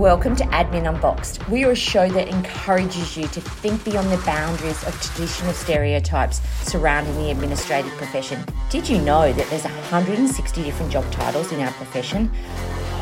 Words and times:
Welcome 0.00 0.34
to 0.36 0.44
Admin 0.44 0.88
Unboxed. 0.88 1.46
We 1.50 1.62
are 1.66 1.72
a 1.72 1.76
show 1.76 2.08
that 2.08 2.28
encourages 2.28 3.18
you 3.18 3.24
to 3.24 3.40
think 3.42 3.84
beyond 3.84 4.10
the 4.10 4.16
boundaries 4.24 4.82
of 4.84 4.98
traditional 4.98 5.52
stereotypes 5.52 6.40
surrounding 6.62 7.14
the 7.16 7.30
administrative 7.30 7.92
profession. 7.98 8.42
Did 8.70 8.88
you 8.88 8.98
know 9.02 9.30
that 9.30 9.50
there's 9.50 9.64
160 9.64 10.62
different 10.62 10.90
job 10.90 11.04
titles 11.12 11.52
in 11.52 11.60
our 11.60 11.70
profession? 11.72 12.30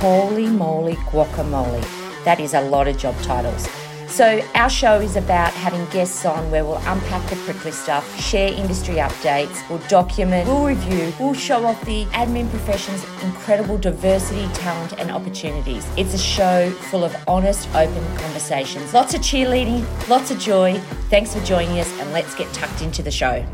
Holy 0.00 0.48
moly 0.48 0.94
guacamole. 0.94 1.84
That 2.24 2.40
is 2.40 2.54
a 2.54 2.62
lot 2.62 2.88
of 2.88 2.98
job 2.98 3.14
titles. 3.22 3.68
So, 4.08 4.42
our 4.54 4.70
show 4.70 5.00
is 5.00 5.16
about 5.16 5.52
having 5.52 5.84
guests 5.90 6.24
on 6.24 6.50
where 6.50 6.64
we'll 6.64 6.78
unpack 6.78 7.28
the 7.28 7.36
prickly 7.36 7.70
stuff, 7.70 8.18
share 8.18 8.52
industry 8.52 8.96
updates, 8.96 9.68
we'll 9.68 9.86
document, 9.88 10.48
we'll 10.48 10.64
review, 10.64 11.12
we'll 11.20 11.34
show 11.34 11.64
off 11.66 11.80
the 11.84 12.04
admin 12.06 12.48
profession's 12.48 13.04
incredible 13.22 13.76
diversity, 13.76 14.46
talent, 14.54 14.98
and 14.98 15.10
opportunities. 15.10 15.86
It's 15.96 16.14
a 16.14 16.18
show 16.18 16.70
full 16.90 17.04
of 17.04 17.14
honest, 17.28 17.68
open 17.74 18.16
conversations. 18.16 18.94
Lots 18.94 19.12
of 19.12 19.20
cheerleading, 19.20 19.84
lots 20.08 20.30
of 20.30 20.38
joy. 20.38 20.78
Thanks 21.10 21.34
for 21.34 21.44
joining 21.44 21.78
us, 21.78 21.92
and 22.00 22.10
let's 22.12 22.34
get 22.34 22.52
tucked 22.54 22.80
into 22.80 23.02
the 23.02 23.10
show. 23.10 23.44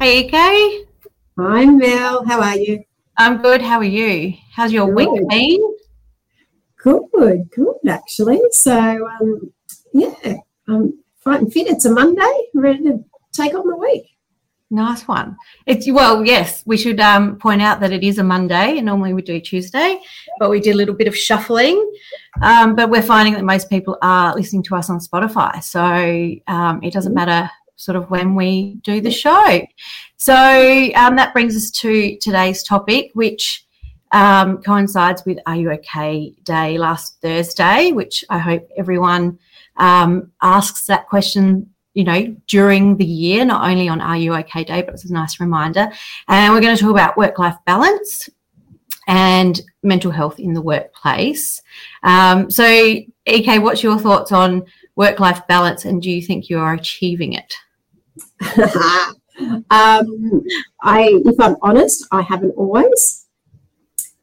Hey, 0.00 0.24
EK. 0.24 0.84
Hi, 1.38 1.64
Mel. 1.64 2.24
How 2.24 2.40
are 2.40 2.56
you? 2.56 2.82
I'm 3.16 3.40
good. 3.40 3.62
How 3.62 3.78
are 3.78 3.84
you? 3.84 4.34
How's 4.52 4.72
your 4.72 4.92
good. 4.92 5.10
week 5.10 5.28
been? 5.28 5.67
Good, 6.88 7.50
good, 7.50 7.76
actually. 7.88 8.40
So, 8.52 9.08
um, 9.08 9.52
yeah, 9.92 10.36
I'm 10.68 10.98
fighting 11.18 11.50
fit. 11.50 11.66
It's 11.66 11.84
a 11.84 11.92
Monday, 11.92 12.48
ready 12.54 12.84
to 12.84 13.04
take 13.32 13.54
on 13.54 13.68
the 13.68 13.76
week. 13.76 14.04
Nice 14.70 15.08
one. 15.08 15.36
It's 15.66 15.90
well, 15.90 16.24
yes. 16.24 16.62
We 16.66 16.76
should 16.76 17.00
um, 17.00 17.36
point 17.36 17.62
out 17.62 17.80
that 17.80 17.92
it 17.92 18.04
is 18.04 18.18
a 18.18 18.24
Monday, 18.24 18.76
and 18.76 18.86
normally 18.86 19.14
we 19.14 19.22
do 19.22 19.40
Tuesday, 19.40 19.98
but 20.38 20.50
we 20.50 20.60
did 20.60 20.72
a 20.72 20.76
little 20.76 20.94
bit 20.94 21.08
of 21.08 21.16
shuffling. 21.16 21.90
Um, 22.42 22.74
but 22.74 22.90
we're 22.90 23.02
finding 23.02 23.34
that 23.34 23.44
most 23.44 23.70
people 23.70 23.96
are 24.02 24.34
listening 24.34 24.62
to 24.64 24.76
us 24.76 24.90
on 24.90 24.98
Spotify, 24.98 25.62
so 25.62 26.52
um, 26.52 26.80
it 26.82 26.92
doesn't 26.92 27.14
matter 27.14 27.50
sort 27.76 27.96
of 27.96 28.10
when 28.10 28.34
we 28.34 28.74
do 28.82 29.00
the 29.00 29.10
show. 29.10 29.66
So 30.16 30.34
um, 30.34 31.16
that 31.16 31.32
brings 31.32 31.56
us 31.56 31.70
to 31.80 32.18
today's 32.18 32.62
topic, 32.62 33.10
which 33.14 33.64
um, 34.12 34.62
coincides 34.62 35.24
with 35.24 35.38
Are 35.46 35.56
You 35.56 35.72
OK 35.72 36.34
Day 36.44 36.78
last 36.78 37.20
Thursday, 37.20 37.92
which 37.92 38.24
I 38.30 38.38
hope 38.38 38.68
everyone 38.76 39.38
um, 39.76 40.30
asks 40.42 40.86
that 40.86 41.08
question. 41.08 41.70
You 41.94 42.04
know, 42.04 42.36
during 42.46 42.96
the 42.96 43.04
year, 43.04 43.44
not 43.44 43.68
only 43.68 43.88
on 43.88 44.00
Are 44.00 44.16
You 44.16 44.34
OK 44.34 44.64
Day, 44.64 44.82
but 44.82 44.94
it's 44.94 45.04
a 45.04 45.12
nice 45.12 45.40
reminder. 45.40 45.90
And 46.28 46.54
we're 46.54 46.60
going 46.60 46.76
to 46.76 46.80
talk 46.80 46.92
about 46.92 47.16
work 47.16 47.38
life 47.38 47.56
balance 47.66 48.28
and 49.08 49.60
mental 49.82 50.12
health 50.12 50.38
in 50.38 50.52
the 50.52 50.62
workplace. 50.62 51.60
Um, 52.02 52.50
so, 52.50 52.64
EK, 53.26 53.58
what's 53.58 53.82
your 53.82 53.98
thoughts 53.98 54.30
on 54.30 54.64
work 54.94 55.18
life 55.18 55.46
balance 55.48 55.84
and 55.84 56.02
do 56.02 56.10
you 56.10 56.22
think 56.22 56.48
you 56.48 56.58
are 56.58 56.74
achieving 56.74 57.32
it? 57.32 57.54
um, 59.70 60.42
I, 60.82 61.20
if 61.24 61.40
I'm 61.40 61.56
honest, 61.62 62.06
I 62.12 62.22
haven't 62.22 62.50
always. 62.50 63.27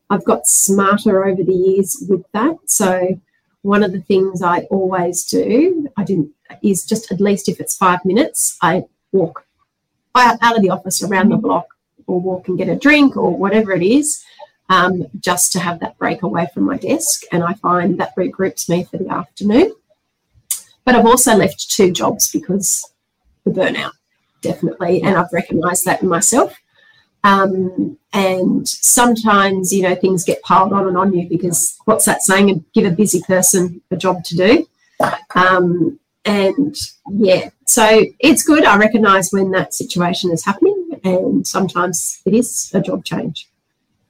I've 0.10 0.26
got 0.26 0.48
smarter 0.48 1.26
over 1.26 1.44
the 1.44 1.54
years 1.54 2.04
with 2.08 2.24
that. 2.34 2.58
So 2.66 3.20
one 3.62 3.84
of 3.84 3.92
the 3.92 4.02
things 4.02 4.42
I 4.42 4.60
always 4.72 5.26
do, 5.26 5.88
I 5.98 6.04
didn't, 6.04 6.32
is 6.62 6.86
just 6.86 7.12
at 7.12 7.20
least 7.20 7.50
if 7.50 7.60
it's 7.60 7.76
five 7.76 8.06
minutes, 8.06 8.58
I 8.62 8.84
walk 9.12 9.46
out 10.16 10.56
of 10.56 10.62
the 10.62 10.70
office 10.70 11.04
around 11.04 11.30
the 11.30 11.38
block 11.38 11.68
or 12.08 12.20
walk 12.20 12.48
and 12.48 12.58
get 12.58 12.70
a 12.70 12.76
drink 12.76 13.18
or 13.18 13.36
whatever 13.36 13.72
it 13.72 13.84
is, 13.84 14.24
um, 14.70 15.08
just 15.20 15.52
to 15.54 15.60
have 15.60 15.80
that 15.80 15.98
break 15.98 16.22
away 16.22 16.48
from 16.54 16.64
my 16.64 16.78
desk. 16.78 17.24
And 17.32 17.44
I 17.44 17.54
find 17.54 18.00
that 18.00 18.16
regroups 18.16 18.70
me 18.70 18.84
for 18.84 18.98
the 18.98 19.10
afternoon. 19.10 19.74
But 20.86 20.96
I've 20.96 21.06
also 21.06 21.36
left 21.36 21.72
two 21.72 21.92
jobs 21.92 22.32
because 22.32 22.88
the 23.44 23.52
burnout, 23.52 23.94
definitely. 24.42 25.02
And 25.02 25.18
I've 25.18 25.34
recognized 25.34 25.86
that 25.86 26.04
in 26.04 26.08
myself. 26.08 26.56
Um, 27.26 27.98
and 28.14 28.68
sometimes, 28.68 29.74
you 29.74 29.82
know, 29.82 29.96
things 29.96 30.24
get 30.24 30.44
piled 30.44 30.72
on 30.72 30.88
and 30.88 30.96
on 30.96 31.12
you 31.12 31.28
because 31.28 31.76
what's 31.86 32.06
that 32.06 32.22
saying? 32.22 32.64
Give 32.74 32.86
a 32.86 32.96
busy 32.96 33.22
person 33.24 33.82
a 33.90 33.98
job 33.98 34.24
to 34.26 34.36
do. 34.36 34.68
Um, 35.34 36.00
and 36.24 36.76
yeah, 37.10 37.50
so 37.66 38.04
it's 38.20 38.44
good. 38.44 38.64
I 38.64 38.78
recognise 38.78 39.32
when 39.32 39.50
that 39.52 39.74
situation 39.74 40.32
is 40.32 40.46
happening, 40.46 41.00
and 41.04 41.46
sometimes 41.46 42.22
it 42.26 42.36
is 42.36 42.72
a 42.76 42.80
job 42.80 43.04
change 43.04 43.50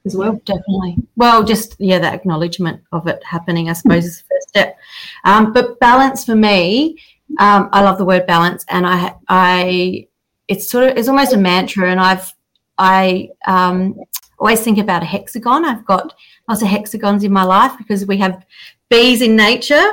as 0.05 0.15
well. 0.15 0.33
Definitely. 0.45 0.97
Well, 1.15 1.43
just 1.43 1.75
yeah, 1.79 1.99
that 1.99 2.13
acknowledgement 2.13 2.81
of 2.91 3.07
it 3.07 3.23
happening, 3.23 3.69
I 3.69 3.73
suppose, 3.73 4.05
is 4.05 4.17
the 4.17 4.35
first 4.35 4.49
step. 4.49 4.77
Um, 5.23 5.53
but 5.53 5.79
balance 5.79 6.25
for 6.25 6.35
me, 6.35 6.99
um, 7.39 7.69
I 7.71 7.81
love 7.81 7.97
the 7.97 8.05
word 8.05 8.27
balance, 8.27 8.65
and 8.69 8.85
I, 8.85 9.15
I, 9.29 10.07
it's 10.49 10.69
sort 10.69 10.89
of 10.89 10.97
it's 10.97 11.07
almost 11.07 11.33
a 11.33 11.37
mantra, 11.37 11.89
and 11.89 11.99
I've 11.99 12.34
I 12.77 13.29
um, 13.47 13.95
always 14.39 14.61
think 14.61 14.77
about 14.77 15.03
a 15.03 15.05
hexagon. 15.05 15.65
I've 15.65 15.85
got 15.85 16.13
lots 16.47 16.61
of 16.61 16.67
hexagons 16.67 17.23
in 17.23 17.31
my 17.31 17.43
life 17.43 17.73
because 17.77 18.05
we 18.05 18.17
have 18.17 18.45
bees 18.89 19.21
in 19.21 19.35
nature 19.35 19.89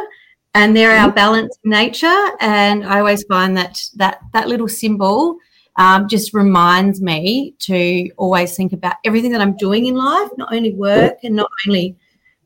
and 0.54 0.76
they're 0.76 0.97
our 0.97 1.06
mm-hmm. 1.06 1.15
balance 1.15 1.56
in 1.65 1.70
nature. 1.70 2.28
And 2.41 2.84
I 2.84 2.98
always 2.98 3.25
find 3.25 3.56
that 3.56 3.81
that, 3.97 4.20
that 4.32 4.48
little 4.48 4.69
symbol 4.69 5.38
um, 5.76 6.09
just 6.09 6.34
reminds 6.34 7.00
me 7.00 7.54
to 7.60 8.10
always 8.19 8.54
think 8.56 8.72
about 8.72 8.97
everything 9.04 9.32
that 9.32 9.41
I'm 9.41 9.56
doing 9.56 9.87
in 9.87 9.94
life, 9.94 10.28
not 10.37 10.53
only 10.53 10.75
work 10.75 11.19
and 11.22 11.34
not 11.34 11.50
only, 11.66 11.97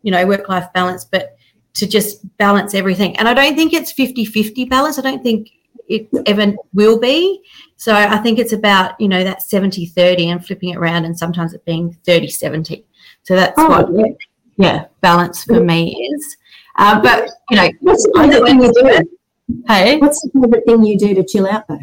you 0.03 0.13
know, 0.13 0.25
work 0.27 0.49
life 0.49 0.73
balance, 0.73 1.05
but 1.05 1.37
to 1.75 1.87
just 1.87 2.25
balance 2.39 2.75
everything. 2.75 3.17
And 3.19 3.29
I 3.29 3.35
don't 3.35 3.57
think 3.57 3.73
it's 3.73 3.93
50 3.93 4.25
50 4.25 4.65
balance. 4.67 4.99
I 4.99 5.03
don't 5.03 5.23
think 5.23 5.51
it 5.89 6.09
ever 6.27 6.55
will 6.73 6.99
be. 6.99 7.43
So 7.77 7.95
I 7.95 8.17
think 8.19 8.39
it's 8.39 8.53
about, 8.53 8.99
you 9.01 9.09
know, 9.09 9.23
that 9.23 9.43
70 9.43 9.87
30 9.87 10.31
and 10.31 10.45
flipping 10.45 10.71
it 10.71 10.79
around 10.79 11.05
and 11.05 11.17
sometimes 11.17 11.53
it 11.53 11.65
being 11.65 11.93
30 12.07 12.29
70. 12.29 12.85
So 13.23 13.37
that's 13.37 13.55
oh, 13.59 13.69
what, 13.69 13.89
yeah. 13.95 14.15
yeah. 14.57 14.85
balance 15.03 15.45
for 15.45 15.61
me 15.61 15.95
is. 16.13 16.37
Uh, 16.77 17.01
but, 17.01 17.31
you 17.51 17.57
know, 17.57 17.69
what's 17.81 18.03
the 18.05 18.13
favorite 18.17 18.45
thing 18.45 18.63
you 18.63 18.73
do? 18.73 19.63
Hey? 19.69 19.99
What's 19.99 20.23
the 20.23 20.31
favorite 20.31 20.65
thing 20.67 20.85
you 20.85 20.99
do 20.99 21.15
to 21.15 21.25
chill 21.25 21.47
out 21.47 21.69
though? 21.69 21.81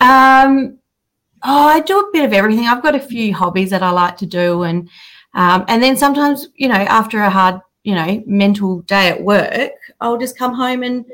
Um, 0.00 0.78
oh, 1.42 1.66
I 1.66 1.80
do 1.80 1.98
a 1.98 2.12
bit 2.12 2.24
of 2.24 2.32
everything. 2.32 2.66
I've 2.66 2.82
got 2.82 2.94
a 2.94 3.00
few 3.00 3.34
hobbies 3.34 3.70
that 3.70 3.82
I 3.82 3.90
like 3.90 4.16
to 4.18 4.26
do. 4.26 4.62
And, 4.62 4.88
um, 5.34 5.64
and 5.66 5.82
then 5.82 5.96
sometimes, 5.96 6.48
you 6.54 6.68
know, 6.68 6.74
after 6.74 7.20
a 7.22 7.30
hard, 7.30 7.60
you 7.82 7.94
know, 7.94 8.22
mental 8.26 8.82
day 8.82 9.08
at 9.08 9.22
work, 9.22 9.72
I'll 10.00 10.18
just 10.18 10.38
come 10.38 10.54
home 10.54 10.84
and, 10.84 11.04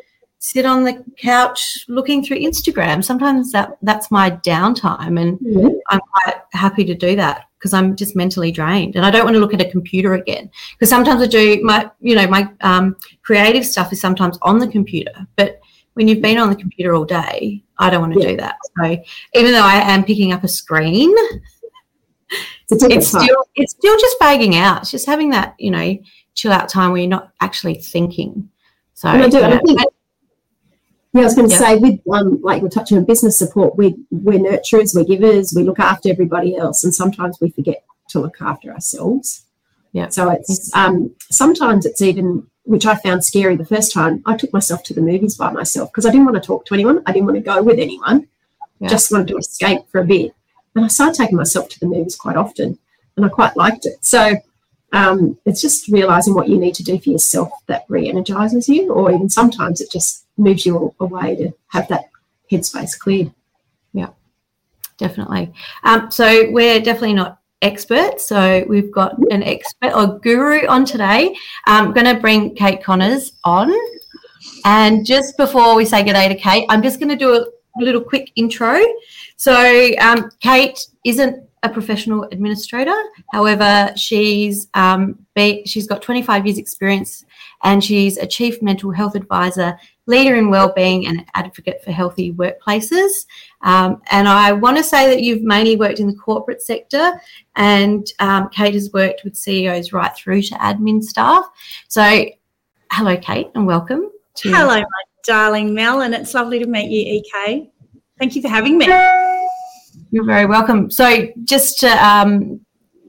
sit 0.45 0.67
on 0.67 0.85
the 0.85 1.03
couch 1.17 1.87
looking 1.89 2.23
through 2.23 2.37
Instagram. 2.39 3.03
Sometimes 3.03 3.51
that 3.53 3.79
that's 3.81 4.11
my 4.11 4.31
downtime, 4.31 5.19
and 5.19 5.39
mm-hmm. 5.41 5.69
I'm 5.89 6.01
quite 6.01 6.37
happy 6.53 6.85
to 6.85 6.95
do 6.95 7.17
that 7.17 7.47
because 7.59 7.73
I'm 7.73 7.97
just 7.97 8.15
mentally 8.15 8.53
drained, 8.53 8.95
and 8.95 9.07
I 9.07 9.11
don't 9.11 9.25
want 9.25 9.35
to 9.37 9.41
look 9.41 9.55
at 9.55 9.63
a 9.63 9.71
computer 9.71 10.13
again. 10.13 10.51
Because 10.75 10.91
sometimes 10.91 11.23
I 11.23 11.29
do 11.29 11.63
my, 11.63 11.91
you 12.03 12.15
know, 12.15 12.27
my 12.27 12.47
um, 12.61 12.95
creative 13.23 13.65
stuff 13.65 13.91
is 13.91 14.03
sometimes 14.03 14.39
on 14.43 14.59
the 14.59 14.69
computer, 14.69 15.15
but 15.37 15.61
when 15.95 16.09
you've 16.09 16.21
been 16.21 16.37
on 16.37 16.51
the 16.51 16.57
computer 16.57 16.95
all 16.95 17.07
day, 17.07 17.65
I 17.79 17.89
don't 17.89 18.03
want 18.03 18.13
to 18.13 18.21
yeah. 18.21 18.29
do 18.29 18.37
that. 18.37 18.57
So 18.77 19.03
even 19.35 19.53
though 19.53 19.65
I 19.65 19.77
am 19.77 20.05
picking 20.05 20.33
up 20.33 20.45
a 20.45 20.49
screen, 20.49 21.15
it's, 22.71 22.83
it's 22.83 23.09
still 23.09 23.45
it's 23.55 23.73
still 23.73 23.99
just 23.99 24.19
fagging 24.19 24.57
out. 24.57 24.83
It's 24.83 24.91
just 24.91 25.07
having 25.07 25.31
that, 25.31 25.55
you 25.59 25.71
know, 25.71 25.97
chill 26.35 26.53
out 26.53 26.69
time 26.69 26.91
where 26.91 27.01
you're 27.01 27.09
not 27.09 27.33
actually 27.41 27.77
thinking. 27.77 28.51
So 28.93 29.09
I 29.09 29.27
do. 29.27 29.39
Yeah. 29.39 29.49
I 29.49 29.59
think 29.61 29.81
yeah, 31.15 31.21
I 31.21 31.25
was 31.25 31.35
going 31.37 31.49
to 31.49 31.57
say, 31.57 31.77
with 31.77 32.01
um, 32.13 32.43
like 32.43 32.61
we're 32.61 32.69
touching 32.69 32.99
on 32.99 33.05
business 33.05 33.39
support, 33.39 33.77
we 33.77 33.95
we're 34.11 34.41
nurturers, 34.41 34.97
we're 34.97 35.05
givers, 35.05 35.53
we 35.55 35.63
look 35.63 35.79
after 35.79 36.11
everybody 36.11 36.57
else, 36.57 36.83
and 36.83 36.93
sometimes 36.93 37.39
we 37.41 37.51
forget 37.51 37.85
to 38.09 38.19
look 38.19 38.41
after 38.41 38.73
ourselves. 38.73 39.45
Yeah. 39.93 40.09
So 40.09 40.29
it's 40.31 40.75
um, 40.75 41.15
sometimes 41.31 41.87
it's 41.87 42.03
even 42.03 42.49
which 42.65 42.85
I 42.85 42.97
found 42.97 43.25
scary 43.25 43.55
the 43.55 43.65
first 43.65 43.93
time. 43.93 44.25
I 44.27 44.37
took 44.37 44.53
myself 44.53 44.83
to 44.85 44.95
the 44.95 45.03
movies 45.03 45.37
by 45.37 45.53
myself 45.53 45.93
because 45.93 46.05
I 46.05 46.11
didn't 46.11 46.27
want 46.27 46.37
to 46.37 46.47
talk 46.47 46.67
to 46.67 46.75
anyone. 46.75 47.01
I 47.07 47.13
didn't 47.13 47.27
want 47.27 47.37
to 47.37 47.43
go 47.43 47.63
with 47.63 47.79
anyone. 47.79 48.27
Yeah. 48.81 48.89
Just 48.89 49.13
wanted 49.13 49.29
to 49.29 49.37
escape 49.37 49.83
for 49.93 50.01
a 50.01 50.05
bit. 50.05 50.35
And 50.75 50.85
I 50.85 50.89
started 50.89 51.17
taking 51.17 51.37
myself 51.37 51.69
to 51.69 51.79
the 51.79 51.87
movies 51.87 52.17
quite 52.17 52.37
often, 52.37 52.77
and 53.17 53.25
I 53.25 53.29
quite 53.29 53.57
liked 53.57 53.87
it. 53.87 54.05
So 54.05 54.35
um, 54.93 55.39
it's 55.47 55.63
just 55.63 55.87
realizing 55.87 56.35
what 56.35 56.49
you 56.49 56.59
need 56.59 56.75
to 56.75 56.83
do 56.83 56.99
for 56.99 57.11
yourself 57.11 57.51
that 57.67 57.85
re-energizes 57.89 58.69
you, 58.69 58.93
or 58.93 59.13
even 59.13 59.29
sometimes 59.29 59.81
it 59.81 59.93
just 59.93 60.24
moves 60.37 60.67
you 60.67 60.95
away 61.01 61.37
to 61.37 61.53
have 61.69 61.89
that 61.89 62.11
headspace 62.51 62.99
cleared. 62.99 63.33
Yeah, 63.93 64.11
definitely. 64.99 65.53
Um, 65.83 66.11
so 66.11 66.51
we're 66.51 66.81
definitely 66.81 67.15
not 67.15 67.39
experts. 67.63 68.29
So 68.29 68.65
we've 68.69 68.93
got 68.93 69.17
an 69.31 69.43
expert 69.43 69.93
or 69.95 70.19
guru 70.19 70.67
on 70.67 70.85
today. 70.85 71.35
I'm 71.67 71.93
going 71.93 72.07
to 72.07 72.21
bring 72.21 72.55
Kate 72.55 72.83
Connors 72.83 73.33
on. 73.45 73.73
And 74.65 75.05
just 75.07 75.37
before 75.37 75.75
we 75.75 75.85
say 75.85 76.03
good 76.03 76.13
day 76.13 76.29
to 76.29 76.35
Kate, 76.35 76.67
I'm 76.69 76.83
just 76.83 77.01
going 77.01 77.09
to 77.09 77.17
do 77.17 77.35
a 77.35 77.47
little 77.83 78.03
quick 78.03 78.31
intro. 78.37 78.81
So 79.37 79.91
um, 79.99 80.31
Kate 80.41 80.79
isn't 81.05 81.49
a 81.63 81.69
professional 81.69 82.25
administrator. 82.25 82.95
However, 83.33 83.91
she's 83.97 84.69
um, 84.75 85.19
be, 85.35 85.65
she's 85.65 85.87
got 85.87 86.03
25 86.03 86.47
years 86.47 86.59
experience 86.59 87.25
and 87.63 87.83
she's 87.83 88.19
a 88.19 88.27
chief 88.27 88.61
mental 88.61 88.91
health 88.91 89.15
advisor, 89.15 89.79
leader 90.07 90.37
in 90.37 90.51
wellbeing 90.51 91.07
and 91.07 91.25
advocate 91.35 91.83
for 91.83 91.93
healthy 91.93 92.33
workplaces. 92.33 93.27
Um, 93.63 94.03
and 94.11 94.29
I 94.29 94.53
want 94.53 94.77
to 94.77 94.83
say 94.83 95.09
that 95.09 95.23
you've 95.23 95.43
mainly 95.43 95.77
worked 95.77 96.01
in 96.01 96.07
the 96.07 96.15
corporate 96.15 96.63
sector 96.63 97.13
and 97.57 98.07
um, 98.19 98.49
Kate 98.51 98.75
has 98.75 98.93
worked 98.93 99.25
with 99.25 99.37
CEOs 99.37 99.93
right 99.93 100.15
through 100.15 100.43
to 100.43 100.55
admin 100.57 101.03
staff. 101.03 101.45
So 101.89 102.27
hello, 102.93 103.17
Kate, 103.17 103.49
and 103.55 103.67
welcome. 103.67 104.11
To- 104.37 104.51
hello, 104.51 104.81
my 104.81 104.85
darling 105.25 105.75
Mel, 105.75 106.03
and 106.03 106.15
it's 106.15 106.35
lovely 106.35 106.59
to 106.59 106.67
meet 106.67 106.91
you, 106.91 107.21
EK. 107.21 107.71
Thank 108.19 108.37
you 108.37 108.43
for 108.43 108.49
having 108.49 108.79
me. 108.79 108.87
You're 110.11 110.25
very 110.25 110.47
welcome. 110.47 110.91
So, 110.91 111.29
just 111.45 111.81
to 111.81 111.89
um, 111.89 112.64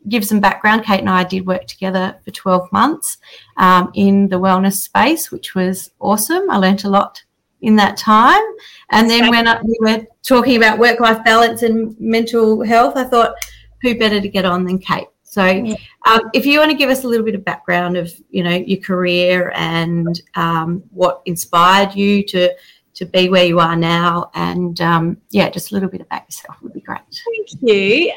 give 0.10 0.26
some 0.26 0.40
background, 0.40 0.84
Kate 0.84 1.00
and 1.00 1.10
I 1.10 1.24
did 1.24 1.46
work 1.46 1.66
together 1.66 2.18
for 2.24 2.32
12 2.32 2.72
months 2.72 3.18
um, 3.58 3.92
in 3.94 4.28
the 4.30 4.40
wellness 4.40 4.74
space, 4.74 5.32
which 5.32 5.56
was 5.56 5.92
awesome. 6.00 6.50
I 6.50 6.58
learnt 6.58 6.84
a 6.84 6.90
lot 6.90 7.24
in 7.62 7.76
that 7.78 7.98
time. 7.98 8.44
And 8.92 9.10
then 9.10 9.30
when 9.30 9.48
I, 9.48 9.62
we 9.62 9.78
were 9.80 10.06
talking 10.24 10.58
about 10.58 10.80
work 10.80 11.00
life 11.00 11.24
balance 11.24 11.64
and 11.64 12.00
mental 12.00 12.64
health, 12.64 12.96
I 12.96 13.06
thought, 13.06 13.36
who 13.82 13.98
better 13.98 14.22
to 14.22 14.30
get 14.30 14.46
on 14.46 14.66
than 14.66 14.80
Kate? 14.80 15.08
So, 15.24 15.44
um, 16.08 16.22
if 16.34 16.46
you 16.46 16.60
want 16.60 16.72
to 16.72 16.78
give 16.78 16.90
us 16.90 17.04
a 17.04 17.08
little 17.08 17.26
bit 17.26 17.36
of 17.36 17.44
background 17.44 17.98
of 17.98 18.10
you 18.30 18.42
know 18.42 18.56
your 18.56 18.80
career 18.80 19.52
and 19.54 20.22
um, 20.36 20.82
what 20.92 21.22
inspired 21.26 21.94
you 21.94 22.24
to 22.28 22.56
to 22.94 23.06
be 23.06 23.30
where 23.30 23.46
you 23.46 23.60
are 23.60 23.76
now. 23.76 24.32
And 24.34 24.80
um, 24.82 25.18
yeah, 25.30 25.50
just 25.50 25.72
a 25.72 25.74
little 25.74 25.90
bit 25.90 26.02
about 26.02 26.24
yourself 26.26 26.62
would 26.62 26.74
be 26.74 26.80
great. 26.80 27.02
Thank 27.26 27.62
you. 27.62 28.14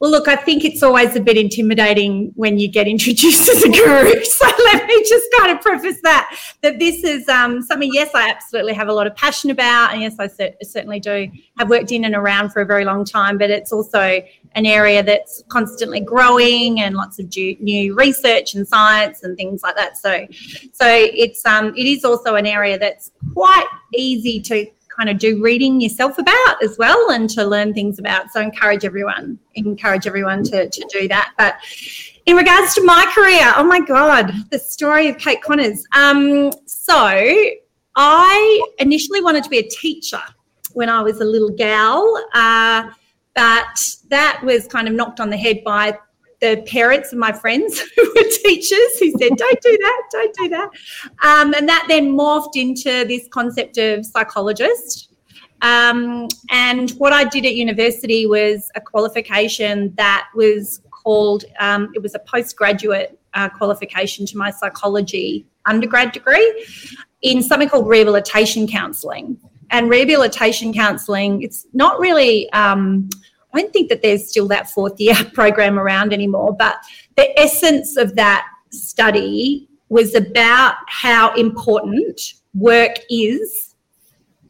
Well, 0.00 0.12
look, 0.12 0.28
I 0.28 0.36
think 0.36 0.64
it's 0.64 0.82
always 0.82 1.16
a 1.16 1.20
bit 1.20 1.36
intimidating 1.36 2.30
when 2.36 2.58
you 2.58 2.68
get 2.68 2.86
introduced 2.94 3.48
as 3.48 3.62
a 3.64 3.68
guru. 3.68 4.14
So 4.38 4.46
let 4.46 4.86
me 4.86 5.04
just 5.08 5.26
kind 5.36 5.50
of 5.50 5.60
preface 5.60 6.00
that 6.02 6.36
that 6.62 6.78
this 6.78 7.02
is 7.02 7.28
um, 7.28 7.60
something. 7.60 7.90
Yes, 7.92 8.10
I 8.14 8.28
absolutely 8.28 8.72
have 8.74 8.86
a 8.86 8.92
lot 8.92 9.08
of 9.08 9.16
passion 9.16 9.50
about, 9.50 9.92
and 9.92 10.02
yes, 10.02 10.14
I 10.20 10.28
certainly 10.62 11.00
do 11.00 11.28
have 11.58 11.68
worked 11.68 11.90
in 11.90 12.04
and 12.04 12.14
around 12.14 12.50
for 12.50 12.60
a 12.62 12.64
very 12.64 12.84
long 12.84 13.04
time. 13.04 13.36
But 13.36 13.50
it's 13.50 13.72
also 13.72 14.22
an 14.54 14.66
area 14.66 15.02
that's 15.02 15.42
constantly 15.48 16.00
growing 16.00 16.80
and 16.80 16.94
lots 16.94 17.18
of 17.18 17.34
new 17.36 17.94
research 17.94 18.54
and 18.54 18.66
science 18.66 19.22
and 19.24 19.36
things 19.36 19.62
like 19.62 19.74
that. 19.74 19.96
So, 19.96 20.26
so 20.72 20.86
it's 20.86 21.44
um, 21.44 21.74
it 21.76 21.86
is 21.86 22.04
also 22.04 22.36
an 22.36 22.46
area 22.46 22.78
that's 22.78 23.10
quite 23.34 23.66
easy 23.94 24.40
to 24.42 24.66
kind 24.98 25.08
of 25.08 25.18
do 25.18 25.40
reading 25.42 25.80
yourself 25.80 26.18
about 26.18 26.62
as 26.62 26.76
well 26.76 27.10
and 27.10 27.30
to 27.30 27.44
learn 27.44 27.72
things 27.72 27.98
about. 27.98 28.32
So 28.32 28.40
encourage 28.40 28.84
everyone, 28.84 29.38
encourage 29.54 30.06
everyone 30.06 30.42
to, 30.44 30.68
to 30.68 30.88
do 30.92 31.06
that. 31.08 31.32
But 31.38 31.56
in 32.26 32.36
regards 32.36 32.74
to 32.74 32.84
my 32.84 33.10
career, 33.14 33.52
oh 33.56 33.64
my 33.64 33.80
God, 33.80 34.32
the 34.50 34.58
story 34.58 35.08
of 35.08 35.16
Kate 35.18 35.40
Connors. 35.42 35.84
Um, 35.94 36.50
so 36.66 36.96
I 37.96 38.66
initially 38.78 39.20
wanted 39.20 39.44
to 39.44 39.50
be 39.50 39.58
a 39.58 39.68
teacher 39.68 40.22
when 40.72 40.88
I 40.88 41.00
was 41.02 41.20
a 41.20 41.24
little 41.24 41.50
gal. 41.50 42.24
Uh, 42.34 42.90
but 43.34 43.94
that 44.08 44.40
was 44.42 44.66
kind 44.66 44.88
of 44.88 44.94
knocked 44.94 45.20
on 45.20 45.30
the 45.30 45.36
head 45.36 45.62
by 45.64 45.96
the 46.40 46.62
parents 46.66 47.12
of 47.12 47.18
my 47.18 47.32
friends 47.32 47.80
who 47.96 48.12
were 48.14 48.30
teachers 48.42 48.98
who 48.98 49.10
said, 49.12 49.36
don't 49.36 49.60
do 49.60 49.78
that, 49.80 50.02
don't 50.12 50.36
do 50.36 50.48
that. 50.48 50.70
Um, 51.22 51.54
and 51.54 51.68
that 51.68 51.86
then 51.88 52.16
morphed 52.16 52.56
into 52.56 53.04
this 53.06 53.26
concept 53.30 53.78
of 53.78 54.06
psychologist. 54.06 55.12
Um, 55.62 56.28
and 56.50 56.90
what 56.92 57.12
I 57.12 57.24
did 57.24 57.44
at 57.44 57.54
university 57.54 58.26
was 58.26 58.70
a 58.76 58.80
qualification 58.80 59.92
that 59.96 60.28
was 60.34 60.80
called, 60.90 61.44
um, 61.58 61.90
it 61.94 62.02
was 62.02 62.14
a 62.14 62.20
postgraduate 62.20 63.18
uh, 63.34 63.48
qualification 63.48 64.24
to 64.26 64.36
my 64.36 64.50
psychology 64.50 65.46
undergrad 65.66 66.12
degree 66.12 66.66
in 67.22 67.42
something 67.42 67.68
called 67.68 67.88
rehabilitation 67.88 68.66
counselling. 68.66 69.36
And 69.70 69.90
rehabilitation 69.90 70.72
counselling, 70.72 71.42
it's 71.42 71.66
not 71.72 71.98
really, 71.98 72.50
um, 72.52 73.10
I 73.58 73.62
don't 73.62 73.72
think 73.72 73.88
that 73.88 74.02
there's 74.02 74.28
still 74.28 74.46
that 74.48 74.70
fourth 74.70 75.00
year 75.00 75.16
program 75.34 75.78
around 75.78 76.12
anymore, 76.12 76.54
but 76.56 76.76
the 77.16 77.38
essence 77.38 77.96
of 77.96 78.14
that 78.14 78.46
study 78.70 79.68
was 79.88 80.14
about 80.14 80.74
how 80.86 81.34
important 81.34 82.20
work 82.54 82.98
is 83.10 83.74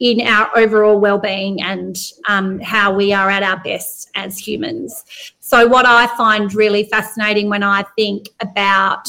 in 0.00 0.20
our 0.20 0.50
overall 0.56 1.00
well-being 1.00 1.60
and 1.62 1.96
um, 2.28 2.60
how 2.60 2.94
we 2.94 3.12
are 3.12 3.30
at 3.30 3.42
our 3.42 3.58
best 3.62 4.10
as 4.14 4.38
humans. 4.38 5.04
So, 5.40 5.66
what 5.66 5.86
I 5.86 6.06
find 6.16 6.52
really 6.54 6.84
fascinating 6.84 7.48
when 7.48 7.62
I 7.62 7.84
think 7.96 8.28
about 8.42 9.08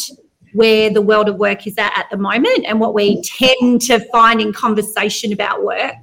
where 0.54 0.90
the 0.90 1.02
world 1.02 1.28
of 1.28 1.36
work 1.36 1.68
is 1.68 1.78
at 1.78 1.92
at 1.96 2.10
the 2.10 2.18
moment 2.18 2.66
and 2.66 2.80
what 2.80 2.94
we 2.94 3.22
tend 3.22 3.82
to 3.82 4.00
find 4.12 4.42
in 4.42 4.54
conversation 4.54 5.34
about 5.34 5.64
work 5.64 5.96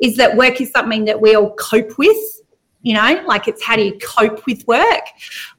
is 0.00 0.16
that 0.16 0.36
work 0.36 0.60
is 0.60 0.70
something 0.70 1.04
that 1.04 1.18
we 1.18 1.34
all 1.34 1.54
cope 1.54 1.96
with 1.96 2.35
you 2.86 2.94
know 2.94 3.20
like 3.26 3.48
it's 3.48 3.62
how 3.64 3.74
do 3.74 3.82
you 3.82 3.98
cope 3.98 4.46
with 4.46 4.64
work 4.68 5.04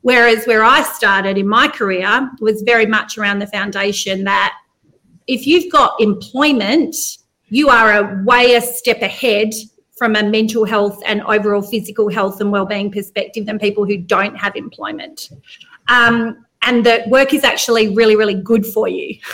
whereas 0.02 0.46
where 0.46 0.64
i 0.64 0.82
started 0.82 1.38
in 1.38 1.46
my 1.48 1.68
career 1.68 2.32
was 2.40 2.62
very 2.62 2.86
much 2.86 3.18
around 3.18 3.40
the 3.40 3.48
foundation 3.48 4.24
that 4.24 4.54
if 5.28 5.46
you've 5.46 5.70
got 5.70 6.00
employment 6.00 6.96
you 7.50 7.68
are 7.68 7.92
a 7.94 8.24
way 8.24 8.56
a 8.56 8.62
step 8.62 9.02
ahead 9.02 9.50
from 9.98 10.16
a 10.16 10.24
mental 10.24 10.64
health 10.64 11.02
and 11.06 11.22
overall 11.24 11.62
physical 11.62 12.10
health 12.10 12.40
and 12.40 12.50
well-being 12.50 12.90
perspective 12.90 13.46
than 13.46 13.60
people 13.60 13.86
who 13.86 13.98
don't 13.98 14.36
have 14.38 14.56
employment 14.56 15.30
um, 15.90 16.46
and 16.64 16.86
that 16.86 17.08
work 17.10 17.34
is 17.34 17.44
actually 17.44 17.96
really, 17.96 18.16
really 18.16 18.36
good 18.36 18.66
for 18.66 18.88
you. 18.88 19.18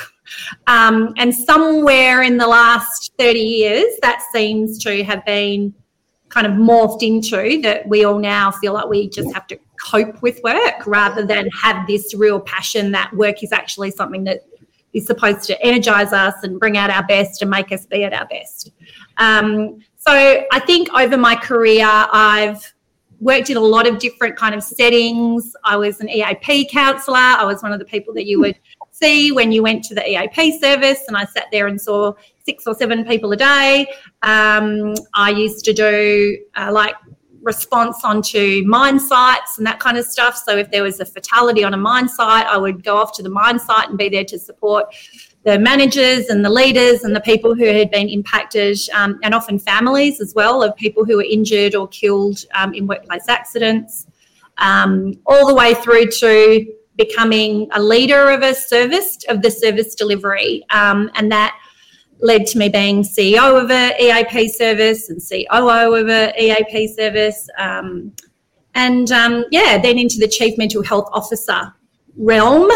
Um, 0.67 1.13
and 1.17 1.35
somewhere 1.35 2.23
in 2.23 2.37
the 2.37 2.47
last 2.47 3.11
30 3.19 3.39
years, 3.39 3.93
that 4.01 4.23
seems 4.33 4.81
to 4.83 5.03
have 5.03 5.23
been 5.25 5.75
kind 6.33 6.47
of 6.47 6.53
morphed 6.53 7.03
into 7.03 7.61
that 7.61 7.87
we 7.87 8.03
all 8.03 8.17
now 8.17 8.49
feel 8.49 8.73
like 8.73 8.87
we 8.87 9.07
just 9.07 9.31
have 9.33 9.45
to 9.45 9.59
cope 9.79 10.19
with 10.23 10.41
work 10.43 10.87
rather 10.87 11.23
than 11.23 11.47
have 11.49 11.85
this 11.85 12.15
real 12.15 12.39
passion 12.39 12.91
that 12.91 13.13
work 13.13 13.43
is 13.43 13.51
actually 13.51 13.91
something 13.91 14.23
that 14.23 14.39
is 14.93 15.05
supposed 15.05 15.43
to 15.43 15.61
energize 15.63 16.11
us 16.11 16.33
and 16.41 16.59
bring 16.59 16.75
out 16.75 16.89
our 16.89 17.03
best 17.03 17.43
and 17.43 17.51
make 17.51 17.71
us 17.71 17.85
be 17.85 18.03
at 18.03 18.13
our 18.13 18.25
best. 18.25 18.71
Um, 19.17 19.79
so 19.97 20.11
I 20.51 20.59
think 20.59 20.91
over 20.93 21.17
my 21.17 21.35
career, 21.35 21.85
I've 21.87 22.73
worked 23.19 23.51
in 23.51 23.57
a 23.57 23.61
lot 23.61 23.87
of 23.87 23.99
different 23.99 24.35
kind 24.35 24.55
of 24.55 24.63
settings. 24.63 25.55
I 25.63 25.77
was 25.77 25.99
an 26.01 26.09
EAP 26.09 26.67
counsellor. 26.69 27.17
I 27.17 27.45
was 27.45 27.61
one 27.61 27.71
of 27.73 27.79
the 27.79 27.85
people 27.85 28.11
that 28.15 28.25
you 28.25 28.39
would 28.39 28.57
see 28.89 29.31
when 29.31 29.51
you 29.51 29.61
went 29.61 29.83
to 29.85 29.95
the 29.95 30.07
EAP 30.07 30.59
service, 30.59 31.03
and 31.07 31.15
I 31.15 31.25
sat 31.25 31.45
there 31.51 31.67
and 31.67 31.79
saw 31.79 32.13
six 32.45 32.67
or 32.67 32.75
seven 32.75 33.05
people 33.05 33.31
a 33.31 33.37
day. 33.37 33.87
Um, 34.21 34.93
I 35.13 35.31
used 35.31 35.63
to 35.65 35.73
do 35.73 36.37
uh, 36.55 36.71
like 36.71 36.95
response 37.41 38.03
onto 38.03 38.63
mine 38.65 38.99
sites 38.99 39.57
and 39.57 39.67
that 39.67 39.79
kind 39.79 39.97
of 39.97 40.05
stuff. 40.05 40.35
So 40.37 40.57
if 40.57 40.71
there 40.71 40.83
was 40.83 40.99
a 40.99 41.05
fatality 41.05 41.63
on 41.63 41.73
a 41.73 41.77
mine 41.77 42.07
site, 42.07 42.45
I 42.45 42.57
would 42.57 42.83
go 42.83 42.97
off 42.97 43.13
to 43.17 43.23
the 43.23 43.29
mine 43.29 43.59
site 43.59 43.89
and 43.89 43.97
be 43.97 44.09
there 44.09 44.23
to 44.25 44.39
support 44.39 44.95
the 45.43 45.59
managers 45.59 46.29
and 46.29 46.43
the 46.43 46.49
leaders 46.49 47.03
and 47.03 47.13
the 47.13 47.19
people 47.19 47.53
who 47.53 47.65
had 47.65 47.91
been 47.91 48.07
impacted, 48.07 48.77
um, 48.93 49.19
and 49.23 49.33
often 49.33 49.59
families 49.59 50.21
as 50.21 50.33
well 50.33 50.63
of 50.63 50.73
people 50.77 51.03
who 51.03 51.17
were 51.17 51.23
injured 51.23 51.75
or 51.75 51.85
killed 51.89 52.39
um, 52.53 52.73
in 52.73 52.87
workplace 52.87 53.27
accidents, 53.27 54.07
um, 54.59 55.13
all 55.25 55.45
the 55.45 55.53
way 55.53 55.73
through 55.73 56.05
to 56.05 56.65
becoming 56.95 57.67
a 57.73 57.81
leader 57.81 58.29
of 58.29 58.41
a 58.41 58.53
service 58.53 59.17
of 59.27 59.41
the 59.41 59.51
service 59.51 59.95
delivery, 59.95 60.63
um, 60.69 61.11
and 61.15 61.29
that 61.29 61.57
led 62.23 62.47
to 62.47 62.57
me 62.57 62.69
being 62.69 63.03
CEO 63.03 63.61
of 63.61 63.69
a 63.69 63.93
EAP 64.01 64.49
service 64.49 65.09
and 65.09 65.21
COO 65.21 65.93
of 65.93 66.09
a 66.09 66.33
EAP 66.41 66.87
service, 66.95 67.47
um, 67.59 68.11
and 68.73 69.11
um, 69.11 69.45
yeah, 69.51 69.77
then 69.77 69.99
into 69.99 70.17
the 70.17 70.27
chief 70.27 70.57
mental 70.57 70.81
health 70.81 71.09
officer 71.11 71.71
realm 72.15 72.71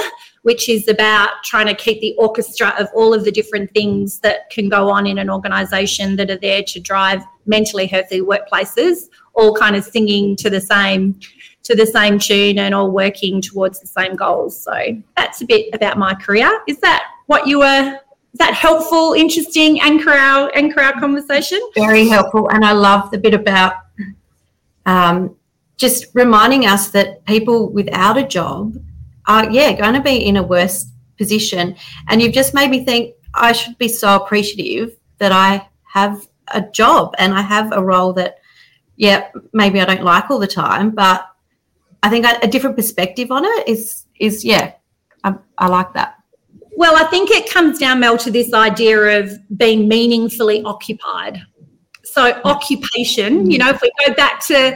which 0.47 0.69
is 0.69 0.87
about 0.87 1.29
trying 1.43 1.67
to 1.67 1.75
keep 1.75 1.99
the 1.99 2.15
orchestra 2.17 2.73
of 2.79 2.87
all 2.95 3.13
of 3.13 3.25
the 3.25 3.31
different 3.33 3.69
things 3.73 4.19
that 4.19 4.49
can 4.49 4.69
go 4.69 4.89
on 4.89 5.05
in 5.05 5.17
an 5.17 5.29
organization 5.29 6.15
that 6.15 6.29
are 6.29 6.37
there 6.37 6.63
to 6.63 6.79
drive 6.79 7.21
mentally 7.47 7.85
healthy 7.85 8.21
workplaces, 8.21 9.09
all 9.33 9.53
kind 9.53 9.75
of 9.75 9.83
singing 9.83 10.37
to 10.37 10.49
the 10.49 10.61
same 10.61 11.19
to 11.63 11.75
the 11.75 11.85
same 11.85 12.17
tune 12.17 12.59
and 12.59 12.73
all 12.73 12.89
working 12.89 13.41
towards 13.41 13.81
the 13.81 13.87
same 13.87 14.15
goals. 14.15 14.63
So 14.63 14.73
that's 15.17 15.41
a 15.41 15.45
bit 15.45 15.67
about 15.75 15.97
my 15.97 16.13
career. 16.13 16.61
Is 16.65 16.79
that 16.79 17.03
what 17.25 17.45
you 17.45 17.59
were 17.59 17.99
is 18.33 18.39
that 18.39 18.53
helpful, 18.53 19.13
interesting, 19.13 19.79
anchor 19.81 20.11
our 20.11 20.51
anchor 20.55 20.81
our 20.81 20.99
conversation? 20.99 21.59
Very 21.75 22.07
helpful. 22.07 22.49
And 22.49 22.63
I 22.63 22.73
love 22.73 23.09
the 23.11 23.17
bit 23.17 23.33
about 23.33 23.73
um, 24.85 25.35
just 25.77 26.07
reminding 26.13 26.65
us 26.65 26.89
that 26.89 27.25
people 27.25 27.71
without 27.71 28.17
a 28.17 28.23
job 28.23 28.75
are, 29.27 29.49
yeah, 29.49 29.73
going 29.73 29.93
to 29.93 30.01
be 30.01 30.25
in 30.25 30.37
a 30.37 30.43
worse 30.43 30.85
position. 31.17 31.75
And 32.07 32.21
you've 32.21 32.33
just 32.33 32.53
made 32.53 32.69
me 32.69 32.85
think 32.85 33.15
I 33.33 33.51
should 33.51 33.77
be 33.77 33.87
so 33.87 34.15
appreciative 34.15 34.97
that 35.17 35.31
I 35.31 35.67
have 35.83 36.27
a 36.49 36.61
job 36.61 37.15
and 37.17 37.33
I 37.33 37.41
have 37.41 37.71
a 37.71 37.83
role 37.83 38.13
that, 38.13 38.39
yeah, 38.95 39.29
maybe 39.53 39.79
I 39.79 39.85
don't 39.85 40.03
like 40.03 40.29
all 40.29 40.39
the 40.39 40.47
time, 40.47 40.91
but 40.91 41.27
I 42.03 42.09
think 42.09 42.25
a, 42.25 42.47
different 42.47 42.75
perspective 42.75 43.31
on 43.31 43.43
it 43.43 43.67
is 43.67 44.05
is 44.19 44.45
yeah, 44.45 44.73
I, 45.23 45.35
I 45.57 45.67
like 45.67 45.93
that. 45.93 46.16
Well, 46.77 46.95
I 46.95 47.05
think 47.05 47.31
it 47.31 47.49
comes 47.49 47.79
down, 47.79 48.01
Mel, 48.01 48.19
to 48.19 48.29
this 48.29 48.53
idea 48.53 49.19
of 49.19 49.31
being 49.57 49.87
meaningfully 49.87 50.61
occupied. 50.61 51.41
So, 52.03 52.39
occupation, 52.45 53.49
you 53.49 53.57
know, 53.57 53.71
if 53.71 53.81
we 53.81 53.91
go 54.05 54.13
back 54.13 54.45
to, 54.45 54.75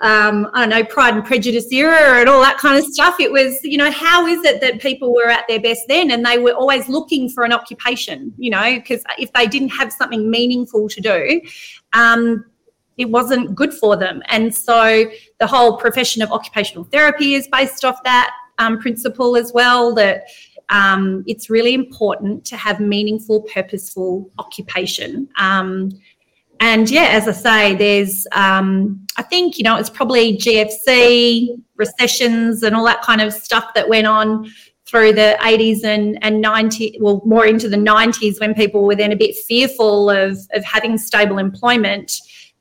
um, 0.00 0.48
I 0.54 0.60
don't 0.60 0.68
know, 0.68 0.84
Pride 0.84 1.14
and 1.14 1.24
Prejudice 1.24 1.66
era 1.72 2.20
and 2.20 2.28
all 2.28 2.40
that 2.40 2.58
kind 2.58 2.78
of 2.78 2.84
stuff, 2.84 3.18
it 3.18 3.32
was, 3.32 3.58
you 3.64 3.78
know, 3.78 3.90
how 3.90 4.28
is 4.28 4.44
it 4.44 4.60
that 4.60 4.80
people 4.80 5.12
were 5.12 5.28
at 5.28 5.44
their 5.48 5.58
best 5.58 5.80
then? 5.88 6.12
And 6.12 6.24
they 6.24 6.38
were 6.38 6.52
always 6.52 6.88
looking 6.88 7.28
for 7.28 7.42
an 7.42 7.52
occupation, 7.52 8.32
you 8.38 8.50
know, 8.50 8.76
because 8.76 9.02
if 9.18 9.32
they 9.32 9.48
didn't 9.48 9.70
have 9.70 9.92
something 9.92 10.30
meaningful 10.30 10.88
to 10.88 11.00
do, 11.00 11.40
um, 11.94 12.44
it 12.96 13.10
wasn't 13.10 13.56
good 13.56 13.74
for 13.74 13.96
them. 13.96 14.22
And 14.28 14.54
so 14.54 15.10
the 15.40 15.48
whole 15.48 15.78
profession 15.78 16.22
of 16.22 16.30
occupational 16.30 16.84
therapy 16.84 17.34
is 17.34 17.48
based 17.48 17.84
off 17.84 18.00
that 18.04 18.30
um, 18.60 18.78
principle 18.78 19.36
as 19.36 19.52
well 19.52 19.92
that 19.94 20.24
um, 20.70 21.24
it's 21.26 21.50
really 21.50 21.74
important 21.74 22.44
to 22.46 22.56
have 22.56 22.80
meaningful, 22.80 23.42
purposeful 23.42 24.30
occupation. 24.38 25.28
Um, 25.36 25.90
and 26.60 26.90
yeah, 26.90 27.08
as 27.10 27.26
I 27.26 27.32
say, 27.32 27.74
there's, 27.74 28.26
um, 28.32 29.04
I 29.16 29.22
think, 29.22 29.58
you 29.58 29.64
know, 29.64 29.76
it's 29.76 29.90
probably 29.90 30.36
GFC, 30.36 31.58
recessions, 31.76 32.62
and 32.62 32.76
all 32.76 32.84
that 32.84 33.02
kind 33.02 33.20
of 33.20 33.32
stuff 33.32 33.72
that 33.74 33.88
went 33.88 34.06
on 34.06 34.50
through 34.86 35.12
the 35.12 35.36
80s 35.40 35.84
and, 35.84 36.18
and 36.22 36.40
90 36.40 36.98
well 37.00 37.22
more 37.24 37.46
into 37.46 37.68
the 37.68 37.76
90s 37.76 38.40
when 38.40 38.54
people 38.54 38.84
were 38.84 38.96
then 38.96 39.12
a 39.12 39.16
bit 39.16 39.36
fearful 39.36 40.10
of, 40.10 40.36
of 40.52 40.64
having 40.64 40.98
stable 40.98 41.38
employment 41.38 42.12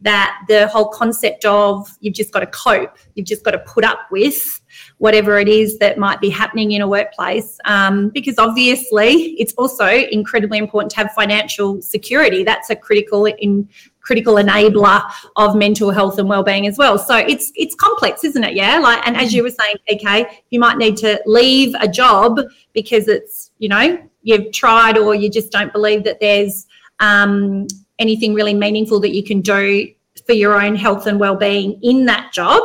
that 0.01 0.39
the 0.47 0.67
whole 0.67 0.89
concept 0.89 1.43
of 1.43 1.89
you've 1.99 2.13
just 2.13 2.31
got 2.31 2.41
to 2.41 2.47
cope 2.47 2.97
you've 3.15 3.25
just 3.25 3.43
got 3.43 3.51
to 3.51 3.59
put 3.59 3.83
up 3.83 3.99
with 4.11 4.58
whatever 4.99 5.39
it 5.39 5.47
is 5.47 5.79
that 5.79 5.97
might 5.97 6.21
be 6.21 6.29
happening 6.29 6.73
in 6.73 6.81
a 6.81 6.87
workplace. 6.87 7.57
Um, 7.65 8.09
because 8.09 8.37
obviously, 8.37 9.33
it's 9.39 9.53
also 9.53 9.87
incredibly 9.87 10.57
important 10.57 10.91
to 10.91 10.97
have 10.97 11.11
financial 11.13 11.81
security. 11.81 12.43
That's 12.43 12.69
a 12.69 12.75
critical 12.75 13.25
in 13.25 13.67
critical 14.01 14.35
enabler 14.35 15.01
of 15.35 15.55
mental 15.55 15.91
health 15.91 16.17
and 16.19 16.27
well-being 16.27 16.67
as 16.67 16.77
well. 16.77 16.97
So 16.97 17.15
it's 17.15 17.51
it's 17.55 17.75
complex, 17.75 18.23
isn't 18.23 18.43
it? 18.43 18.55
Yeah. 18.55 18.79
Like, 18.79 19.05
and 19.07 19.15
as 19.15 19.33
you 19.33 19.43
were 19.43 19.51
saying, 19.51 19.75
okay, 19.91 20.43
you 20.49 20.59
might 20.59 20.77
need 20.77 20.97
to 20.97 21.21
leave 21.25 21.73
a 21.79 21.87
job 21.87 22.39
because 22.73 23.07
it's 23.07 23.51
you 23.59 23.69
know 23.69 23.99
you've 24.21 24.51
tried 24.51 24.97
or 24.97 25.15
you 25.15 25.29
just 25.29 25.51
don't 25.51 25.71
believe 25.71 26.03
that 26.03 26.19
there's 26.19 26.67
um, 26.99 27.67
anything 27.99 28.33
really 28.33 28.53
meaningful 28.53 28.99
that 28.99 29.15
you 29.15 29.23
can 29.23 29.39
do 29.39 29.87
for 30.25 30.33
your 30.33 30.61
own 30.61 30.75
health 30.75 31.07
and 31.07 31.19
well-being 31.19 31.79
in 31.81 32.05
that 32.05 32.33
job 32.33 32.61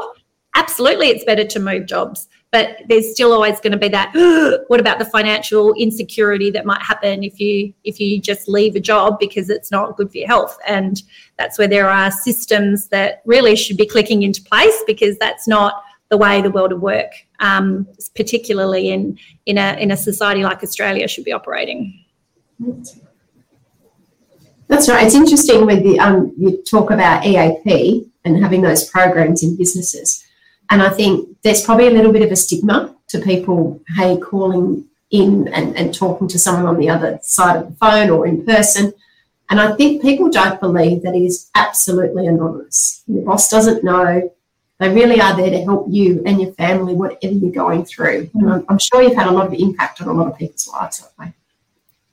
absolutely 0.54 1.08
it's 1.08 1.24
better 1.24 1.44
to 1.44 1.58
move 1.58 1.86
jobs 1.86 2.28
but 2.54 2.82
there's 2.88 3.10
still 3.10 3.32
always 3.32 3.58
going 3.58 3.72
to 3.72 3.76
be 3.78 3.88
that 3.88 4.12
what 4.68 4.78
about 4.78 5.00
the 5.00 5.04
financial 5.04 5.74
insecurity 5.74 6.52
that 6.52 6.64
might 6.64 6.80
happen 6.80 7.24
if 7.24 7.40
you 7.40 7.74
if 7.82 7.98
you 7.98 8.20
just 8.20 8.46
leave 8.46 8.76
a 8.76 8.80
job 8.80 9.18
because 9.18 9.50
it's 9.50 9.72
not 9.72 9.96
good 9.96 10.08
for 10.08 10.18
your 10.18 10.28
health? 10.28 10.56
And 10.68 11.02
that's 11.36 11.58
where 11.58 11.66
there 11.66 11.90
are 11.90 12.12
systems 12.12 12.86
that 12.90 13.22
really 13.24 13.56
should 13.56 13.76
be 13.76 13.86
clicking 13.86 14.22
into 14.22 14.40
place 14.40 14.84
because 14.86 15.18
that's 15.18 15.48
not 15.48 15.82
the 16.10 16.16
way 16.16 16.40
the 16.42 16.50
world 16.50 16.70
of 16.70 16.80
work 16.80 17.10
um, 17.40 17.88
particularly 18.14 18.90
in 18.90 19.18
in 19.46 19.58
a 19.58 19.76
in 19.80 19.90
a 19.90 19.96
society 19.96 20.44
like 20.44 20.62
australia 20.62 21.08
should 21.08 21.24
be 21.24 21.32
operating. 21.32 22.04
That's 24.68 24.88
right. 24.88 25.04
It's 25.04 25.16
interesting 25.16 25.66
when 25.66 25.82
the, 25.82 25.98
um, 25.98 26.32
you 26.38 26.62
talk 26.62 26.92
about 26.92 27.26
eap 27.26 28.12
and 28.24 28.40
having 28.40 28.62
those 28.62 28.88
programs 28.88 29.42
in 29.42 29.56
businesses 29.56 30.23
and 30.70 30.82
I 30.82 30.90
think 30.90 31.36
there's 31.42 31.62
probably 31.62 31.88
a 31.88 31.90
little 31.90 32.12
bit 32.12 32.22
of 32.22 32.32
a 32.32 32.36
stigma 32.36 32.94
to 33.08 33.20
people, 33.20 33.80
hey, 33.96 34.18
calling 34.18 34.86
in 35.10 35.48
and, 35.48 35.76
and 35.76 35.94
talking 35.94 36.26
to 36.28 36.38
someone 36.38 36.66
on 36.66 36.78
the 36.78 36.88
other 36.88 37.18
side 37.22 37.56
of 37.56 37.68
the 37.68 37.76
phone 37.76 38.10
or 38.10 38.26
in 38.26 38.44
person. 38.44 38.92
And 39.50 39.60
I 39.60 39.74
think 39.76 40.02
people 40.02 40.30
don't 40.30 40.60
believe 40.60 41.02
that 41.02 41.14
it 41.14 41.22
is 41.22 41.50
absolutely 41.54 42.26
anonymous. 42.26 43.02
Your 43.06 43.24
boss 43.24 43.50
doesn't 43.50 43.84
know. 43.84 44.32
They 44.80 44.92
really 44.92 45.20
are 45.20 45.36
there 45.36 45.50
to 45.50 45.62
help 45.62 45.86
you 45.88 46.22
and 46.26 46.40
your 46.40 46.52
family, 46.54 46.94
whatever 46.94 47.34
you're 47.34 47.52
going 47.52 47.84
through. 47.84 48.30
And 48.34 48.50
I'm, 48.50 48.64
I'm 48.68 48.78
sure 48.78 49.02
you've 49.02 49.14
had 49.14 49.28
a 49.28 49.30
lot 49.30 49.46
of 49.46 49.52
impact 49.52 50.00
on 50.00 50.08
a 50.08 50.12
lot 50.12 50.26
of 50.26 50.38
people's 50.38 50.66
lives 50.68 50.98
that 50.98 51.10
way. 51.18 51.32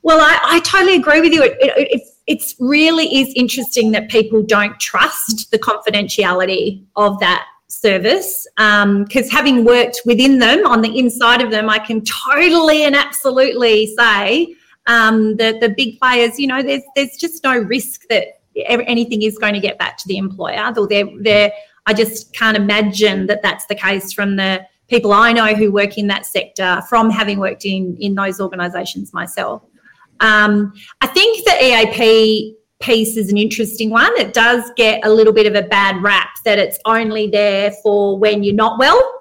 Well, 0.02 0.20
I, 0.20 0.38
I 0.42 0.60
totally 0.60 0.96
agree 0.96 1.20
with 1.20 1.32
you. 1.32 1.42
It, 1.42 1.56
it, 1.60 2.02
it, 2.26 2.54
really 2.58 3.06
is 3.18 3.32
interesting 3.34 3.92
that 3.92 4.08
people 4.08 4.42
don't 4.42 4.78
trust 4.78 5.50
the 5.50 5.58
confidentiality 5.58 6.84
of 6.96 7.18
that 7.20 7.46
service 7.72 8.46
because 8.56 9.24
um, 9.24 9.30
having 9.30 9.64
worked 9.64 10.00
within 10.04 10.38
them 10.38 10.66
on 10.66 10.82
the 10.82 10.98
inside 10.98 11.40
of 11.40 11.50
them 11.50 11.68
i 11.68 11.78
can 11.78 12.02
totally 12.04 12.84
and 12.84 12.94
absolutely 12.94 13.94
say 13.96 14.54
um, 14.86 15.36
that 15.36 15.60
the 15.60 15.68
big 15.70 15.98
players 15.98 16.38
you 16.38 16.46
know 16.46 16.62
there's 16.62 16.82
there's 16.94 17.16
just 17.16 17.42
no 17.44 17.58
risk 17.58 18.02
that 18.08 18.42
anything 18.56 19.22
is 19.22 19.38
going 19.38 19.54
to 19.54 19.60
get 19.60 19.78
back 19.78 19.96
to 19.98 20.08
the 20.08 20.16
employer. 20.16 20.72
Though 20.74 20.86
they're, 20.86 21.08
they're 21.20 21.52
i 21.86 21.92
just 21.92 22.32
can't 22.32 22.56
imagine 22.56 23.26
that 23.26 23.42
that's 23.42 23.66
the 23.66 23.74
case 23.74 24.12
from 24.12 24.36
the 24.36 24.64
people 24.88 25.12
i 25.12 25.32
know 25.32 25.52
who 25.54 25.72
work 25.72 25.98
in 25.98 26.06
that 26.06 26.24
sector 26.24 26.80
from 26.88 27.10
having 27.10 27.40
worked 27.40 27.64
in 27.64 27.96
in 27.98 28.14
those 28.14 28.40
organizations 28.40 29.12
myself. 29.12 29.62
Um, 30.20 30.72
i 31.00 31.06
think 31.06 31.44
the 31.44 31.56
eap 31.60 32.52
piece 32.82 33.16
is 33.16 33.30
an 33.30 33.38
interesting 33.38 33.88
one. 33.90 34.12
It 34.18 34.34
does 34.34 34.70
get 34.76 35.00
a 35.04 35.10
little 35.10 35.32
bit 35.32 35.46
of 35.46 35.54
a 35.54 35.66
bad 35.66 36.02
rap 36.02 36.28
that 36.44 36.58
it's 36.58 36.78
only 36.84 37.28
there 37.28 37.72
for 37.82 38.18
when 38.18 38.42
you're 38.42 38.54
not 38.54 38.78
well. 38.78 39.20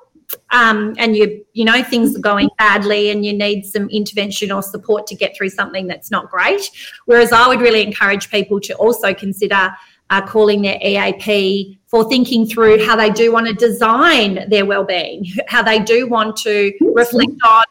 Um, 0.51 0.96
and 0.98 1.15
you 1.15 1.46
you 1.51 1.65
know 1.65 1.84
things 1.84 2.15
are 2.15 2.22
going 2.22 2.50
badly 2.58 3.10
and 3.10 3.25
you 3.25 3.34
need 3.34 3.65
some 3.65 3.89
intervention 3.89 4.50
or 4.50 4.62
support 4.62 5.06
to 5.08 5.15
get 5.15 5.36
through 5.36 5.50
something 5.50 5.88
that's 5.88 6.10
not 6.10 6.30
great 6.30 6.72
whereas 7.03 7.34
i 7.34 7.46
would 7.50 7.60
really 7.60 7.82
encourage 7.82 8.30
people 8.30 8.58
to 8.62 8.74
also 8.75 9.13
consider 9.13 9.70
uh, 10.10 10.25
calling 10.25 10.62
their 10.62 10.80
eap 10.82 11.77
for 11.88 12.08
thinking 12.08 12.46
through 12.46 12.82
how 12.86 12.96
they 12.96 13.10
do 13.10 13.34
want 13.34 13.46
to 13.46 13.53
design 13.53 14.48
their 14.50 14.65
well-being 14.65 15.25
how 15.50 15.62
they 15.62 15.80
do 15.80 16.08
want 16.08 16.38
to 16.38 16.72
reflect 16.94 17.34
on 17.46 17.65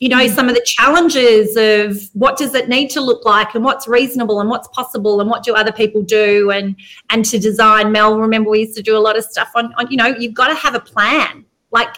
you 0.00 0.08
know 0.08 0.26
some 0.26 0.48
of 0.48 0.54
the 0.54 0.62
challenges 0.62 1.56
of 1.56 2.10
what 2.14 2.38
does 2.38 2.54
it 2.54 2.68
need 2.68 2.88
to 2.88 3.00
look 3.02 3.24
like 3.26 3.54
and 3.54 3.62
what's 3.62 3.86
reasonable 3.86 4.40
and 4.40 4.48
what's 4.48 4.66
possible 4.68 5.20
and 5.20 5.28
what 5.28 5.44
do 5.44 5.54
other 5.54 5.70
people 5.70 6.02
do 6.02 6.50
and 6.50 6.74
and 7.10 7.24
to 7.26 7.38
design. 7.38 7.92
Mel 7.92 8.18
remember 8.18 8.50
we 8.50 8.60
used 8.60 8.76
to 8.76 8.82
do 8.82 8.96
a 8.96 8.98
lot 8.98 9.16
of 9.16 9.24
stuff 9.24 9.50
on, 9.54 9.72
on 9.74 9.90
you 9.90 9.98
know 9.98 10.06
you've 10.06 10.34
got 10.34 10.48
to 10.48 10.54
have 10.54 10.74
a 10.74 10.80
plan. 10.80 11.44
Like 11.70 11.94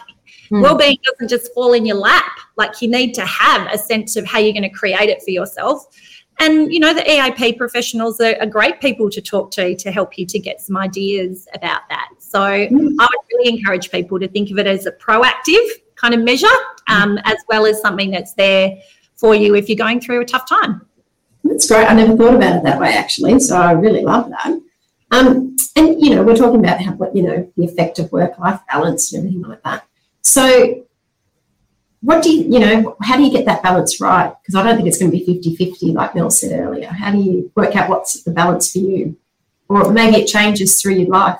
mm. 0.51 0.61
well-being 0.61 0.97
doesn't 1.03 1.29
just 1.29 1.51
fall 1.53 1.73
in 1.73 1.85
your 1.85 1.95
lap. 1.95 2.31
Like 2.57 2.81
you 2.81 2.89
need 2.89 3.13
to 3.13 3.25
have 3.25 3.71
a 3.71 3.77
sense 3.77 4.17
of 4.17 4.25
how 4.25 4.37
you're 4.37 4.53
going 4.53 4.63
to 4.63 4.69
create 4.69 5.09
it 5.09 5.23
for 5.23 5.31
yourself. 5.31 5.85
And 6.39 6.73
you 6.73 6.81
know 6.81 6.93
the 6.93 7.09
eap 7.09 7.57
professionals 7.57 8.19
are, 8.19 8.35
are 8.41 8.47
great 8.47 8.81
people 8.81 9.09
to 9.11 9.21
talk 9.21 9.49
to 9.51 9.75
to 9.75 9.91
help 9.91 10.17
you 10.17 10.25
to 10.25 10.39
get 10.39 10.59
some 10.59 10.75
ideas 10.75 11.47
about 11.53 11.83
that. 11.87 12.09
So 12.19 12.39
mm. 12.39 12.95
i 12.99 13.07
would 13.09 13.25
really 13.31 13.57
encourage 13.57 13.91
people 13.91 14.19
to 14.19 14.27
think 14.27 14.51
of 14.51 14.57
it 14.57 14.67
as 14.67 14.85
a 14.85 14.91
proactive 14.91 15.69
kind 16.03 16.13
of 16.13 16.21
measure, 16.21 16.47
um, 16.87 17.17
as 17.23 17.37
well 17.47 17.65
as 17.65 17.81
something 17.81 18.11
that's 18.11 18.33
there 18.33 18.77
for 19.15 19.33
you 19.33 19.55
if 19.55 19.69
you're 19.69 19.77
going 19.77 20.01
through 20.01 20.21
a 20.21 20.25
tough 20.25 20.47
time. 20.47 20.85
That's 21.45 21.67
great. 21.67 21.87
I 21.87 21.93
never 21.93 22.15
thought 22.15 22.35
about 22.35 22.57
it 22.57 22.63
that 22.63 22.79
way, 22.79 22.93
actually. 22.93 23.39
So 23.39 23.55
I 23.55 23.71
really 23.71 24.01
love 24.01 24.29
that. 24.29 24.59
Um, 25.11 25.55
and 25.75 26.01
you 26.01 26.15
know, 26.15 26.23
we're 26.23 26.35
talking 26.35 26.59
about 26.59 26.81
how 26.81 26.97
you 27.13 27.23
know 27.23 27.51
the 27.55 27.65
effect 27.65 27.99
of 27.99 28.11
work-life 28.11 28.59
balance 28.69 29.13
and 29.13 29.19
everything 29.19 29.41
like 29.43 29.63
that. 29.63 29.85
So, 30.21 30.85
what 32.01 32.23
do 32.23 32.31
you 32.31 32.43
you 32.43 32.59
know? 32.59 32.97
How 33.01 33.17
do 33.17 33.23
you 33.23 33.31
get 33.31 33.45
that 33.45 33.63
balance 33.63 34.01
right? 34.01 34.33
Because 34.41 34.55
I 34.55 34.63
don't 34.63 34.75
think 34.75 34.87
it's 34.87 34.97
going 34.97 35.11
to 35.11 35.17
be 35.17 35.39
50-50 35.41 35.93
like 35.93 36.15
Mel 36.15 36.29
said 36.29 36.59
earlier. 36.59 36.87
How 36.87 37.11
do 37.11 37.19
you 37.19 37.51
work 37.55 37.75
out 37.75 37.89
what's 37.89 38.23
the 38.23 38.31
balance 38.31 38.71
for 38.71 38.79
you, 38.79 39.15
or 39.69 39.91
maybe 39.91 40.17
it 40.17 40.27
changes 40.27 40.81
through 40.81 40.95
your 40.95 41.09
life? 41.09 41.39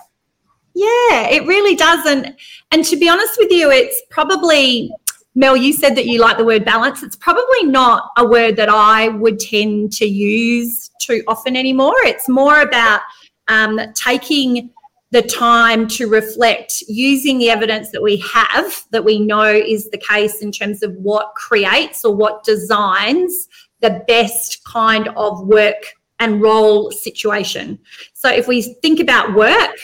Yeah, 0.76 1.28
it 1.30 1.46
really 1.46 1.76
does. 1.76 2.06
And 2.06 2.36
and 2.72 2.84
to 2.86 2.98
be 2.98 3.10
honest 3.10 3.38
with 3.38 3.52
you, 3.52 3.70
it's 3.72 4.02
probably 4.10 4.92
Mel, 5.36 5.58
you 5.58 5.74
said 5.74 5.96
that 5.96 6.06
you 6.06 6.20
like 6.20 6.38
the 6.38 6.46
word 6.46 6.64
balance. 6.64 7.02
It's 7.02 7.16
probably 7.16 7.64
not 7.64 8.12
a 8.18 8.26
word 8.26 8.56
that 8.58 8.70
I 8.70 9.08
would 9.10 9.40
tend 9.40 9.92
to 9.94 10.06
use 10.06 10.92
too 11.02 11.24
often 11.28 11.56
anymore. 11.56 11.96
It's 12.04 12.30
more 12.30 12.62
about 12.62 13.02
um, 13.48 13.80
taking 13.96 14.70
the 15.12 15.22
time 15.22 15.88
to 15.88 16.08
reflect 16.08 16.84
using 16.88 17.38
the 17.38 17.50
evidence 17.50 17.92
that 17.92 18.02
we 18.02 18.18
have 18.18 18.84
that 18.92 19.06
we 19.06 19.20
know 19.20 19.44
is 19.44 19.90
the 19.90 19.98
case 19.98 20.42
in 20.42 20.52
terms 20.52 20.82
of 20.82 20.92
what 20.96 21.34
creates 21.36 22.04
or 22.04 22.16
what 22.16 22.44
designs 22.44 23.48
the 23.82 24.04
best 24.08 24.64
kind 24.66 25.10
of 25.10 25.46
work 25.46 25.94
and 26.20 26.42
role 26.42 26.90
situation. 26.92 27.78
So 28.14 28.30
if 28.30 28.48
we 28.48 28.62
think 28.82 29.00
about 29.00 29.36
work, 29.36 29.78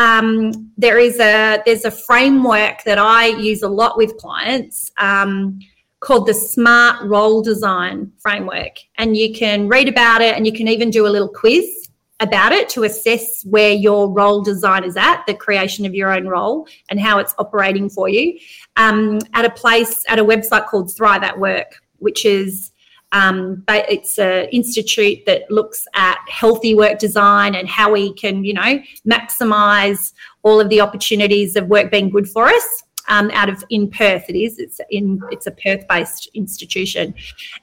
um, 0.00 0.72
there 0.78 0.98
is 0.98 1.20
a 1.20 1.62
there's 1.66 1.84
a 1.84 1.90
framework 1.90 2.82
that 2.84 2.96
I 2.96 3.26
use 3.26 3.62
a 3.62 3.68
lot 3.68 3.98
with 3.98 4.16
clients 4.16 4.90
um, 4.96 5.58
called 6.00 6.26
the 6.26 6.32
Smart 6.32 7.04
Role 7.04 7.42
Design 7.42 8.10
Framework, 8.18 8.76
and 8.96 9.14
you 9.14 9.34
can 9.34 9.68
read 9.68 9.88
about 9.88 10.22
it, 10.22 10.36
and 10.36 10.46
you 10.46 10.54
can 10.54 10.68
even 10.68 10.88
do 10.88 11.06
a 11.06 11.12
little 11.14 11.28
quiz 11.28 11.90
about 12.20 12.52
it 12.52 12.70
to 12.70 12.84
assess 12.84 13.44
where 13.44 13.72
your 13.72 14.10
role 14.10 14.42
design 14.42 14.84
is 14.84 14.96
at, 14.96 15.22
the 15.26 15.34
creation 15.34 15.84
of 15.84 15.94
your 15.94 16.10
own 16.10 16.26
role, 16.26 16.66
and 16.88 16.98
how 16.98 17.18
it's 17.18 17.34
operating 17.38 17.90
for 17.90 18.08
you. 18.08 18.38
Um, 18.76 19.18
at 19.34 19.44
a 19.44 19.50
place, 19.50 20.02
at 20.08 20.18
a 20.18 20.24
website 20.24 20.66
called 20.66 20.94
Thrive 20.96 21.22
at 21.22 21.38
Work, 21.38 21.82
which 21.98 22.24
is 22.24 22.69
um, 23.12 23.64
it's 23.68 24.18
an 24.18 24.46
institute 24.50 25.24
that 25.26 25.50
looks 25.50 25.86
at 25.94 26.18
healthy 26.28 26.74
work 26.74 26.98
design 26.98 27.54
and 27.54 27.68
how 27.68 27.92
we 27.92 28.12
can, 28.14 28.44
you 28.44 28.54
know, 28.54 28.80
maximize 29.08 30.12
all 30.42 30.60
of 30.60 30.68
the 30.68 30.80
opportunities 30.80 31.56
of 31.56 31.66
work 31.66 31.90
being 31.90 32.10
good 32.10 32.28
for 32.28 32.46
us. 32.46 32.82
Um, 33.08 33.30
out 33.32 33.48
of 33.48 33.64
in 33.70 33.90
Perth, 33.90 34.24
it 34.28 34.36
is. 34.36 34.58
It's 34.58 34.80
in. 34.90 35.20
It's 35.32 35.46
a 35.46 35.50
Perth-based 35.50 36.28
institution, 36.34 37.12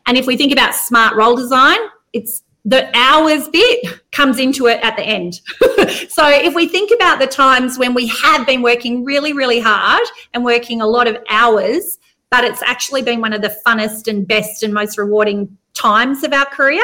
and 0.06 0.18
if 0.18 0.26
we 0.26 0.36
think 0.36 0.52
about 0.52 0.76
smart 0.76 1.16
role 1.16 1.38
design, 1.38 1.78
it's 2.12 2.44
the 2.66 2.90
hours 2.94 3.48
bit 3.48 4.02
comes 4.12 4.40
into 4.40 4.68
it 4.68 4.84
at 4.84 4.98
the 4.98 5.04
end. 5.04 5.36
so 6.10 6.28
if 6.28 6.54
we 6.54 6.68
think 6.68 6.92
about 6.94 7.20
the 7.20 7.28
times 7.28 7.78
when 7.78 7.94
we 7.94 8.08
have 8.08 8.46
been 8.46 8.62
working 8.62 9.06
really, 9.06 9.32
really 9.32 9.62
hard 9.62 10.06
and 10.34 10.44
working 10.44 10.82
a 10.82 10.86
lot 10.86 11.08
of 11.08 11.18
hours, 11.30 11.97
but 12.30 12.44
it's 12.44 12.62
actually 12.62 13.02
been 13.02 13.22
one 13.22 13.34
of 13.34 13.42
the 13.42 13.56
funnest 13.66 14.08
and 14.08 14.28
best 14.28 14.64
and 14.64 14.74
most 14.74 14.98
rewarding 14.98 15.58
times 15.74 16.24
of 16.24 16.34
our 16.34 16.46
career. 16.46 16.84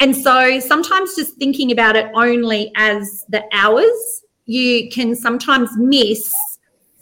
And 0.00 0.14
so 0.14 0.60
sometimes 0.60 1.16
just 1.16 1.36
thinking 1.36 1.72
about 1.72 1.96
it 1.96 2.10
only 2.14 2.70
as 2.76 3.24
the 3.28 3.42
hours, 3.52 4.22
you 4.44 4.90
can 4.90 5.14
sometimes 5.14 5.70
miss 5.76 6.34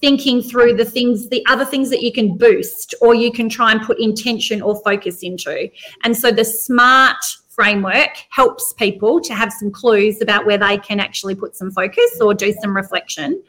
thinking 0.00 0.42
through 0.42 0.74
the 0.74 0.84
things, 0.84 1.28
the 1.30 1.44
other 1.48 1.64
things 1.64 1.88
that 1.90 2.02
you 2.02 2.12
can 2.12 2.36
boost 2.36 2.94
or 3.00 3.14
you 3.14 3.32
can 3.32 3.48
try 3.48 3.72
and 3.72 3.80
put 3.80 3.98
intention 3.98 4.60
or 4.60 4.80
focus 4.82 5.22
into. 5.22 5.68
And 6.02 6.16
so 6.16 6.30
the 6.30 6.44
smart 6.44 7.16
framework 7.48 8.10
helps 8.30 8.74
people 8.74 9.20
to 9.20 9.34
have 9.34 9.52
some 9.52 9.70
clues 9.70 10.20
about 10.20 10.44
where 10.44 10.58
they 10.58 10.76
can 10.78 11.00
actually 11.00 11.34
put 11.34 11.56
some 11.56 11.70
focus 11.70 12.20
or 12.20 12.34
do 12.34 12.52
some 12.60 12.76
reflection. 12.76 13.42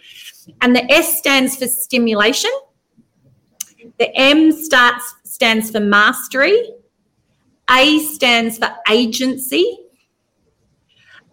And 0.61 0.75
the 0.75 0.89
S 0.91 1.17
stands 1.17 1.57
for 1.57 1.67
stimulation. 1.67 2.51
The 3.99 4.15
M 4.15 4.51
starts 4.51 5.15
stands 5.23 5.71
for 5.71 5.79
mastery. 5.79 6.71
A 7.69 7.99
stands 7.99 8.57
for 8.57 8.69
agency. 8.89 9.79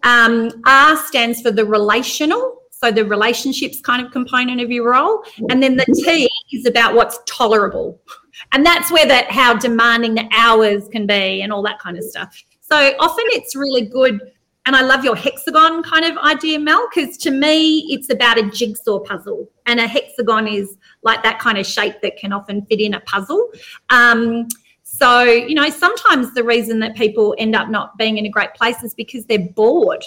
Um, 0.03 0.51
R 0.65 0.97
stands 0.97 1.41
for 1.41 1.51
the 1.51 1.65
relational, 1.65 2.57
so 2.71 2.91
the 2.91 3.05
relationships 3.05 3.79
kind 3.79 4.05
of 4.05 4.11
component 4.11 4.59
of 4.59 4.69
your 4.69 4.91
role. 4.91 5.23
And 5.49 5.63
then 5.63 5.77
the 5.77 5.85
T 5.85 6.29
is 6.51 6.65
about 6.65 6.95
what's 6.95 7.19
tolerable. 7.25 8.01
And 8.51 8.65
that's 8.65 8.91
where 8.91 9.05
that 9.05 9.31
how 9.31 9.53
demanding 9.53 10.15
the 10.15 10.27
hours 10.35 10.87
can 10.89 11.07
be 11.07 11.41
and 11.41 11.53
all 11.53 11.63
that 11.63 11.79
kind 11.79 11.97
of 11.97 12.03
stuff. 12.03 12.43
So 12.59 12.93
often 12.99 13.25
it's 13.29 13.55
really 13.55 13.85
good. 13.85 14.19
And 14.65 14.75
I 14.75 14.81
love 14.81 15.03
your 15.03 15.15
hexagon 15.15 15.83
kind 15.83 16.05
of 16.05 16.17
idea, 16.17 16.57
Mel, 16.57 16.87
because 16.93 17.17
to 17.17 17.31
me, 17.31 17.79
it's 17.93 18.09
about 18.09 18.37
a 18.37 18.49
jigsaw 18.49 18.99
puzzle. 18.99 19.49
And 19.65 19.79
a 19.79 19.87
hexagon 19.87 20.47
is 20.47 20.77
like 21.03 21.23
that 21.23 21.39
kind 21.39 21.57
of 21.57 21.65
shape 21.65 22.01
that 22.01 22.17
can 22.17 22.33
often 22.33 22.65
fit 22.65 22.79
in 22.79 22.93
a 22.93 22.99
puzzle. 23.01 23.49
Um, 23.89 24.47
so, 24.83 25.23
you 25.23 25.55
know, 25.55 25.69
sometimes 25.69 26.33
the 26.33 26.43
reason 26.43 26.79
that 26.79 26.95
people 26.95 27.35
end 27.37 27.55
up 27.55 27.69
not 27.69 27.97
being 27.97 28.17
in 28.17 28.25
a 28.25 28.29
great 28.29 28.53
place 28.53 28.83
is 28.83 28.93
because 28.93 29.25
they're 29.25 29.39
bored 29.39 30.03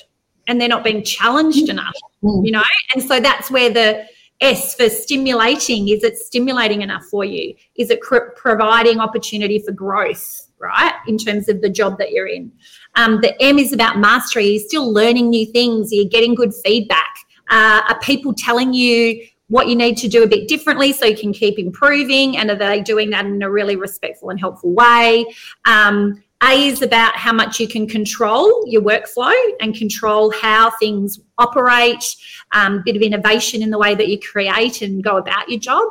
and 0.46 0.60
they're 0.60 0.68
not 0.68 0.84
being 0.84 1.02
challenged 1.02 1.68
enough, 1.68 1.96
mm. 2.22 2.44
you 2.44 2.52
know? 2.52 2.62
And 2.94 3.02
so 3.02 3.18
that's 3.18 3.50
where 3.50 3.70
the 3.70 4.06
S 4.40 4.74
for 4.74 4.88
stimulating 4.88 5.88
is 5.88 6.04
it 6.04 6.18
stimulating 6.18 6.82
enough 6.82 7.04
for 7.06 7.24
you? 7.24 7.54
Is 7.74 7.90
it 7.90 8.00
cr- 8.00 8.30
providing 8.36 9.00
opportunity 9.00 9.58
for 9.58 9.72
growth? 9.72 10.46
right? 10.58 10.94
In 11.06 11.18
terms 11.18 11.48
of 11.48 11.60
the 11.60 11.68
job 11.68 11.98
that 11.98 12.12
you're 12.12 12.26
in. 12.26 12.52
Um, 12.94 13.20
the 13.20 13.40
M 13.42 13.58
is 13.58 13.72
about 13.72 13.98
mastery. 13.98 14.46
You're 14.46 14.64
still 14.66 14.92
learning 14.92 15.28
new 15.28 15.46
things. 15.46 15.92
You're 15.92 16.08
getting 16.08 16.34
good 16.34 16.52
feedback. 16.64 17.14
Uh, 17.50 17.82
are 17.88 17.98
people 18.00 18.34
telling 18.34 18.72
you 18.72 19.24
what 19.48 19.68
you 19.68 19.76
need 19.76 19.96
to 19.98 20.08
do 20.08 20.22
a 20.22 20.26
bit 20.26 20.48
differently 20.48 20.92
so 20.92 21.06
you 21.06 21.16
can 21.16 21.32
keep 21.32 21.58
improving? 21.58 22.36
And 22.36 22.50
are 22.50 22.56
they 22.56 22.80
doing 22.80 23.10
that 23.10 23.26
in 23.26 23.42
a 23.42 23.50
really 23.50 23.76
respectful 23.76 24.30
and 24.30 24.40
helpful 24.40 24.72
way? 24.72 25.26
Um, 25.66 26.22
a 26.42 26.68
is 26.68 26.82
about 26.82 27.16
how 27.16 27.32
much 27.32 27.58
you 27.58 27.66
can 27.66 27.88
control 27.88 28.64
your 28.66 28.82
workflow 28.82 29.34
and 29.60 29.74
control 29.74 30.30
how 30.32 30.70
things 30.70 31.18
operate, 31.38 32.04
a 32.52 32.58
um, 32.58 32.82
bit 32.84 32.94
of 32.94 33.02
innovation 33.02 33.62
in 33.62 33.70
the 33.70 33.78
way 33.78 33.94
that 33.94 34.08
you 34.08 34.18
create 34.20 34.82
and 34.82 35.02
go 35.02 35.16
about 35.16 35.48
your 35.48 35.58
job. 35.58 35.84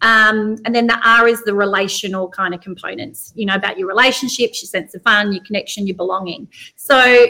Um, 0.00 0.56
and 0.64 0.74
then 0.74 0.86
the 0.86 0.98
R 1.04 1.28
is 1.28 1.42
the 1.44 1.54
relational 1.54 2.28
kind 2.28 2.54
of 2.54 2.60
components, 2.60 3.32
you 3.36 3.44
know, 3.44 3.54
about 3.54 3.78
your 3.78 3.86
relationships, 3.86 4.62
your 4.62 4.68
sense 4.68 4.94
of 4.94 5.02
fun, 5.02 5.32
your 5.32 5.44
connection, 5.44 5.86
your 5.86 5.96
belonging. 5.96 6.48
So, 6.74 7.26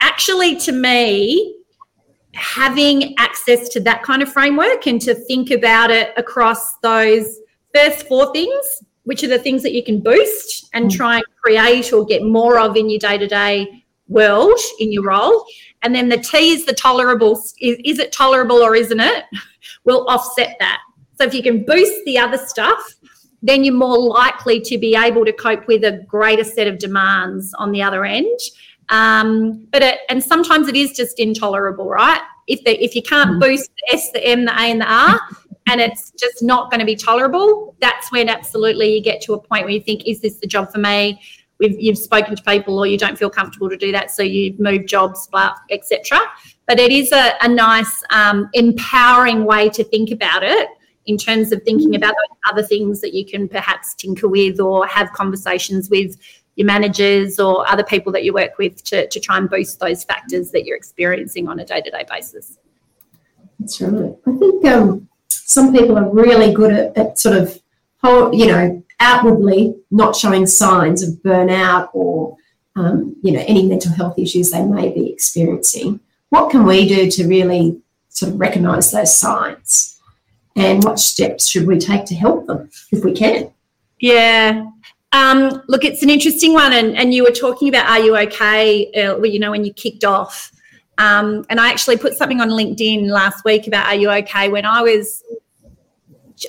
actually, 0.00 0.56
to 0.56 0.72
me, 0.72 1.56
having 2.34 3.14
access 3.42 3.68
to 3.68 3.80
that 3.80 4.02
kind 4.02 4.22
of 4.22 4.32
framework 4.32 4.86
and 4.86 5.00
to 5.00 5.14
think 5.14 5.50
about 5.50 5.90
it 5.90 6.12
across 6.16 6.76
those 6.78 7.38
first 7.74 8.06
four 8.06 8.32
things, 8.32 8.82
which 9.04 9.24
are 9.24 9.28
the 9.28 9.38
things 9.38 9.62
that 9.62 9.72
you 9.72 9.82
can 9.82 10.00
boost 10.00 10.68
and 10.74 10.86
mm. 10.86 10.96
try 10.96 11.16
and 11.16 11.24
create 11.42 11.92
or 11.92 12.04
get 12.04 12.22
more 12.22 12.58
of 12.58 12.76
in 12.76 12.88
your 12.88 12.98
day 12.98 13.18
to 13.18 13.26
day 13.26 13.84
world 14.08 14.58
in 14.78 14.92
your 14.92 15.04
role. 15.04 15.44
And 15.82 15.94
then 15.94 16.08
the 16.08 16.18
T 16.18 16.50
is 16.50 16.66
the 16.66 16.72
tolerable. 16.72 17.32
Is, 17.60 17.78
is 17.84 17.98
it 17.98 18.12
tolerable 18.12 18.56
or 18.56 18.76
isn't 18.76 19.00
it? 19.00 19.24
Will 19.84 20.06
offset 20.08 20.56
that. 20.60 20.80
So 21.18 21.24
if 21.24 21.34
you 21.34 21.42
can 21.42 21.64
boost 21.64 22.04
the 22.04 22.18
other 22.18 22.38
stuff, 22.38 22.94
then 23.42 23.64
you're 23.64 23.74
more 23.74 23.98
likely 23.98 24.60
to 24.60 24.78
be 24.78 24.94
able 24.94 25.24
to 25.24 25.32
cope 25.32 25.66
with 25.66 25.82
a 25.82 26.04
greater 26.06 26.44
set 26.44 26.68
of 26.68 26.78
demands 26.78 27.52
on 27.54 27.72
the 27.72 27.82
other 27.82 28.04
end. 28.04 28.38
Um, 28.88 29.66
but 29.72 29.82
it, 29.82 30.00
and 30.08 30.22
sometimes 30.22 30.68
it 30.68 30.76
is 30.76 30.92
just 30.92 31.18
intolerable, 31.18 31.88
right? 31.88 32.20
If 32.46 32.64
the, 32.64 32.82
if 32.82 32.94
you 32.94 33.02
can't 33.02 33.30
mm-hmm. 33.30 33.40
boost 33.40 33.70
the 33.76 33.94
S, 33.94 34.10
the 34.12 34.26
M, 34.26 34.44
the 34.44 34.52
A, 34.52 34.62
and 34.62 34.80
the 34.80 34.90
R, 34.90 35.20
and 35.68 35.80
it's 35.80 36.10
just 36.12 36.42
not 36.42 36.70
going 36.70 36.80
to 36.80 36.86
be 36.86 36.96
tolerable, 36.96 37.76
that's 37.80 38.10
when 38.10 38.28
absolutely 38.28 38.94
you 38.94 39.02
get 39.02 39.20
to 39.22 39.34
a 39.34 39.38
point 39.38 39.64
where 39.64 39.72
you 39.72 39.80
think, 39.80 40.06
is 40.06 40.20
this 40.20 40.36
the 40.36 40.46
job 40.46 40.72
for 40.72 40.78
me? 40.78 41.20
We've, 41.58 41.78
you've 41.78 41.98
spoken 41.98 42.34
to 42.34 42.42
people, 42.42 42.78
or 42.78 42.86
you 42.86 42.98
don't 42.98 43.16
feel 43.16 43.30
comfortable 43.30 43.70
to 43.70 43.76
do 43.76 43.92
that, 43.92 44.10
so 44.10 44.22
you 44.22 44.54
move 44.58 44.86
jobs, 44.86 45.28
blah, 45.28 45.54
etc. 45.70 46.18
But 46.66 46.80
it 46.80 46.90
is 46.90 47.12
a, 47.12 47.34
a 47.40 47.48
nice, 47.48 48.02
um, 48.10 48.50
empowering 48.54 49.44
way 49.44 49.68
to 49.70 49.84
think 49.84 50.10
about 50.10 50.42
it 50.42 50.68
in 51.06 51.16
terms 51.16 51.52
of 51.52 51.62
thinking 51.62 51.94
about 51.94 52.14
other 52.50 52.62
things 52.62 53.00
that 53.00 53.12
you 53.12 53.24
can 53.24 53.48
perhaps 53.48 53.94
tinker 53.94 54.28
with 54.28 54.60
or 54.60 54.86
have 54.86 55.12
conversations 55.12 55.90
with 55.90 56.16
your 56.56 56.66
managers 56.66 57.38
or 57.38 57.68
other 57.68 57.82
people 57.82 58.12
that 58.12 58.24
you 58.24 58.32
work 58.32 58.58
with 58.58 58.82
to, 58.84 59.08
to 59.08 59.20
try 59.20 59.38
and 59.38 59.48
boost 59.48 59.80
those 59.80 60.04
factors 60.04 60.50
that 60.50 60.64
you're 60.64 60.76
experiencing 60.76 61.48
on 61.48 61.60
a 61.60 61.64
day-to-day 61.64 62.04
basis 62.08 62.58
that's 63.58 63.80
right 63.80 64.14
i 64.26 64.32
think 64.38 64.64
um, 64.66 65.08
some 65.30 65.72
people 65.72 65.98
are 65.98 66.10
really 66.12 66.52
good 66.52 66.72
at, 66.72 66.96
at 66.96 67.18
sort 67.18 67.36
of 67.36 67.58
you 68.34 68.46
know 68.46 68.82
outwardly 69.00 69.74
not 69.90 70.14
showing 70.14 70.46
signs 70.46 71.02
of 71.02 71.14
burnout 71.22 71.88
or 71.92 72.36
um, 72.76 73.14
you 73.22 73.32
know 73.32 73.44
any 73.46 73.66
mental 73.66 73.92
health 73.92 74.18
issues 74.18 74.50
they 74.50 74.64
may 74.64 74.92
be 74.92 75.10
experiencing 75.10 76.00
what 76.30 76.50
can 76.50 76.64
we 76.64 76.88
do 76.88 77.10
to 77.10 77.26
really 77.26 77.80
sort 78.08 78.32
of 78.32 78.40
recognize 78.40 78.90
those 78.90 79.16
signs 79.16 79.92
and 80.56 80.84
what 80.84 80.98
steps 80.98 81.48
should 81.48 81.66
we 81.66 81.78
take 81.78 82.04
to 82.06 82.14
help 82.14 82.46
them 82.46 82.70
if 82.90 83.04
we 83.04 83.12
can? 83.12 83.52
Yeah. 83.98 84.66
Um, 85.12 85.62
look, 85.68 85.84
it's 85.84 86.02
an 86.02 86.10
interesting 86.10 86.54
one, 86.54 86.72
and, 86.72 86.96
and 86.96 87.12
you 87.12 87.22
were 87.22 87.30
talking 87.30 87.68
about 87.68 87.86
Are 87.88 88.00
You 88.00 88.16
Okay? 88.16 88.90
Uh, 88.92 89.22
you 89.22 89.38
know, 89.38 89.50
when 89.50 89.64
you 89.64 89.72
kicked 89.72 90.04
off. 90.04 90.50
Um, 90.98 91.44
and 91.50 91.60
I 91.60 91.68
actually 91.68 91.96
put 91.98 92.14
something 92.14 92.40
on 92.40 92.48
LinkedIn 92.48 93.08
last 93.08 93.44
week 93.44 93.66
about 93.66 93.86
Are 93.86 93.94
You 93.94 94.10
Okay? 94.10 94.48
when 94.48 94.64
I 94.64 94.82
was. 94.82 95.22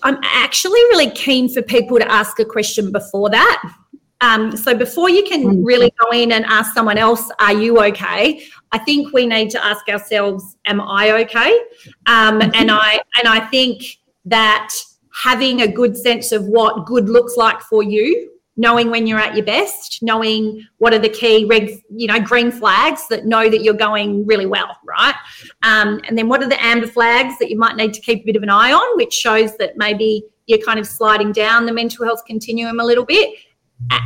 I'm 0.02 0.17
actually 0.23 0.80
really 0.86 1.12
keen 1.12 1.47
for 1.47 1.62
people 1.62 1.99
to 1.99 2.12
ask 2.12 2.39
a 2.39 2.45
question 2.45 2.91
before 2.91 3.30
that. 3.30 3.76
Um, 4.21 4.56
so 4.56 4.73
before 4.73 5.10
you 5.10 5.23
can 5.23 5.43
mm. 5.43 5.65
really 5.65 5.93
go 5.99 6.12
in 6.12 6.32
and 6.32 6.45
ask 6.45 6.73
someone 6.73 6.97
else, 6.97 7.30
"Are 7.39 7.54
you 7.54 7.80
okay?" 7.84 8.41
I 8.71 8.80
think 8.80 9.13
we 9.13 9.26
need 9.26 9.49
to 9.52 9.63
ask 9.63 9.88
ourselves, 9.89 10.56
"Am 10.65 10.80
I 10.80 11.12
okay?" 11.23 11.60
Um, 12.06 12.39
mm-hmm. 12.39 12.52
And 12.56 12.71
I 12.71 12.99
and 13.19 13.28
I 13.28 13.41
think 13.41 13.84
that 14.26 14.73
having 15.13 15.62
a 15.62 15.67
good 15.67 15.97
sense 15.97 16.32
of 16.32 16.45
what 16.45 16.86
good 16.86 17.10
looks 17.10 17.36
like 17.36 17.62
for 17.62 17.84
you, 17.84 18.33
knowing 18.56 18.92
when 18.92 19.08
you're 19.08 19.20
at 19.20 19.36
your 19.36 19.46
best, 19.46 20.00
knowing 20.02 20.63
what 20.78 20.94
are 20.94 21.00
the 21.00 21.10
key 21.10 21.46
red, 21.46 21.70
you 21.89 22.08
know, 22.08 22.20
green 22.20 22.52
flags 22.52 23.08
that 23.08 23.26
know 23.26 23.50
that 23.50 23.63
you're 23.63 23.74
going 23.74 24.26
really 24.26 24.46
well, 24.46 24.78
right? 24.86 25.16
Um, 25.63 26.00
and 26.08 26.18
then 26.18 26.28
what 26.28 26.44
are 26.44 26.50
the 26.50 26.63
amber 26.63 26.88
flags 26.88 27.38
that 27.39 27.50
you 27.50 27.58
might 27.58 27.76
need 27.76 27.94
to 27.94 28.02
keep 28.02 28.22
a 28.22 28.26
bit 28.26 28.36
of 28.36 28.44
an 28.44 28.50
eye 28.50 28.72
on, 28.72 28.98
which 28.98 29.13
shows 29.13 29.58
that 29.58 29.78
maybe 29.78 30.24
you're 30.46 30.60
kind 30.60 30.80
of 30.80 30.86
sliding 30.86 31.32
down 31.32 31.66
the 31.66 31.74
mental 31.74 32.06
health 32.06 32.24
continuum 32.28 32.80
a 32.80 32.86
little 32.86 33.06
bit 33.06 33.36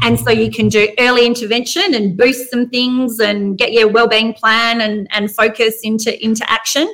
and 0.04 0.20
so 0.20 0.32
you 0.32 0.52
can 0.52 0.70
do 0.70 0.90
early 1.00 1.26
intervention 1.26 1.94
and 1.94 2.18
boost 2.18 2.50
some 2.50 2.70
things 2.70 3.20
and 3.20 3.58
get 3.58 3.74
your 3.74 3.88
well-being 3.88 4.34
plan 4.34 4.82
and, 4.82 5.08
and 5.12 5.32
focus 5.32 5.82
into 5.84 6.24
into 6.24 6.50
action 6.50 6.88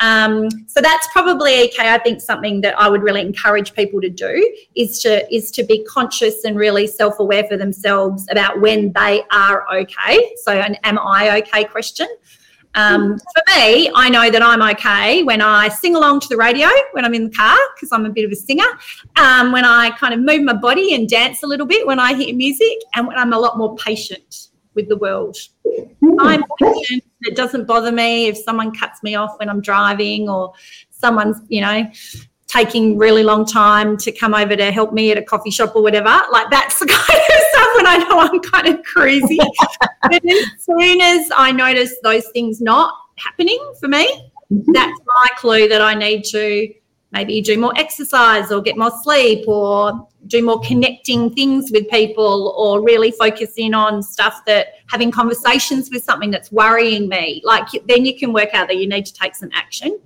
um, 0.00 0.48
so 0.66 0.80
that's 0.80 1.06
probably 1.12 1.64
okay 1.64 1.92
i 1.92 1.98
think 1.98 2.20
something 2.20 2.60
that 2.60 2.78
i 2.78 2.88
would 2.88 3.02
really 3.02 3.20
encourage 3.20 3.72
people 3.74 4.00
to 4.00 4.10
do 4.10 4.56
is 4.74 5.00
to 5.00 5.34
is 5.34 5.50
to 5.50 5.62
be 5.62 5.84
conscious 5.84 6.44
and 6.44 6.56
really 6.56 6.86
self-aware 6.86 7.44
for 7.44 7.56
themselves 7.56 8.26
about 8.30 8.60
when 8.60 8.92
they 8.92 9.22
are 9.32 9.64
okay. 9.74 10.34
So 10.42 10.52
an 10.52 10.76
am 10.84 10.98
i 10.98 11.38
okay 11.38 11.64
question? 11.64 12.06
Um, 12.76 13.18
for 13.18 13.42
me, 13.54 13.88
I 13.94 14.08
know 14.08 14.30
that 14.30 14.42
I'm 14.42 14.60
okay 14.74 15.22
when 15.22 15.40
I 15.40 15.68
sing 15.68 15.94
along 15.94 16.20
to 16.20 16.28
the 16.28 16.36
radio 16.36 16.68
when 16.90 17.04
I'm 17.04 17.14
in 17.14 17.24
the 17.24 17.30
car 17.30 17.56
because 17.74 17.90
I'm 17.92 18.04
a 18.04 18.10
bit 18.10 18.24
of 18.24 18.32
a 18.32 18.36
singer. 18.36 18.64
Um, 19.16 19.52
when 19.52 19.64
I 19.64 19.90
kind 19.90 20.12
of 20.12 20.18
move 20.18 20.42
my 20.42 20.54
body 20.54 20.92
and 20.94 21.08
dance 21.08 21.44
a 21.44 21.46
little 21.46 21.66
bit 21.66 21.86
when 21.86 22.00
I 22.00 22.14
hear 22.14 22.34
music, 22.34 22.76
and 22.96 23.06
when 23.06 23.16
I'm 23.16 23.32
a 23.32 23.38
lot 23.38 23.58
more 23.58 23.76
patient 23.76 24.43
with 24.74 24.88
the 24.88 24.96
world. 24.96 25.36
I'm 26.18 26.44
patient. 26.60 27.04
It 27.22 27.36
doesn't 27.36 27.66
bother 27.66 27.92
me 27.92 28.26
if 28.26 28.36
someone 28.36 28.74
cuts 28.74 29.02
me 29.02 29.14
off 29.14 29.38
when 29.38 29.48
I'm 29.48 29.60
driving 29.60 30.28
or 30.28 30.52
someone's, 30.90 31.40
you 31.48 31.60
know, 31.60 31.90
taking 32.46 32.96
really 32.96 33.22
long 33.22 33.44
time 33.44 33.96
to 33.96 34.12
come 34.12 34.34
over 34.34 34.54
to 34.54 34.70
help 34.70 34.92
me 34.92 35.10
at 35.10 35.18
a 35.18 35.22
coffee 35.22 35.50
shop 35.50 35.74
or 35.74 35.82
whatever. 35.82 36.22
Like 36.32 36.50
that's 36.50 36.78
the 36.80 36.86
kind 36.86 37.00
of 37.00 37.46
stuff 37.50 37.68
when 37.76 37.86
I 37.86 37.96
know 37.98 38.20
I'm 38.20 38.40
kind 38.40 38.68
of 38.68 38.82
crazy. 38.84 39.38
but 40.02 40.24
as 40.24 40.46
soon 40.60 41.00
as 41.00 41.30
I 41.36 41.52
notice 41.52 41.94
those 42.02 42.28
things 42.28 42.60
not 42.60 42.94
happening 43.16 43.58
for 43.80 43.88
me, 43.88 44.06
mm-hmm. 44.52 44.72
that's 44.72 45.00
my 45.06 45.28
clue 45.36 45.68
that 45.68 45.82
I 45.82 45.94
need 45.94 46.24
to 46.24 46.72
maybe 47.14 47.40
do 47.40 47.58
more 47.58 47.72
exercise 47.76 48.52
or 48.52 48.60
get 48.60 48.76
more 48.76 48.90
sleep 49.02 49.48
or 49.48 50.06
do 50.26 50.44
more 50.44 50.60
connecting 50.60 51.32
things 51.32 51.70
with 51.72 51.88
people 51.88 52.54
or 52.58 52.82
really 52.82 53.12
focus 53.12 53.54
in 53.56 53.72
on 53.72 54.02
stuff 54.02 54.42
that 54.46 54.74
having 54.88 55.10
conversations 55.10 55.90
with 55.90 56.02
something 56.04 56.30
that's 56.30 56.50
worrying 56.52 57.08
me. 57.08 57.40
Like 57.44 57.68
then 57.86 58.04
you 58.04 58.18
can 58.18 58.32
work 58.32 58.50
out 58.52 58.68
that 58.68 58.76
you 58.76 58.88
need 58.88 59.06
to 59.06 59.14
take 59.14 59.34
some 59.34 59.50
action. 59.54 59.98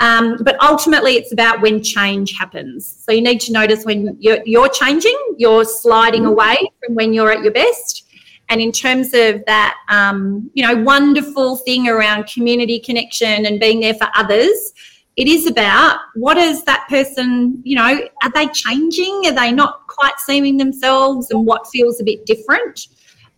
Um, 0.00 0.38
but 0.42 0.60
ultimately, 0.62 1.16
it's 1.16 1.30
about 1.30 1.60
when 1.60 1.82
change 1.82 2.32
happens. 2.36 3.04
So 3.04 3.12
you 3.12 3.20
need 3.20 3.38
to 3.42 3.52
notice 3.52 3.84
when 3.84 4.16
you're, 4.18 4.40
you're 4.46 4.70
changing, 4.70 5.18
you're 5.36 5.64
sliding 5.64 6.22
mm-hmm. 6.22 6.32
away 6.32 6.56
from 6.82 6.94
when 6.94 7.12
you're 7.12 7.30
at 7.30 7.42
your 7.42 7.52
best. 7.52 8.06
And 8.48 8.60
in 8.60 8.72
terms 8.72 9.08
of 9.14 9.44
that, 9.46 9.76
um, 9.88 10.50
you 10.54 10.66
know, 10.66 10.82
wonderful 10.82 11.56
thing 11.56 11.86
around 11.86 12.26
community 12.26 12.80
connection 12.80 13.46
and 13.46 13.60
being 13.60 13.78
there 13.78 13.94
for 13.94 14.08
others, 14.14 14.72
it 15.16 15.28
is 15.28 15.46
about 15.46 15.98
what 16.14 16.36
is 16.36 16.62
that 16.64 16.86
person, 16.88 17.60
you 17.64 17.76
know, 17.76 18.00
are 18.22 18.30
they 18.34 18.46
changing? 18.48 19.22
Are 19.26 19.32
they 19.32 19.52
not 19.52 19.86
quite 19.86 20.18
seeing 20.18 20.56
themselves 20.56 21.30
and 21.30 21.44
what 21.44 21.66
feels 21.68 22.00
a 22.00 22.04
bit 22.04 22.24
different? 22.26 22.88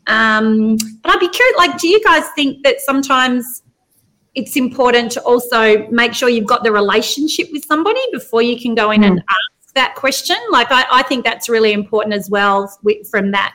Um, 0.07 0.77
but 1.03 1.13
I'd 1.13 1.21
be 1.21 1.29
curious, 1.29 1.57
like, 1.57 1.79
do 1.79 1.89
you 1.89 2.03
guys 2.03 2.29
think 2.35 2.63
that 2.65 2.81
sometimes 2.81 3.63
it's 4.35 4.57
important 4.57 5.13
to 5.13 5.23
also 5.23 5.87
make 5.89 6.15
sure 6.15 6.29
you've 6.29 6.47
got 6.47 6.65
the 6.65 6.73
relationship 6.73 7.49
with 7.53 7.65
somebody 7.65 8.01
before 8.13 8.43
you 8.43 8.59
can 8.59 8.75
go 8.75 8.91
in 8.91 9.03
mm. 9.03 9.07
and 9.07 9.19
ask 9.29 9.75
that 9.75 9.95
question. 9.95 10.37
Like 10.51 10.69
I, 10.71 10.85
I, 10.91 11.03
think 11.03 11.25
that's 11.25 11.49
really 11.49 11.73
important 11.73 12.15
as 12.15 12.31
well 12.31 12.75
with, 12.83 13.09
from 13.11 13.31
that 13.33 13.55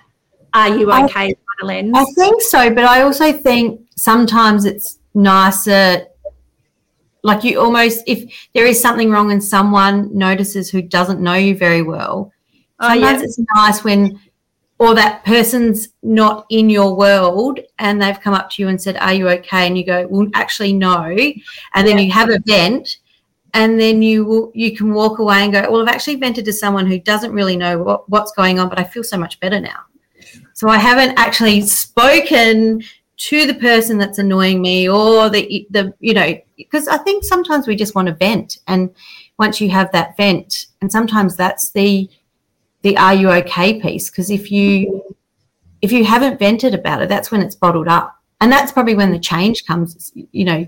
are 0.54 0.70
you 0.70 0.92
okay 0.92 1.36
I, 1.62 1.66
lens. 1.66 1.94
I 1.96 2.06
think 2.16 2.42
so, 2.42 2.74
but 2.74 2.84
I 2.84 3.02
also 3.02 3.34
think 3.34 3.82
sometimes 3.96 4.66
it's 4.66 5.00
nicer 5.14 6.06
like 7.28 7.44
you 7.44 7.60
almost 7.60 8.02
if 8.08 8.48
there 8.56 8.66
is 8.66 8.82
something 8.82 9.12
wrong 9.12 9.32
and 9.34 9.44
someone 9.44 10.18
notices 10.18 10.72
who 10.72 10.82
doesn't 10.82 11.20
know 11.20 11.34
you 11.34 11.56
very 11.56 11.82
well. 11.82 12.32
Oh, 12.80 12.90
sometimes 12.90 13.20
yeah. 13.20 13.26
it's 13.26 13.40
nice 13.54 13.84
when 13.84 14.20
or 14.80 14.96
that 14.96 15.26
person's 15.26 15.90
not 16.04 16.46
in 16.50 16.70
your 16.70 16.96
world 16.96 17.60
and 17.80 18.02
they've 18.02 18.20
come 18.22 18.34
up 18.34 18.50
to 18.52 18.62
you 18.62 18.70
and 18.70 18.82
said, 18.82 18.96
Are 18.98 19.14
you 19.14 19.28
okay? 19.30 19.68
And 19.68 19.78
you 19.78 19.86
go, 19.86 20.08
Well, 20.08 20.28
actually, 20.36 20.72
no. 20.72 21.04
And 21.74 21.88
then 21.88 21.98
yeah. 21.98 22.04
you 22.04 22.12
have 22.12 22.30
a 22.30 22.40
vent 22.46 22.98
and 23.54 23.78
then 23.80 24.02
you 24.02 24.24
will, 24.24 24.52
you 24.56 24.78
can 24.78 24.94
walk 24.94 25.20
away 25.20 25.44
and 25.44 25.52
go, 25.52 25.70
Well, 25.70 25.82
I've 25.82 25.94
actually 25.94 26.16
vented 26.16 26.46
to 26.46 26.54
someone 26.54 26.88
who 26.88 27.00
doesn't 27.00 27.34
really 27.34 27.58
know 27.58 27.84
what, 27.84 28.10
what's 28.10 28.32
going 28.32 28.58
on, 28.58 28.70
but 28.70 28.80
I 28.80 28.86
feel 28.86 29.04
so 29.04 29.18
much 29.18 29.40
better 29.42 29.60
now. 29.60 29.82
So 30.54 30.70
I 30.70 30.78
haven't 30.78 31.20
actually 31.20 31.62
spoken 31.62 32.84
to 33.18 33.48
the 33.48 33.56
person 33.56 33.98
that's 33.98 34.20
annoying 34.20 34.62
me 34.62 34.88
or 34.88 35.30
the 35.30 35.68
the 35.72 35.94
you 36.00 36.14
know 36.14 36.40
because 36.56 36.88
I 36.88 36.98
think 36.98 37.24
sometimes 37.24 37.68
we 37.68 37.76
just 37.76 37.96
want 37.96 38.08
to 38.08 38.14
vent. 38.14 38.60
And 38.68 38.94
once 39.38 39.60
you 39.60 39.70
have 39.70 39.92
that 39.92 40.16
vent 40.18 40.68
and 40.82 40.92
sometimes 40.92 41.36
that's 41.36 41.72
the 41.72 42.10
the 42.84 42.96
are 42.98 43.14
you 43.14 43.30
okay 43.32 43.80
piece 43.80 44.10
because 44.10 44.30
if 44.30 44.52
you 44.52 45.04
if 45.82 45.92
you 45.92 46.06
haven't 46.06 46.40
vented 46.40 46.74
about 46.74 47.02
it 47.02 47.10
that's 47.10 47.32
when 47.32 47.42
it's 47.42 47.56
bottled 47.56 47.88
up. 47.88 48.14
And 48.40 48.52
that's 48.52 48.72
probably 48.72 48.94
when 48.94 49.12
the 49.12 49.20
change 49.20 49.66
comes 49.66 50.12
you 50.32 50.46
know 50.46 50.68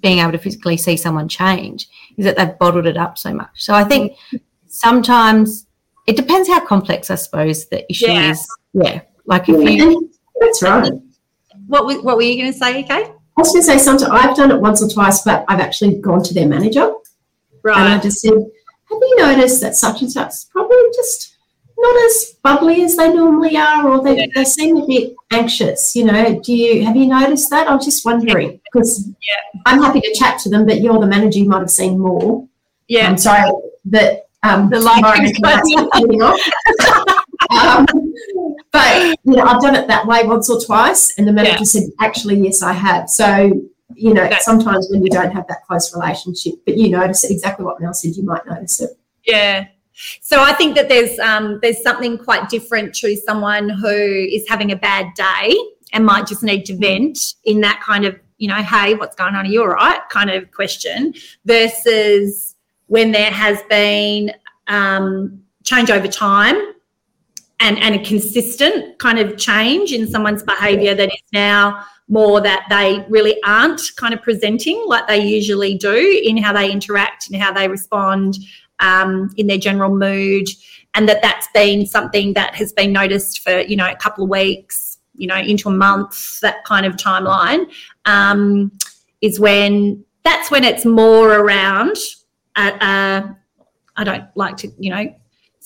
being 0.00 0.20
able 0.20 0.32
to 0.32 0.38
physically 0.38 0.78
see 0.78 0.96
someone 0.96 1.28
change 1.28 1.88
is 2.16 2.24
that 2.24 2.36
they've 2.36 2.58
bottled 2.58 2.86
it 2.86 2.96
up 2.96 3.18
so 3.18 3.34
much. 3.34 3.50
So 3.54 3.74
i 3.74 3.84
think 3.84 4.16
sometimes 4.66 5.66
it 6.06 6.16
depends 6.16 6.48
how 6.48 6.64
complex 6.64 7.10
i 7.10 7.16
suppose 7.16 7.66
the 7.66 7.90
issue 7.90 8.06
yeah. 8.06 8.30
is. 8.30 8.48
Yeah. 8.72 9.00
Like 9.26 9.48
if 9.48 9.60
you 9.60 10.10
that's 10.40 10.62
right 10.62 10.92
what, 11.66 12.04
what 12.04 12.16
were 12.16 12.22
you 12.22 12.40
going 12.40 12.52
to 12.52 12.58
say 12.58 12.84
okay 12.84 13.12
I 13.36 13.42
was 13.42 13.52
going 13.52 13.62
to 13.62 13.66
say 13.66 13.78
something. 13.78 14.08
I've 14.10 14.34
done 14.34 14.50
it 14.50 14.60
once 14.60 14.82
or 14.82 14.88
twice, 14.88 15.22
but 15.22 15.44
I've 15.46 15.60
actually 15.60 15.96
gone 15.96 16.22
to 16.22 16.32
their 16.32 16.48
manager. 16.48 16.90
Right. 17.62 17.78
And 17.78 17.92
I 17.92 18.00
just 18.00 18.20
said, 18.20 18.32
have 18.32 18.40
you 18.90 19.16
noticed 19.18 19.60
that 19.60 19.76
such 19.76 20.00
and 20.00 20.10
such 20.10 20.32
probably 20.50 20.76
just 20.94 21.36
not 21.76 22.04
as 22.06 22.34
bubbly 22.42 22.82
as 22.82 22.96
they 22.96 23.12
normally 23.12 23.58
are, 23.58 23.86
or 23.86 24.02
they, 24.02 24.16
yeah. 24.16 24.26
they 24.34 24.44
seem 24.44 24.78
a 24.78 24.86
bit 24.86 25.14
anxious? 25.32 25.94
You 25.94 26.04
know, 26.04 26.40
do 26.40 26.54
you 26.54 26.86
have 26.86 26.96
you 26.96 27.06
noticed 27.06 27.50
that? 27.50 27.68
I 27.68 27.74
was 27.74 27.84
just 27.84 28.06
wondering 28.06 28.58
because 28.64 29.06
yeah. 29.06 29.60
I'm 29.66 29.82
happy 29.82 30.00
to 30.00 30.14
chat 30.14 30.38
to 30.40 30.48
them, 30.48 30.64
but 30.64 30.80
you're 30.80 30.98
the 30.98 31.06
manager, 31.06 31.40
you 31.40 31.48
might 31.48 31.58
have 31.58 31.70
seen 31.70 31.98
more. 31.98 32.48
Yeah, 32.88 33.08
I'm 33.08 33.18
sorry 33.18 33.50
that 33.86 34.28
um, 34.44 34.70
the 34.70 34.80
light 34.80 35.04
um, 37.50 37.86
but 38.76 39.18
you 39.24 39.36
know, 39.36 39.42
I've 39.42 39.60
done 39.60 39.74
it 39.74 39.88
that 39.88 40.06
way 40.06 40.24
once 40.24 40.50
or 40.50 40.60
twice, 40.60 41.14
and 41.18 41.26
the 41.26 41.32
manager 41.32 41.58
yeah. 41.58 41.64
said, 41.64 41.82
"Actually, 42.00 42.40
yes, 42.40 42.62
I 42.62 42.72
have." 42.72 43.08
So 43.08 43.52
you 43.94 44.12
know, 44.12 44.28
That's 44.28 44.44
sometimes 44.44 44.88
when 44.90 45.02
you 45.02 45.10
don't 45.10 45.32
have 45.32 45.46
that 45.48 45.64
close 45.64 45.94
relationship, 45.94 46.54
but 46.64 46.76
you 46.76 46.90
notice 46.90 47.24
it 47.24 47.30
exactly 47.30 47.64
what 47.64 47.80
Mel 47.80 47.94
said, 47.94 48.16
you 48.16 48.24
might 48.24 48.44
notice 48.46 48.80
it. 48.80 48.90
Yeah. 49.24 49.66
So 50.20 50.42
I 50.42 50.52
think 50.52 50.74
that 50.76 50.88
there's 50.88 51.18
um, 51.18 51.58
there's 51.62 51.82
something 51.82 52.18
quite 52.18 52.48
different 52.48 52.94
to 52.96 53.16
someone 53.16 53.68
who 53.68 53.88
is 53.88 54.46
having 54.48 54.72
a 54.72 54.76
bad 54.76 55.06
day 55.14 55.56
and 55.92 56.04
might 56.04 56.26
just 56.26 56.42
need 56.42 56.64
to 56.66 56.76
vent 56.76 57.18
in 57.44 57.60
that 57.62 57.80
kind 57.82 58.04
of 58.04 58.18
you 58.38 58.48
know, 58.48 58.56
hey, 58.56 58.94
what's 58.94 59.16
going 59.16 59.34
on? 59.34 59.46
Are 59.46 59.48
you 59.48 59.62
all 59.62 59.68
right? 59.68 59.98
Kind 60.10 60.28
of 60.28 60.50
question 60.52 61.14
versus 61.46 62.54
when 62.88 63.10
there 63.12 63.30
has 63.30 63.62
been 63.70 64.32
um, 64.66 65.40
change 65.64 65.90
over 65.90 66.06
time 66.06 66.56
and, 67.60 67.78
and 67.78 67.94
a 67.94 68.04
consistent 68.04 68.98
kind 68.98 69.18
of 69.18 69.36
change 69.36 69.92
in 69.92 70.06
someone's 70.06 70.42
behavior 70.42 70.94
that 70.94 71.08
is 71.08 71.22
now 71.32 71.84
more 72.08 72.40
that 72.40 72.66
they 72.70 73.04
really 73.08 73.42
aren't 73.44 73.80
kind 73.96 74.14
of 74.14 74.22
presenting 74.22 74.82
like 74.86 75.06
they 75.08 75.24
usually 75.24 75.76
do 75.76 76.20
in 76.24 76.36
how 76.36 76.52
they 76.52 76.70
interact 76.70 77.28
and 77.28 77.40
how 77.40 77.52
they 77.52 77.66
respond 77.66 78.36
um, 78.78 79.30
in 79.36 79.46
their 79.46 79.58
general 79.58 79.94
mood 79.94 80.46
and 80.94 81.08
that 81.08 81.22
that's 81.22 81.48
been 81.52 81.86
something 81.86 82.32
that 82.34 82.54
has 82.54 82.72
been 82.72 82.92
noticed 82.92 83.40
for 83.40 83.60
you 83.60 83.76
know 83.76 83.90
a 83.90 83.96
couple 83.96 84.24
of 84.24 84.30
weeks 84.30 84.98
you 85.14 85.26
know 85.26 85.36
into 85.36 85.68
a 85.68 85.72
month 85.72 86.40
that 86.40 86.64
kind 86.64 86.86
of 86.86 86.94
timeline 86.96 87.66
um, 88.04 88.70
is 89.20 89.40
when 89.40 90.04
that's 90.24 90.50
when 90.50 90.62
it's 90.62 90.84
more 90.84 91.32
around 91.32 91.96
I 92.54 94.04
don't 94.04 94.24
like 94.34 94.56
to 94.58 94.68
you 94.78 94.90
know 94.90 95.14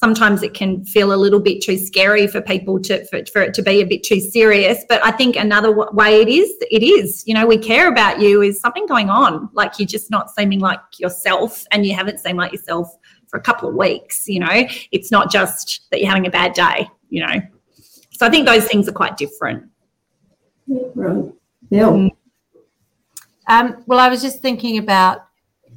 sometimes 0.03 0.43
it 0.43 0.55
can 0.55 0.83
feel 0.85 1.13
a 1.13 1.15
little 1.15 1.41
bit 1.41 1.63
too 1.63 1.77
scary 1.77 2.27
for 2.27 2.41
people 2.41 2.81
to 2.81 3.05
for, 3.07 3.21
for, 3.33 3.43
it 3.43 3.55
to 3.55 3.63
be 3.63 3.83
a 3.83 3.87
bit 3.87 4.03
too 4.03 4.19
serious 4.19 4.85
but 4.89 5.05
i 5.05 5.11
think 5.11 5.37
another 5.37 5.73
way 5.93 6.23
it 6.23 6.29
is 6.29 6.51
it 6.71 6.83
is 6.83 7.23
you 7.27 7.35
know 7.35 7.47
we 7.47 7.59
care 7.59 7.89
about 7.89 8.21
you 8.21 8.43
is 8.43 8.61
something 8.61 8.87
going 8.87 9.11
on. 9.11 9.49
Like 9.53 9.79
you're 9.79 9.87
just 9.87 10.11
not 10.11 10.31
seeming 10.31 10.61
like 10.61 10.81
yourself 10.99 11.65
and 11.71 11.85
you 11.85 11.95
haven't 11.95 12.19
seemed 12.19 12.39
like 12.39 12.53
yourself 12.53 12.89
for 13.29 13.39
a 13.39 13.43
couple 13.43 13.69
of 13.69 13.75
weeks 13.75 14.29
you 14.29 14.41
know? 14.41 14.67
It's 14.93 15.11
not 15.11 15.31
just 15.31 15.87
that 15.91 16.01
you're 16.01 16.09
having 16.09 16.27
a 16.27 16.31
bad 16.31 16.53
day 16.55 16.89
you 17.09 17.27
know? 17.27 17.41
So 18.13 18.27
i 18.27 18.31
think 18.31 18.47
those 18.47 18.67
things 18.67 18.89
are 18.89 18.93
quite 18.93 19.17
different. 19.17 19.69
Right. 20.67 21.33
Yeah 21.71 22.09
um, 23.49 23.83
well 23.87 23.99
i 23.99 24.09
was 24.09 24.23
just 24.23 24.41
thinking 24.41 24.79
about 24.79 25.27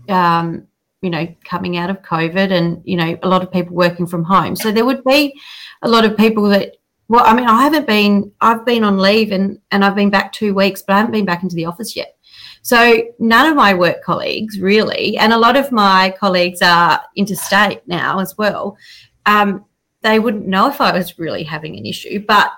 um, 0.09 0.67
you 1.03 1.09
know, 1.09 1.27
coming 1.43 1.75
out 1.77 1.89
of 1.89 2.01
COVID 2.01 2.51
and, 2.51 2.81
you 2.85 2.95
know, 2.95 3.17
a 3.21 3.27
lot 3.27 3.43
of 3.43 3.51
people 3.51 3.75
working 3.75 4.07
from 4.07 4.23
home. 4.23 4.55
So 4.55 4.71
there 4.71 4.85
would 4.85 5.03
be 5.03 5.39
a 5.81 5.89
lot 5.89 6.05
of 6.05 6.15
people 6.15 6.47
that, 6.49 6.77
well, 7.09 7.25
I 7.25 7.35
mean, 7.35 7.45
I 7.45 7.61
haven't 7.61 7.85
been, 7.85 8.31
I've 8.39 8.65
been 8.65 8.85
on 8.85 8.97
leave 8.97 9.33
and, 9.33 9.59
and 9.71 9.83
I've 9.83 9.95
been 9.95 10.09
back 10.09 10.31
two 10.31 10.53
weeks, 10.53 10.81
but 10.81 10.93
I 10.93 10.97
haven't 10.99 11.11
been 11.11 11.25
back 11.25 11.43
into 11.43 11.57
the 11.57 11.65
office 11.65 11.93
yet. 11.93 12.15
So 12.61 13.03
none 13.19 13.49
of 13.49 13.57
my 13.57 13.73
work 13.73 14.01
colleagues 14.01 14.61
really, 14.61 15.17
and 15.17 15.33
a 15.33 15.37
lot 15.37 15.57
of 15.57 15.73
my 15.73 16.15
colleagues 16.17 16.61
are 16.61 17.01
interstate 17.17 17.85
now 17.85 18.19
as 18.19 18.37
well. 18.37 18.77
Um, 19.25 19.65
they 20.01 20.19
wouldn't 20.19 20.47
know 20.47 20.69
if 20.69 20.79
I 20.79 20.93
was 20.93 21.19
really 21.19 21.43
having 21.43 21.77
an 21.77 21.85
issue, 21.85 22.23
but 22.25 22.51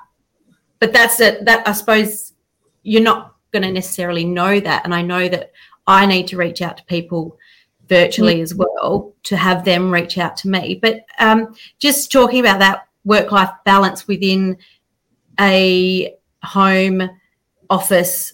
but 0.80 0.94
that's 0.94 1.20
it. 1.20 1.46
That 1.46 1.68
I 1.68 1.72
suppose 1.72 2.34
you're 2.84 3.02
not 3.02 3.36
going 3.52 3.64
to 3.64 3.72
necessarily 3.72 4.26
know 4.26 4.60
that, 4.60 4.86
and 4.86 4.94
I 4.94 5.02
know 5.02 5.28
that 5.28 5.52
I 5.88 6.06
need 6.06 6.28
to 6.28 6.38
reach 6.38 6.62
out 6.62 6.78
to 6.78 6.86
people 6.86 7.38
virtually 7.88 8.42
as 8.42 8.54
well 8.56 9.14
to 9.24 9.38
have 9.38 9.64
them 9.66 9.92
reach 9.92 10.18
out 10.18 10.38
to 10.38 10.50
me. 10.50 10.80
But 10.82 11.06
um, 11.20 11.56
just 11.80 12.12
talking 12.12 12.40
about 12.40 12.60
that 12.60 12.88
work 13.04 13.32
life 13.32 13.52
balance 13.66 14.08
within 14.08 14.58
a 15.40 16.16
home 16.44 17.10
office 17.70 18.34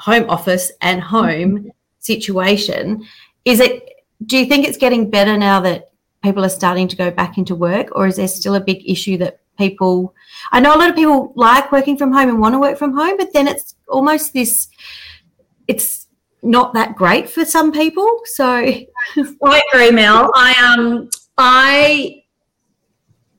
home 0.00 0.28
office 0.30 0.72
and 0.80 1.00
home 1.00 1.70
situation. 1.98 3.06
Is 3.44 3.60
it? 3.60 3.86
Do 4.26 4.36
you 4.38 4.46
think 4.46 4.66
it's 4.66 4.78
getting 4.78 5.10
better 5.10 5.36
now 5.36 5.60
that 5.60 5.90
people 6.22 6.44
are 6.44 6.50
starting 6.50 6.88
to 6.88 6.96
go 6.96 7.10
back 7.10 7.38
into 7.38 7.54
work, 7.54 7.88
or 7.92 8.06
is 8.06 8.16
there 8.16 8.28
still 8.28 8.54
a 8.54 8.60
big 8.60 8.88
issue 8.88 9.18
that 9.18 9.40
people? 9.58 10.14
I 10.52 10.60
know 10.60 10.74
a 10.74 10.78
lot 10.78 10.90
of 10.90 10.96
people 10.96 11.32
like 11.36 11.70
working 11.70 11.96
from 11.96 12.12
home 12.12 12.30
and 12.30 12.40
want 12.40 12.54
to 12.54 12.58
work 12.58 12.78
from 12.78 12.94
home, 12.96 13.16
but 13.18 13.32
then 13.32 13.46
it's 13.46 13.74
almost 13.88 14.32
this. 14.32 14.68
It's 15.68 16.06
not 16.42 16.74
that 16.74 16.96
great 16.96 17.28
for 17.28 17.44
some 17.44 17.72
people. 17.72 18.08
So 18.24 18.46
I 18.46 19.62
agree, 19.72 19.90
Mel. 19.90 20.30
I 20.34 20.74
um 20.74 21.10
I 21.36 22.22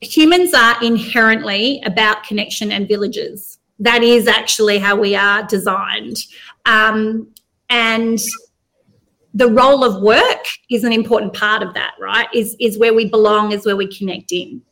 humans 0.02 0.52
are 0.52 0.82
inherently 0.82 1.80
about 1.84 2.24
connection 2.24 2.72
and 2.72 2.88
villages. 2.88 3.58
That 3.78 4.02
is 4.02 4.26
actually 4.26 4.78
how 4.78 4.96
we 4.96 5.14
are 5.14 5.44
designed. 5.44 6.18
Um, 6.66 7.32
and 7.70 8.18
the 9.34 9.48
role 9.48 9.82
of 9.82 10.02
work 10.02 10.46
is 10.70 10.84
an 10.84 10.92
important 10.92 11.32
part 11.32 11.62
of 11.62 11.72
that, 11.74 11.94
right? 11.98 12.28
Is 12.34 12.54
is 12.60 12.78
where 12.78 12.92
we 12.92 13.08
belong, 13.08 13.52
is 13.52 13.64
where 13.64 13.76
we 13.76 13.86
connect 13.86 14.30
in. 14.32 14.62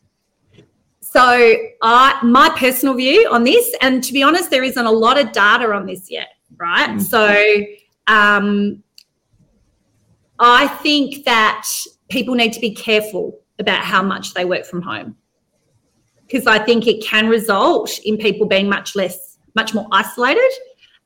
So, 1.00 1.56
I 1.82 2.20
my 2.22 2.50
personal 2.56 2.94
view 2.94 3.28
on 3.32 3.42
this, 3.42 3.74
and 3.80 4.04
to 4.04 4.12
be 4.12 4.22
honest, 4.22 4.50
there 4.50 4.62
isn't 4.62 4.86
a 4.86 4.92
lot 4.92 5.18
of 5.18 5.32
data 5.32 5.72
on 5.72 5.86
this 5.86 6.10
yet, 6.10 6.28
right? 6.56 6.90
Mm-hmm. 6.90 7.00
So, 7.00 7.64
um, 8.06 8.82
I 10.38 10.68
think 10.68 11.24
that 11.24 11.68
people 12.08 12.34
need 12.34 12.52
to 12.54 12.60
be 12.60 12.74
careful 12.74 13.38
about 13.58 13.84
how 13.84 14.02
much 14.02 14.34
they 14.34 14.44
work 14.44 14.64
from 14.64 14.82
home 14.82 15.16
because 16.26 16.46
I 16.46 16.58
think 16.58 16.86
it 16.86 17.04
can 17.04 17.28
result 17.28 17.98
in 18.04 18.16
people 18.16 18.46
being 18.46 18.68
much 18.68 18.94
less, 18.94 19.38
much 19.54 19.74
more 19.74 19.86
isolated. 19.90 20.50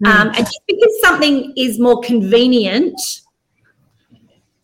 Mm. 0.04 0.08
Um, 0.08 0.28
and 0.28 0.36
just 0.36 0.60
because 0.66 1.00
something 1.02 1.52
is 1.56 1.78
more 1.78 2.00
convenient 2.00 3.00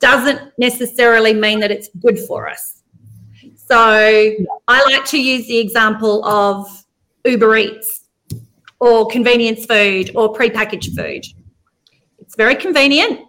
doesn't 0.00 0.52
necessarily 0.58 1.32
mean 1.32 1.60
that 1.60 1.70
it's 1.70 1.88
good 2.00 2.18
for 2.18 2.48
us. 2.48 2.82
So 3.54 3.76
I 3.76 4.82
like 4.84 5.04
to 5.06 5.22
use 5.22 5.46
the 5.46 5.58
example 5.58 6.24
of 6.24 6.84
Uber 7.24 7.56
Eats 7.56 8.04
or 8.80 9.06
convenience 9.08 9.64
food 9.64 10.10
or 10.14 10.32
prepackaged 10.32 10.94
food. 10.96 11.24
It's 12.30 12.36
very 12.36 12.54
convenient, 12.54 13.22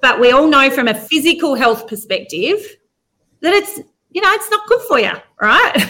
but 0.00 0.18
we 0.18 0.32
all 0.32 0.48
know 0.48 0.70
from 0.70 0.88
a 0.88 0.94
physical 0.94 1.54
health 1.54 1.86
perspective 1.86 2.56
that 3.42 3.52
it's 3.52 3.76
you 4.08 4.22
know 4.22 4.32
it's 4.32 4.50
not 4.50 4.66
good 4.66 4.80
for 4.88 4.98
you 4.98 5.12
right? 5.38 5.72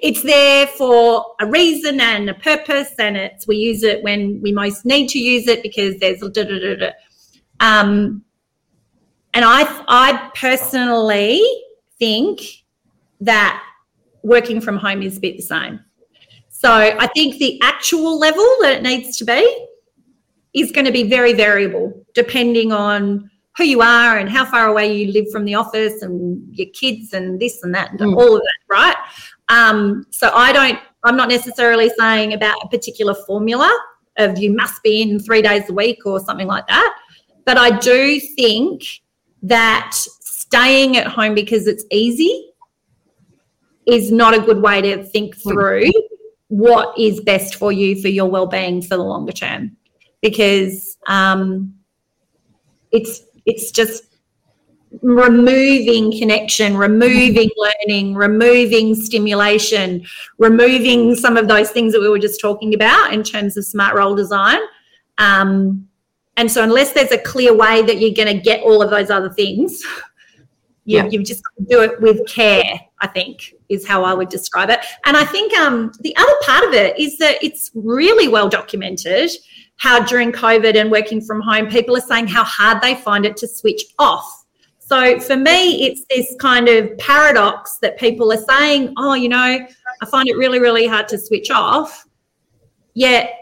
It's 0.00 0.22
there 0.22 0.68
for 0.68 1.34
a 1.40 1.46
reason 1.46 2.00
and 2.00 2.30
a 2.30 2.34
purpose 2.34 2.92
and 3.00 3.16
it's 3.16 3.48
we 3.48 3.56
use 3.56 3.82
it 3.82 4.04
when 4.04 4.40
we 4.42 4.52
most 4.52 4.84
need 4.84 5.08
to 5.08 5.18
use 5.18 5.48
it 5.48 5.64
because 5.64 5.98
there's 5.98 6.20
da, 6.20 6.28
da, 6.28 6.44
da, 6.44 6.76
da. 6.76 6.90
um 7.58 8.24
and 9.34 9.44
i 9.44 9.62
i 9.88 10.30
personally 10.36 11.42
think 11.98 12.42
that 13.20 13.60
working 14.22 14.60
from 14.60 14.76
home 14.76 15.02
is 15.02 15.16
a 15.16 15.20
bit 15.20 15.36
the 15.36 15.42
same. 15.42 15.80
So 16.48 16.70
i 16.70 17.08
think 17.08 17.38
the 17.38 17.58
actual 17.60 18.20
level 18.20 18.48
that 18.60 18.74
it 18.76 18.82
needs 18.84 19.16
to 19.16 19.24
be 19.24 19.66
is 20.54 20.72
going 20.72 20.86
to 20.86 20.92
be 20.92 21.08
very 21.08 21.32
variable 21.32 22.04
depending 22.14 22.72
on 22.72 23.30
who 23.56 23.64
you 23.64 23.82
are 23.82 24.18
and 24.18 24.28
how 24.28 24.44
far 24.44 24.68
away 24.68 24.92
you 24.94 25.12
live 25.12 25.30
from 25.30 25.44
the 25.44 25.54
office 25.54 26.02
and 26.02 26.42
your 26.56 26.68
kids 26.72 27.12
and 27.12 27.40
this 27.40 27.62
and 27.62 27.74
that 27.74 27.90
and 27.90 28.00
mm. 28.00 28.16
all 28.16 28.36
of 28.36 28.42
that, 28.42 28.74
right? 28.74 28.96
Um, 29.48 30.06
so 30.10 30.30
I 30.32 30.52
don't, 30.52 30.78
I'm 31.04 31.16
not 31.16 31.28
necessarily 31.28 31.90
saying 31.98 32.32
about 32.32 32.56
a 32.62 32.68
particular 32.68 33.14
formula 33.26 33.70
of 34.16 34.38
you 34.38 34.54
must 34.54 34.82
be 34.82 35.02
in 35.02 35.18
three 35.18 35.42
days 35.42 35.68
a 35.68 35.72
week 35.72 36.06
or 36.06 36.20
something 36.20 36.46
like 36.46 36.66
that. 36.68 36.98
But 37.44 37.58
I 37.58 37.78
do 37.78 38.20
think 38.20 38.82
that 39.42 39.92
staying 39.94 40.96
at 40.96 41.06
home 41.06 41.34
because 41.34 41.66
it's 41.66 41.84
easy 41.90 42.52
is 43.86 44.12
not 44.12 44.34
a 44.34 44.40
good 44.40 44.62
way 44.62 44.80
to 44.82 45.02
think 45.04 45.36
mm. 45.36 45.42
through 45.42 45.90
what 46.48 46.98
is 46.98 47.20
best 47.20 47.54
for 47.56 47.72
you 47.72 48.00
for 48.00 48.08
your 48.08 48.26
well-being 48.26 48.82
for 48.82 48.96
the 48.96 49.02
longer 49.02 49.32
term 49.32 49.76
because 50.22 50.96
um, 51.06 51.74
it's 52.92 53.22
it's 53.46 53.70
just 53.70 54.04
removing 55.02 56.10
connection, 56.18 56.76
removing 56.76 57.48
learning, 57.56 58.14
removing 58.14 58.94
stimulation, 58.94 60.04
removing 60.38 61.14
some 61.14 61.36
of 61.36 61.48
those 61.48 61.70
things 61.70 61.92
that 61.92 62.00
we 62.00 62.08
were 62.08 62.18
just 62.18 62.40
talking 62.40 62.74
about 62.74 63.12
in 63.12 63.22
terms 63.22 63.56
of 63.56 63.64
smart 63.64 63.94
role 63.94 64.14
design. 64.14 64.60
Um, 65.18 65.86
and 66.36 66.50
so, 66.50 66.62
unless 66.62 66.92
there's 66.92 67.12
a 67.12 67.18
clear 67.18 67.54
way 67.54 67.82
that 67.82 67.98
you're 67.98 68.14
going 68.14 68.34
to 68.34 68.42
get 68.42 68.62
all 68.62 68.82
of 68.82 68.90
those 68.90 69.10
other 69.10 69.30
things, 69.30 69.82
you, 70.84 70.96
yeah. 70.98 71.06
you 71.06 71.22
just 71.22 71.42
do 71.68 71.82
it 71.82 72.00
with 72.00 72.26
care. 72.26 72.80
I 73.02 73.06
think 73.06 73.54
is 73.70 73.86
how 73.86 74.04
I 74.04 74.12
would 74.12 74.28
describe 74.28 74.68
it. 74.68 74.80
And 75.06 75.16
I 75.16 75.24
think 75.24 75.56
um, 75.56 75.90
the 76.00 76.14
other 76.16 76.34
part 76.42 76.64
of 76.64 76.74
it 76.74 76.98
is 76.98 77.16
that 77.18 77.42
it's 77.42 77.70
really 77.74 78.28
well 78.28 78.48
documented 78.48 79.30
how 79.80 79.98
during 80.04 80.30
COVID 80.30 80.76
and 80.76 80.90
working 80.90 81.22
from 81.22 81.40
home, 81.40 81.66
people 81.66 81.96
are 81.96 82.02
saying 82.02 82.26
how 82.26 82.44
hard 82.44 82.82
they 82.82 82.96
find 82.96 83.24
it 83.24 83.34
to 83.38 83.48
switch 83.48 83.82
off. 83.98 84.44
So 84.78 85.18
for 85.20 85.36
me, 85.36 85.86
it's 85.86 86.04
this 86.10 86.36
kind 86.38 86.68
of 86.68 86.96
paradox 86.98 87.78
that 87.78 87.98
people 87.98 88.30
are 88.30 88.42
saying, 88.42 88.92
oh, 88.98 89.14
you 89.14 89.30
know, 89.30 89.58
I 90.02 90.06
find 90.06 90.28
it 90.28 90.36
really, 90.36 90.60
really 90.60 90.86
hard 90.86 91.08
to 91.08 91.18
switch 91.18 91.50
off. 91.50 92.06
Yet 92.92 93.32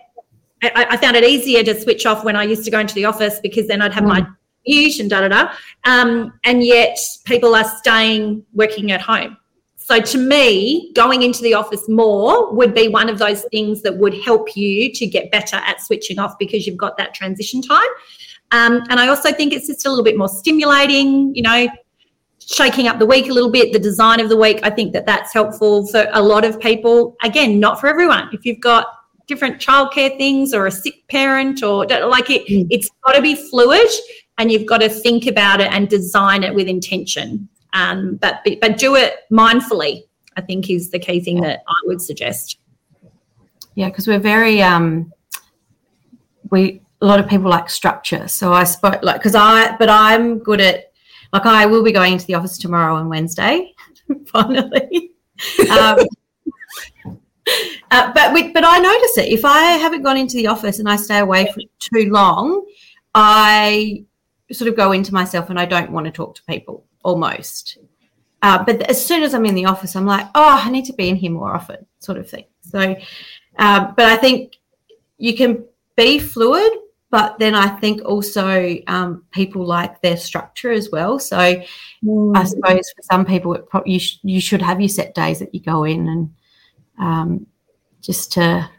I, 0.63 0.87
I 0.91 0.97
found 0.97 1.17
it 1.17 1.25
easier 1.25 1.65
to 1.65 1.81
switch 1.81 2.07
off 2.07 2.25
when 2.25 2.37
I 2.37 2.45
used 2.45 2.65
to 2.67 2.71
go 2.71 2.79
into 2.79 2.95
the 2.95 3.05
office 3.05 3.41
because 3.41 3.67
then 3.67 3.83
I'd 3.83 3.93
have 3.93 4.05
mm. 4.05 4.09
my 4.09 4.27
news 4.65 5.01
and 5.01 5.11
da 5.11 5.23
da 5.23 5.29
da. 5.29 5.53
Um, 5.85 6.39
and 6.45 6.63
yet 6.63 6.97
people 7.25 7.57
are 7.57 7.69
staying 7.79 8.45
working 8.55 8.93
at 8.93 9.01
home. 9.01 9.37
So 9.89 10.03
to 10.03 10.19
me, 10.19 10.93
going 10.93 11.23
into 11.23 11.41
the 11.41 11.55
office 11.55 11.89
more 11.89 12.53
would 12.53 12.75
be 12.75 12.89
one 12.89 13.09
of 13.09 13.19
those 13.19 13.47
things 13.51 13.81
that 13.81 13.97
would 13.97 14.13
help 14.23 14.55
you 14.55 14.93
to 14.93 15.07
get 15.07 15.31
better 15.31 15.57
at 15.57 15.81
switching 15.81 16.19
off 16.19 16.39
because 16.39 16.67
you've 16.67 16.77
got 16.77 16.99
that 16.99 17.15
transition 17.15 17.63
time. 17.63 17.89
Um, 18.51 18.83
and 18.91 19.01
I 19.01 19.09
also 19.09 19.33
think 19.33 19.55
it's 19.55 19.67
just 19.67 19.87
a 19.87 19.89
little 19.89 20.05
bit 20.05 20.19
more 20.19 20.29
stimulating, 20.29 21.35
you 21.35 21.41
know, 21.41 21.69
shaking 22.39 22.87
up 22.87 22.99
the 22.99 23.07
week 23.07 23.31
a 23.31 23.33
little 23.33 23.51
bit, 23.51 23.73
the 23.73 23.79
design 23.79 24.21
of 24.21 24.29
the 24.29 24.37
week. 24.37 24.61
I 24.63 24.69
think 24.69 24.93
that 24.93 25.07
that's 25.07 25.33
helpful 25.33 25.87
for 25.87 26.07
a 26.13 26.21
lot 26.21 26.45
of 26.45 26.61
people. 26.61 27.17
Again, 27.23 27.59
not 27.59 27.81
for 27.81 27.87
everyone. 27.87 28.29
If 28.35 28.45
you've 28.45 28.61
got 28.61 28.89
different 29.27 29.59
childcare 29.59 30.19
things 30.19 30.53
or 30.53 30.67
a 30.67 30.71
sick 30.71 31.09
parent 31.09 31.63
or 31.63 31.87
like 31.87 32.29
it, 32.29 32.47
mm. 32.47 32.67
it's 32.69 32.91
got 33.07 33.13
to 33.13 33.23
be 33.23 33.35
fluid 33.35 33.89
and 34.37 34.53
you've 34.53 34.67
got 34.67 34.83
to 34.83 34.91
think 34.91 35.27
about 35.27 35.63
it 35.63 35.73
and 35.73 35.89
design 35.89 36.45
it 36.45 36.55
with 36.55 36.69
intention. 36.69 37.49
Um, 37.73 38.17
but 38.17 38.47
but 38.61 38.79
do 38.79 38.95
it 38.95 39.25
mindfully. 39.31 40.05
I 40.37 40.41
think 40.41 40.71
is 40.71 40.91
the 40.91 40.99
key 40.99 41.21
thing 41.21 41.41
that 41.41 41.63
I 41.67 41.75
would 41.85 42.01
suggest. 42.01 42.59
Yeah, 43.75 43.89
because 43.89 44.07
we're 44.07 44.19
very 44.19 44.63
um, 44.63 45.13
we 46.51 46.81
a 47.01 47.07
lot 47.07 47.21
of 47.21 47.29
people 47.29 47.51
like 47.51 47.71
structure. 47.71 48.29
So 48.29 48.53
I 48.53 48.65
spoke 48.65 49.03
like 49.03 49.17
because 49.17 49.35
I 49.35 49.77
but 49.77 49.89
I'm 49.89 50.39
good 50.39 50.61
at 50.61 50.93
like 51.33 51.47
I 51.47 51.67
will 51.67 51.83
be 51.83 51.93
going 51.93 52.15
into 52.15 52.27
the 52.27 52.35
office 52.35 52.59
tomorrow 52.59 52.95
on 52.95 53.09
Wednesday 53.09 53.73
finally. 54.27 55.13
um, 55.71 55.99
uh, 57.91 58.13
but 58.13 58.35
we, 58.35 58.53
but 58.53 58.65
I 58.65 58.79
notice 58.79 59.19
it 59.19 59.29
if 59.29 59.45
I 59.45 59.63
haven't 59.73 60.03
gone 60.03 60.17
into 60.17 60.37
the 60.37 60.47
office 60.47 60.79
and 60.79 60.89
I 60.89 60.97
stay 60.97 61.19
away 61.19 61.51
for 61.53 61.61
too 61.79 62.11
long, 62.11 62.67
I 63.15 64.05
sort 64.53 64.69
of 64.69 64.77
go 64.77 64.93
into 64.93 65.15
myself 65.15 65.51
and 65.51 65.59
I 65.59 65.67
don't 65.67 65.91
want 65.91 66.07
to 66.07 66.13
talk 66.13 66.35
to 66.37 66.43
people 66.45 66.85
almost. 67.09 67.79
Uh, 68.43 68.63
but 68.65 68.83
as 68.83 69.05
soon 69.05 69.23
as 69.23 69.35
I'm 69.35 69.47
in 69.47 69.55
the 69.55 69.65
office, 69.65 69.97
I'm 69.97 70.07
like, 70.07 70.27
oh, 70.35 70.61
I 70.65 70.71
need 70.71 70.85
to 70.85 70.93
be 70.93 71.09
in 71.09 71.17
here 71.17 71.33
more 71.33 71.55
often, 71.55 71.87
sort 71.99 72.19
of 72.19 72.31
thing. 72.31 72.45
So, 72.61 72.95
uh, 73.59 73.93
but 73.97 74.05
I 74.05 74.17
think 74.17 74.57
you 75.17 75.35
can 75.35 75.65
be 75.97 76.19
fluid, 76.19 76.71
but 77.11 77.39
then 77.39 77.55
I 77.55 77.69
think 77.81 78.03
also 78.05 78.77
um, 78.87 79.25
people 79.33 79.65
like 79.65 80.01
their 80.03 80.17
structure 80.17 80.71
as 80.71 80.91
well. 80.93 81.19
So, 81.19 81.39
mm. 82.05 82.37
I 82.37 82.45
suppose 82.45 82.93
for 82.95 83.03
some 83.03 83.25
people, 83.25 83.55
it 83.55 83.69
pro- 83.69 83.85
you 83.87 83.99
sh- 83.99 84.21
you 84.23 84.41
should 84.41 84.63
have 84.63 84.81
your 84.81 84.91
set 84.91 85.15
days 85.15 85.39
that 85.41 85.55
you 85.55 85.61
go 85.61 85.85
in 85.85 86.09
and 86.09 86.35
um, 87.01 87.47
just 88.03 88.33
to 88.33 88.71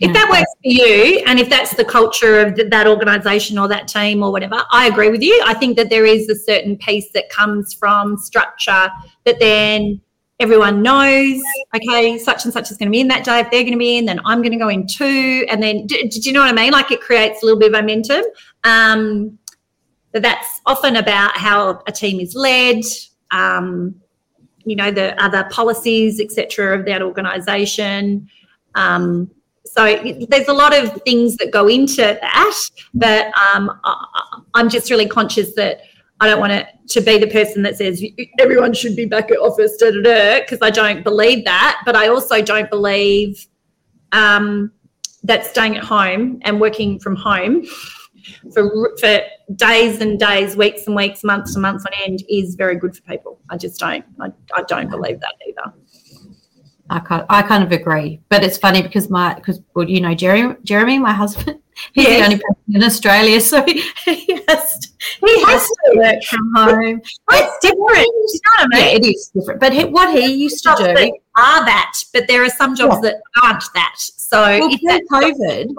if 0.00 0.12
that 0.12 0.28
works 0.28 0.52
for 0.62 0.68
you 0.68 1.22
and 1.26 1.38
if 1.38 1.48
that's 1.48 1.74
the 1.74 1.84
culture 1.84 2.40
of 2.40 2.70
that 2.70 2.86
organization 2.86 3.58
or 3.58 3.68
that 3.68 3.86
team 3.88 4.22
or 4.22 4.32
whatever 4.32 4.62
i 4.70 4.86
agree 4.86 5.08
with 5.08 5.22
you. 5.22 5.40
I 5.46 5.54
think 5.54 5.76
that 5.76 5.90
there 5.90 6.06
is 6.06 6.28
a 6.28 6.34
certain 6.34 6.76
piece 6.76 7.10
that 7.12 7.28
comes 7.30 7.74
from 7.74 8.16
structure 8.16 8.90
that 9.24 9.38
then 9.38 10.00
everyone 10.40 10.82
knows 10.82 11.40
okay 11.74 12.18
such 12.18 12.44
and 12.44 12.52
such 12.52 12.70
is 12.70 12.76
going 12.76 12.86
to 12.86 12.92
be 12.92 13.00
in 13.00 13.08
that 13.08 13.24
day. 13.24 13.40
If 13.40 13.50
they're 13.50 13.62
going 13.62 13.72
to 13.72 13.78
be 13.78 13.98
in 13.98 14.04
then 14.04 14.20
i'm 14.24 14.40
going 14.42 14.52
to 14.52 14.58
go 14.58 14.68
in 14.68 14.86
too. 14.86 15.46
And 15.48 15.62
then 15.62 15.86
do, 15.86 15.96
do 16.08 16.20
you 16.22 16.32
know 16.32 16.40
what 16.40 16.50
i 16.50 16.52
mean? 16.52 16.72
Like 16.72 16.90
it 16.90 17.00
creates 17.00 17.42
a 17.42 17.46
little 17.46 17.58
bit 17.58 17.66
of 17.66 17.72
momentum. 17.72 18.24
Um, 18.64 19.38
but 20.12 20.22
that's 20.22 20.60
often 20.66 20.96
about 20.96 21.36
how 21.36 21.82
a 21.86 21.92
team 21.92 22.20
is 22.20 22.34
led 22.34 22.82
um, 23.30 23.94
you 24.64 24.76
know 24.76 24.90
the 24.90 25.20
other 25.22 25.48
policies 25.50 26.20
etc 26.20 26.78
of 26.78 26.86
that 26.86 27.02
organization. 27.02 28.28
Um, 28.74 29.30
so 29.72 29.84
there's 30.28 30.48
a 30.48 30.52
lot 30.52 30.76
of 30.76 31.00
things 31.02 31.36
that 31.36 31.50
go 31.52 31.68
into 31.68 31.96
that 31.96 32.60
but 32.94 33.26
um, 33.38 33.70
I, 33.84 34.40
i'm 34.54 34.68
just 34.68 34.90
really 34.90 35.06
conscious 35.06 35.54
that 35.54 35.80
i 36.20 36.26
don't 36.26 36.40
want 36.40 36.52
it 36.52 36.66
to 36.88 37.00
be 37.00 37.18
the 37.18 37.26
person 37.26 37.62
that 37.62 37.76
says 37.76 38.02
everyone 38.38 38.72
should 38.72 38.96
be 38.96 39.04
back 39.04 39.30
at 39.30 39.38
office 39.38 39.76
because 39.80 40.58
i 40.62 40.70
don't 40.70 41.04
believe 41.04 41.44
that 41.44 41.82
but 41.84 41.96
i 41.96 42.08
also 42.08 42.42
don't 42.42 42.70
believe 42.70 43.46
um, 44.12 44.72
that 45.22 45.44
staying 45.44 45.76
at 45.76 45.84
home 45.84 46.38
and 46.42 46.60
working 46.60 46.98
from 46.98 47.14
home 47.14 47.64
for 48.52 48.96
for 48.98 49.20
days 49.54 50.00
and 50.00 50.18
days, 50.18 50.56
weeks 50.56 50.86
and 50.86 50.96
weeks, 50.96 51.24
months 51.24 51.54
and 51.54 51.62
months 51.62 51.84
on 51.84 51.92
end 52.04 52.22
is 52.28 52.54
very 52.54 52.76
good 52.76 52.96
for 52.96 53.02
people. 53.02 53.40
I 53.50 53.56
just 53.56 53.78
don't. 53.80 54.04
I, 54.20 54.28
I 54.54 54.62
don't 54.62 54.90
believe 54.90 55.20
that 55.20 55.34
either. 55.46 55.74
I 56.90 57.00
kind, 57.00 57.24
I 57.28 57.42
kind 57.42 57.62
of 57.62 57.72
agree, 57.72 58.20
but 58.28 58.42
it's 58.42 58.56
funny 58.56 58.80
because 58.80 59.10
my 59.10 59.34
because 59.34 59.60
well, 59.74 59.88
you 59.88 60.00
know 60.00 60.14
Jeremy, 60.14 60.56
Jeremy, 60.64 60.98
my 60.98 61.12
husband, 61.12 61.60
he's 61.92 62.06
yes. 62.06 62.18
the 62.18 62.24
only 62.24 62.36
person 62.36 62.74
in 62.74 62.82
Australia, 62.82 63.40
so 63.52 63.62
he, 63.64 63.82
he 64.04 64.40
has 64.48 64.78
to, 64.78 64.88
he 65.20 65.44
has 65.44 65.68
to 65.68 65.96
work 65.96 66.22
from 66.24 66.54
home. 66.54 67.02
it's 67.32 67.58
different. 67.60 68.06
You 68.06 68.40
know 68.44 68.52
what 68.56 68.60
I 68.60 68.66
mean? 68.68 68.80
Yeah, 68.80 68.96
it 68.96 69.04
is 69.04 69.30
different. 69.34 69.60
But 69.60 69.72
he, 69.74 69.84
what 69.84 70.14
he 70.14 70.26
used 70.26 70.62
to 70.64 70.74
do 70.78 70.84
are 71.36 71.64
that, 71.64 71.92
but 72.12 72.26
there 72.26 72.42
are 72.42 72.50
some 72.50 72.74
jobs 72.74 72.96
yeah. 73.02 73.10
that 73.10 73.22
aren't 73.42 73.64
that. 73.74 73.94
So 73.98 74.40
well, 74.40 74.70
if 74.72 75.08
COVID, 75.10 75.74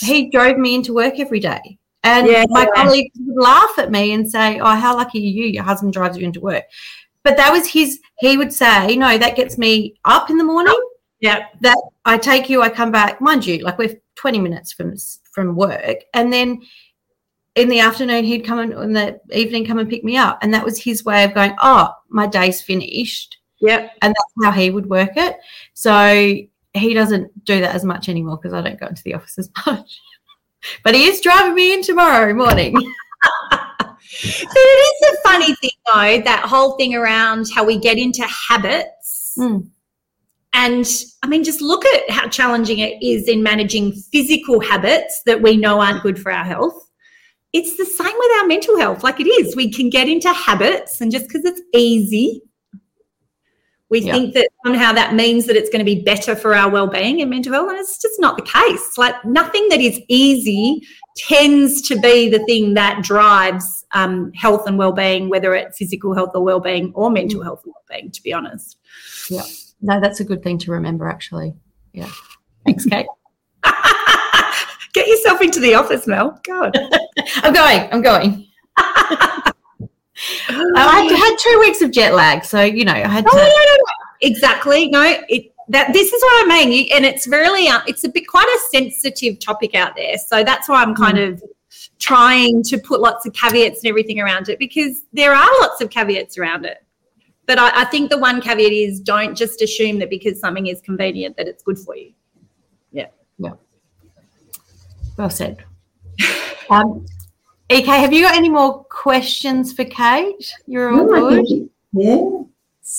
he 0.00 0.30
drove 0.30 0.58
me 0.58 0.74
into 0.74 0.94
work 0.94 1.18
every 1.18 1.40
day. 1.40 1.78
And 2.02 2.28
yeah, 2.28 2.44
my 2.48 2.66
colleagues 2.74 3.18
would 3.18 3.42
laugh 3.42 3.78
at 3.78 3.90
me 3.90 4.12
and 4.12 4.30
say, 4.30 4.60
Oh, 4.60 4.76
how 4.76 4.96
lucky 4.96 5.18
are 5.18 5.22
you? 5.22 5.46
Your 5.46 5.64
husband 5.64 5.92
drives 5.92 6.16
you 6.16 6.24
into 6.24 6.40
work. 6.40 6.62
But 7.26 7.36
that 7.38 7.50
was 7.50 7.66
his, 7.66 7.98
he 8.20 8.36
would 8.36 8.52
say, 8.52 8.94
No, 8.94 9.18
that 9.18 9.34
gets 9.34 9.58
me 9.58 9.98
up 10.04 10.30
in 10.30 10.38
the 10.38 10.44
morning. 10.44 10.78
Yeah. 11.18 11.46
That 11.60 11.76
I 12.04 12.18
take 12.18 12.48
you, 12.48 12.62
I 12.62 12.68
come 12.68 12.92
back, 12.92 13.20
mind 13.20 13.44
you, 13.44 13.64
like 13.64 13.78
we're 13.78 13.96
20 14.14 14.38
minutes 14.38 14.70
from 14.70 14.94
from 15.32 15.56
work. 15.56 16.04
And 16.14 16.32
then 16.32 16.62
in 17.56 17.68
the 17.68 17.80
afternoon, 17.80 18.22
he'd 18.22 18.44
come 18.46 18.60
and 18.60 18.72
in 18.72 18.92
the 18.92 19.20
evening 19.32 19.66
come 19.66 19.78
and 19.78 19.90
pick 19.90 20.04
me 20.04 20.16
up. 20.16 20.38
And 20.40 20.54
that 20.54 20.64
was 20.64 20.80
his 20.80 21.04
way 21.04 21.24
of 21.24 21.34
going, 21.34 21.56
Oh, 21.60 21.90
my 22.10 22.28
day's 22.28 22.62
finished. 22.62 23.38
Yeah. 23.60 23.90
And 24.02 24.14
that's 24.14 24.44
how 24.44 24.52
he 24.52 24.70
would 24.70 24.88
work 24.88 25.16
it. 25.16 25.36
So 25.74 26.12
he 26.74 26.94
doesn't 26.94 27.44
do 27.44 27.60
that 27.60 27.74
as 27.74 27.82
much 27.82 28.08
anymore 28.08 28.36
because 28.36 28.52
I 28.52 28.60
don't 28.60 28.78
go 28.78 28.86
into 28.86 29.02
the 29.02 29.14
office 29.14 29.36
as 29.36 29.50
much. 29.66 30.00
but 30.84 30.94
he 30.94 31.06
is 31.06 31.20
driving 31.20 31.56
me 31.56 31.72
in 31.72 31.82
tomorrow 31.82 32.32
morning. 32.34 32.76
it 34.22 35.04
is 35.04 35.14
a 35.14 35.28
funny 35.28 35.54
thing 35.56 35.70
though, 35.86 36.20
that 36.22 36.44
whole 36.46 36.76
thing 36.76 36.94
around 36.94 37.46
how 37.54 37.64
we 37.64 37.78
get 37.78 37.98
into 37.98 38.22
habits. 38.22 39.34
Mm. 39.38 39.68
And 40.52 40.86
I 41.22 41.26
mean, 41.26 41.44
just 41.44 41.60
look 41.60 41.84
at 41.84 42.08
how 42.10 42.28
challenging 42.28 42.78
it 42.78 43.02
is 43.02 43.28
in 43.28 43.42
managing 43.42 43.92
physical 43.92 44.60
habits 44.60 45.20
that 45.26 45.42
we 45.42 45.56
know 45.56 45.80
aren't 45.80 46.02
good 46.02 46.18
for 46.18 46.32
our 46.32 46.44
health. 46.44 46.82
It's 47.52 47.76
the 47.76 47.84
same 47.84 48.14
with 48.18 48.40
our 48.40 48.46
mental 48.46 48.78
health. 48.78 49.04
Like 49.04 49.20
it 49.20 49.26
is, 49.26 49.54
we 49.54 49.70
can 49.70 49.90
get 49.90 50.08
into 50.08 50.32
habits, 50.32 51.00
and 51.00 51.12
just 51.12 51.28
because 51.28 51.44
it's 51.44 51.60
easy, 51.74 52.42
we 53.88 54.00
yeah. 54.00 54.12
think 54.12 54.34
that 54.34 54.48
somehow 54.64 54.92
that 54.92 55.14
means 55.14 55.46
that 55.46 55.56
it's 55.56 55.70
going 55.70 55.84
to 55.84 55.84
be 55.84 56.02
better 56.02 56.34
for 56.34 56.54
our 56.54 56.70
well-being 56.70 57.20
and 57.20 57.30
mental 57.30 57.52
health, 57.52 57.70
and 57.70 57.78
it's 57.78 58.00
just 58.00 58.20
not 58.20 58.36
the 58.36 58.42
case. 58.42 58.98
Like 58.98 59.24
nothing 59.24 59.68
that 59.68 59.80
is 59.80 60.00
easy 60.08 60.86
tends 61.16 61.80
to 61.88 61.98
be 61.98 62.28
the 62.28 62.44
thing 62.44 62.74
that 62.74 63.02
drives 63.02 63.84
um, 63.92 64.32
health 64.34 64.66
and 64.66 64.78
well-being, 64.78 65.28
whether 65.28 65.54
it's 65.54 65.78
physical 65.78 66.14
health 66.14 66.30
or 66.34 66.42
well-being 66.42 66.92
or 66.94 67.10
mental 67.10 67.42
health 67.42 67.62
and 67.64 67.74
well-being. 67.74 68.10
To 68.10 68.22
be 68.22 68.32
honest. 68.32 68.78
Yeah. 69.30 69.42
No, 69.80 70.00
that's 70.00 70.20
a 70.20 70.24
good 70.24 70.42
thing 70.42 70.58
to 70.58 70.72
remember. 70.72 71.08
Actually. 71.08 71.54
Yeah. 71.92 72.10
Thanks, 72.64 72.84
Kate. 72.84 73.06
Get 74.92 75.06
yourself 75.08 75.40
into 75.40 75.60
the 75.60 75.74
office, 75.74 76.06
Mel. 76.06 76.40
God. 76.44 76.76
I'm 77.36 77.52
going. 77.52 77.88
I'm 77.92 78.02
going. 78.02 78.46
I 80.48 81.14
had 81.18 81.36
two 81.38 81.58
weeks 81.60 81.82
of 81.82 81.90
jet 81.90 82.14
lag, 82.14 82.44
so 82.44 82.62
you 82.62 82.84
know 82.84 82.92
I 82.92 83.06
had 83.06 83.24
to. 83.24 83.30
Oh, 83.32 83.36
no, 83.36 83.42
no, 83.42 83.48
no. 83.48 83.84
Exactly. 84.22 84.88
No, 84.88 85.02
it, 85.28 85.52
that 85.68 85.92
this 85.92 86.12
is 86.12 86.22
what 86.22 86.46
I 86.46 86.48
mean, 86.48 86.72
you, 86.72 86.94
and 86.94 87.04
it's 87.04 87.26
really 87.26 87.68
uh, 87.68 87.80
it's 87.86 88.04
a 88.04 88.08
bit 88.08 88.26
quite 88.26 88.46
a 88.46 88.76
sensitive 88.76 89.40
topic 89.40 89.74
out 89.74 89.96
there. 89.96 90.16
So 90.18 90.44
that's 90.44 90.68
why 90.68 90.82
I'm 90.82 90.94
kind 90.94 91.18
mm. 91.18 91.32
of 91.32 91.42
trying 91.98 92.62
to 92.62 92.78
put 92.78 93.00
lots 93.00 93.26
of 93.26 93.32
caveats 93.32 93.82
and 93.82 93.88
everything 93.88 94.20
around 94.20 94.48
it 94.48 94.58
because 94.58 95.04
there 95.12 95.34
are 95.34 95.50
lots 95.60 95.80
of 95.80 95.90
caveats 95.90 96.38
around 96.38 96.64
it. 96.64 96.84
But 97.46 97.58
I, 97.58 97.82
I 97.82 97.84
think 97.84 98.10
the 98.10 98.18
one 98.18 98.40
caveat 98.40 98.72
is 98.72 99.00
don't 99.00 99.36
just 99.36 99.62
assume 99.62 99.98
that 100.00 100.10
because 100.10 100.40
something 100.40 100.66
is 100.66 100.80
convenient 100.80 101.36
that 101.36 101.48
it's 101.48 101.62
good 101.62 101.78
for 101.78 101.96
you. 101.96 102.12
Yeah. 102.92 103.06
Yeah. 103.38 103.52
Well 105.16 105.30
said. 105.30 105.64
Um, 106.68 107.06
EK, 107.70 107.86
have 107.86 108.12
you 108.12 108.24
got 108.24 108.34
any 108.34 108.48
more 108.48 108.82
questions 108.86 109.72
for 109.72 109.84
Kate? 109.84 110.52
You're 110.66 110.90
all 110.90 111.06
no, 111.06 111.30
good. 111.30 111.44
I 111.46 111.68
yeah. 111.92 112.42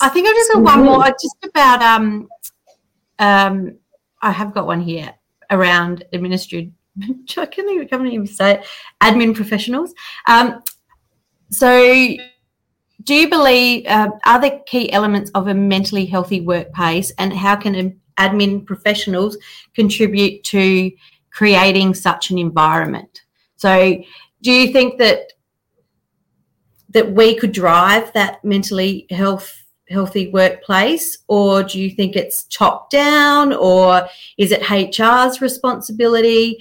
I 0.00 0.08
think 0.08 0.26
I've 0.26 0.34
just 0.34 0.52
got 0.54 0.62
one 0.62 0.84
more, 0.84 1.04
just 1.04 1.36
about 1.44 1.82
um 1.82 2.28
um 3.18 3.76
I 4.20 4.30
have 4.32 4.52
got 4.54 4.66
one 4.66 4.80
here 4.80 5.14
around 5.50 6.04
administrative 6.12 6.72
I 7.36 7.46
can't 7.46 7.70
even, 8.08 8.26
say 8.26 8.54
it, 8.54 8.66
admin 9.00 9.34
professionals. 9.34 9.94
Um, 10.26 10.62
so 11.50 12.16
do 13.04 13.14
you 13.14 13.28
believe 13.30 13.86
uh, 13.86 14.10
are 14.24 14.40
the 14.40 14.60
key 14.66 14.92
elements 14.92 15.30
of 15.34 15.48
a 15.48 15.54
mentally 15.54 16.06
healthy 16.06 16.40
workplace 16.40 17.12
and 17.18 17.32
how 17.32 17.56
can 17.56 18.00
admin 18.18 18.66
professionals 18.66 19.36
contribute 19.74 20.42
to 20.44 20.90
creating 21.30 21.94
such 21.94 22.30
an 22.30 22.38
environment? 22.38 23.22
So 23.56 24.02
do 24.42 24.52
you 24.52 24.72
think 24.72 24.98
that 24.98 25.32
that 26.90 27.12
we 27.12 27.34
could 27.34 27.52
drive 27.52 28.12
that 28.14 28.42
mentally 28.44 29.06
health 29.10 29.67
healthy 29.90 30.28
workplace 30.30 31.18
or 31.28 31.62
do 31.62 31.80
you 31.80 31.90
think 31.90 32.16
it's 32.16 32.44
top 32.44 32.90
down 32.90 33.52
or 33.52 34.06
is 34.36 34.52
it 34.52 34.62
hr's 34.62 35.40
responsibility 35.40 36.58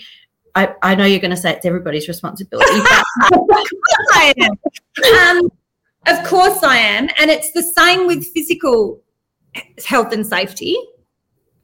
i, 0.56 0.74
I 0.82 0.96
know 0.96 1.06
you're 1.06 1.20
going 1.20 1.32
to 1.32 1.38
say 1.38 1.54
it's 1.54 1.66
everybody's 1.66 2.08
responsibility 2.08 2.80
of 2.80 3.46
course 3.46 3.72
i 4.14 4.34
am 4.38 5.40
um, 5.40 5.52
of 6.08 6.26
course 6.26 6.64
i 6.64 6.78
am 6.78 7.10
and 7.18 7.30
it's 7.30 7.52
the 7.52 7.64
same 7.64 8.08
with 8.08 8.26
physical 8.34 9.02
health 9.86 10.14
and 10.14 10.26
safety 10.26 10.78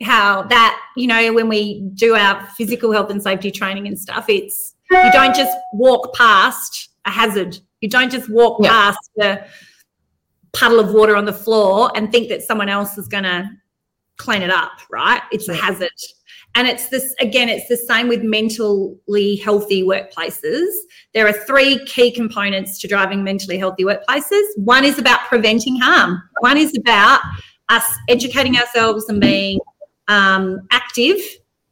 how 0.02 0.44
that 0.44 0.80
you 0.98 1.08
know 1.08 1.32
when 1.34 1.48
we 1.48 1.82
do 1.94 2.16
our 2.16 2.46
physical 2.58 2.92
health 2.92 3.10
and 3.10 3.24
safety 3.24 3.52
training 3.52 3.88
and 3.88 3.98
stuff 3.98 4.26
it's 4.28 4.74
you 4.92 5.12
don't 5.12 5.36
just 5.36 5.58
walk 5.74 6.14
past 6.14 6.90
a 7.06 7.12
hazard. 7.12 7.58
You 7.82 7.90
don't 7.90 8.12
just 8.12 8.30
walk 8.30 8.62
yep. 8.62 8.72
past 8.72 9.10
a 9.22 9.46
puddle 10.54 10.80
of 10.80 10.94
water 10.94 11.16
on 11.16 11.26
the 11.26 11.34
floor 11.34 11.92
and 11.96 12.12
think 12.12 12.30
that 12.30 12.42
someone 12.42 12.70
else 12.70 12.98
is 12.98 13.08
going 13.08 13.24
to 13.24 13.50
clean 14.18 14.42
it 14.42 14.50
up, 14.50 14.72
right? 14.92 15.22
It's 15.32 15.50
a 15.50 15.54
hazard. 15.54 15.90
And 16.56 16.68
it's 16.68 16.88
this, 16.90 17.16
again, 17.20 17.50
it's 17.50 17.68
the 17.68 17.78
same 17.78 18.08
with 18.08 18.22
mentally 18.22 19.36
healthy 19.38 19.82
workplaces. 19.82 20.68
There 21.14 21.28
are 21.28 21.34
three 21.34 21.84
key 21.86 22.12
components 22.12 22.80
to 22.82 22.88
driving 22.88 23.24
mentally 23.24 23.58
healthy 23.58 23.84
workplaces. 23.84 24.44
One 24.58 24.86
is 24.86 25.00
about 25.00 25.22
preventing 25.22 25.80
harm, 25.80 26.22
one 26.42 26.58
is 26.58 26.78
about 26.78 27.22
us 27.70 27.86
educating 28.08 28.56
ourselves 28.58 29.10
and 29.10 29.20
being 29.20 29.60
um, 30.08 30.60
active 30.70 31.18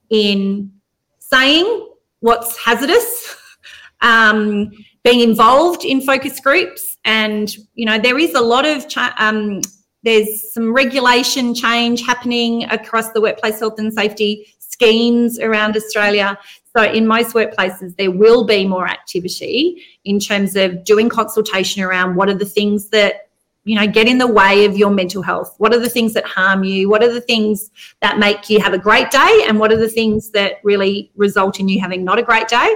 in 0.09 0.71
saying 1.19 1.89
what's 2.21 2.57
hazardous, 2.57 3.35
um, 4.01 4.71
being 5.03 5.19
involved 5.19 5.85
in 5.85 6.01
focus 6.01 6.39
groups, 6.39 6.90
and 7.05 7.55
you 7.73 7.85
know 7.85 7.97
there 7.97 8.19
is 8.19 8.33
a 8.33 8.41
lot 8.41 8.65
of 8.65 8.87
cha- 8.87 9.15
um, 9.17 9.61
there's 10.03 10.53
some 10.53 10.73
regulation 10.73 11.53
change 11.53 12.01
happening 12.01 12.63
across 12.65 13.11
the 13.11 13.21
workplace 13.21 13.59
health 13.59 13.79
and 13.79 13.93
safety 13.93 14.47
schemes 14.59 15.39
around 15.39 15.75
Australia. 15.75 16.37
So, 16.75 16.83
in 16.83 17.05
most 17.05 17.35
workplaces, 17.35 17.95
there 17.97 18.11
will 18.11 18.45
be 18.45 18.65
more 18.65 18.87
activity 18.87 19.83
in 20.05 20.19
terms 20.19 20.55
of 20.55 20.83
doing 20.83 21.09
consultation 21.09 21.83
around 21.83 22.15
what 22.15 22.29
are 22.29 22.33
the 22.33 22.45
things 22.45 22.89
that 22.89 23.27
you 23.63 23.75
know 23.75 23.85
get 23.85 24.07
in 24.07 24.17
the 24.17 24.25
way 24.25 24.65
of 24.65 24.77
your 24.77 24.89
mental 24.89 25.21
health. 25.21 25.53
What 25.57 25.73
are 25.73 25.79
the 25.79 25.89
things 25.89 26.13
that 26.13 26.25
harm 26.25 26.63
you? 26.63 26.89
What 26.89 27.03
are 27.03 27.11
the 27.11 27.21
things 27.21 27.69
that 28.01 28.17
make 28.17 28.49
you 28.49 28.59
have 28.59 28.73
a 28.73 28.79
great 28.79 29.11
day? 29.11 29.43
And 29.47 29.59
what 29.59 29.71
are 29.71 29.77
the 29.77 29.89
things 29.89 30.31
that 30.31 30.53
really 30.63 31.11
result 31.15 31.59
in 31.59 31.67
you 31.67 31.79
having 31.79 32.03
not 32.03 32.17
a 32.17 32.23
great 32.23 32.47
day? 32.47 32.75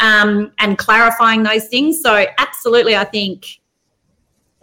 Um, 0.00 0.52
and 0.58 0.76
clarifying 0.76 1.42
those 1.42 1.68
things. 1.68 2.02
So 2.02 2.26
absolutely 2.38 2.96
i 2.96 3.04
think 3.04 3.60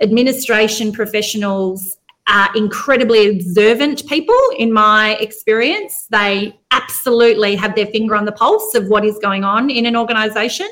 administration 0.04 0.92
professionals 0.92 1.98
are 2.28 2.50
incredibly 2.56 3.30
observant 3.30 4.06
people 4.08 4.40
in 4.58 4.72
my 4.72 5.16
experience 5.16 6.08
they 6.10 6.58
absolutely 6.72 7.56
have 7.56 7.76
their 7.76 7.88
finger 7.88 8.16
on 8.16 8.26
the 8.26 8.32
pulse 8.32 8.76
of 8.76 8.88
what 8.88 9.04
is 9.04 9.18
going 9.20 9.44
on 9.44 9.70
in 9.70 9.86
an 9.86 9.96
organization 9.96 10.68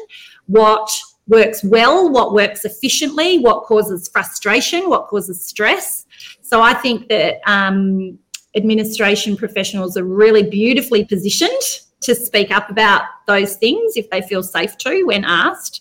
what 0.46 0.90
works 1.28 1.64
well, 1.64 2.12
what 2.12 2.34
works 2.34 2.66
efficiently, 2.66 3.40
what 3.40 3.64
causes 3.64 4.10
frustration, 4.10 4.90
what 4.90 5.08
causes 5.08 5.44
stress. 5.46 6.06
So 6.42 6.62
I 6.62 6.74
think 6.74 7.08
that 7.08 7.40
um, 7.46 8.20
administration 8.56 9.38
professionals 9.38 9.96
are 9.98 10.04
really 10.04 10.44
beautifully 10.44 11.06
positioned 11.06 11.62
to 12.02 12.16
speak 12.16 12.52
up 12.52 12.70
about 12.70 13.04
those 13.28 13.56
things 13.56 13.96
if 13.96 14.10
they 14.10 14.22
feel 14.22 14.44
safe 14.44 14.78
to 14.80 15.04
when 15.06 15.24
asked. 15.24 15.81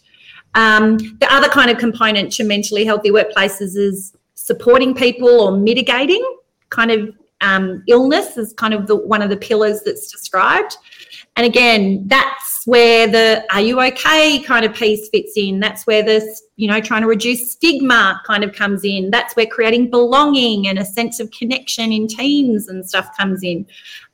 Um, 0.55 0.99
the 0.99 1.33
other 1.33 1.49
kind 1.49 1.71
of 1.71 1.79
component 1.79 2.33
to 2.33 2.45
mentally 2.45 2.85
healthy 2.85 3.11
workplaces 3.11 3.77
is 3.77 4.15
supporting 4.35 4.95
people 4.95 5.29
or 5.29 5.57
mitigating 5.57 6.25
kind 6.71 6.91
of 6.91 7.15
um, 7.41 7.83
illness 7.89 8.37
is 8.37 8.53
kind 8.55 8.75
of 8.75 8.87
the 8.87 8.97
one 8.97 9.23
of 9.23 9.31
the 9.31 9.37
pillars 9.37 9.83
that's 9.85 10.11
described. 10.11 10.77
And 11.37 11.47
again, 11.47 12.05
that's 12.07 12.63
where 12.67 13.07
the 13.07 13.45
are 13.53 13.61
you 13.61 13.81
okay 13.81 14.41
kind 14.41 14.65
of 14.65 14.75
piece 14.75 15.09
fits 15.09 15.33
in. 15.37 15.61
That's 15.61 15.87
where 15.87 16.03
this, 16.03 16.43
you 16.57 16.69
know, 16.69 16.81
trying 16.81 17.03
to 17.03 17.07
reduce 17.07 17.53
stigma 17.53 18.21
kind 18.27 18.45
of 18.45 18.53
comes 18.53 18.85
in. 18.85 19.11
That's 19.11 19.35
where 19.37 19.47
creating 19.47 19.91
belonging 19.91 20.69
and 20.69 20.79
a 20.79 20.85
sense 20.85 21.21
of 21.21 21.31
connection 21.31 21.93
in 21.93 22.09
teams 22.09 22.69
and 22.69 22.87
stuff 22.87 23.17
comes 23.17 23.43
in. 23.43 23.67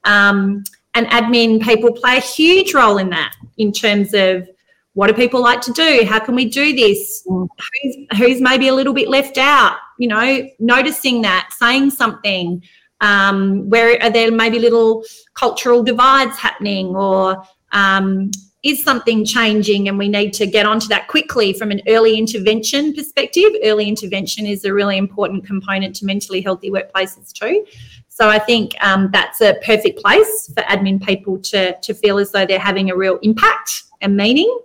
Um, 0.05 0.63
and 0.95 1.07
admin 1.09 1.63
people 1.63 1.93
play 1.93 2.17
a 2.19 2.21
huge 2.21 2.75
role 2.75 2.99
in 2.99 3.11
that 3.11 3.35
in 3.59 3.73
terms 3.73 4.15
of 4.15 4.49
what 4.97 5.09
do 5.09 5.13
people 5.13 5.43
like 5.43 5.61
to 5.61 5.73
do? 5.73 6.07
How 6.09 6.19
can 6.19 6.35
we 6.35 6.47
do 6.47 6.75
this? 6.75 7.23
Who's, 7.27 7.97
who's 8.17 8.41
maybe 8.41 8.69
a 8.69 8.75
little 8.75 8.95
bit 8.95 9.09
left 9.09 9.37
out? 9.37 9.77
You 9.99 10.09
know, 10.09 10.49
noticing 10.59 11.21
that, 11.21 11.51
saying 11.59 11.91
something. 11.91 12.63
Um, 13.03 13.69
where 13.69 14.03
are 14.03 14.09
there 14.09 14.33
maybe 14.33 14.59
little 14.59 15.05
cultural 15.35 15.83
divides 15.83 16.39
happening, 16.39 16.97
or 16.97 17.43
um, 17.73 18.31
is 18.63 18.83
something 18.83 19.27
changing 19.27 19.87
and 19.87 19.99
we 19.99 20.09
need 20.09 20.33
to 20.33 20.47
get 20.47 20.65
onto 20.65 20.89
that 20.89 21.09
quickly 21.09 21.53
from 21.53 21.71
an 21.71 21.83
early 21.89 22.17
intervention 22.17 22.95
perspective? 22.95 23.51
Early 23.63 23.91
intervention 23.91 24.47
is 24.47 24.65
a 24.65 24.73
really 24.73 24.97
important 24.97 25.45
component 25.47 25.95
to 25.97 26.07
mentally 26.07 26.41
healthy 26.41 26.71
workplaces 26.71 27.35
too. 27.35 27.67
So 28.09 28.31
I 28.31 28.39
think 28.39 28.75
um, 28.83 29.11
that's 29.13 29.43
a 29.43 29.57
perfect 29.63 30.01
place 30.01 30.51
for 30.55 30.63
admin 30.63 31.05
people 31.05 31.39
to, 31.41 31.79
to 31.79 31.93
feel 31.93 32.17
as 32.17 32.33
though 32.33 32.47
they're 32.47 32.59
having 32.59 32.91
a 32.91 32.97
real 32.97 33.19
impact 33.19 33.83
and 34.01 34.17
meaning. 34.17 34.59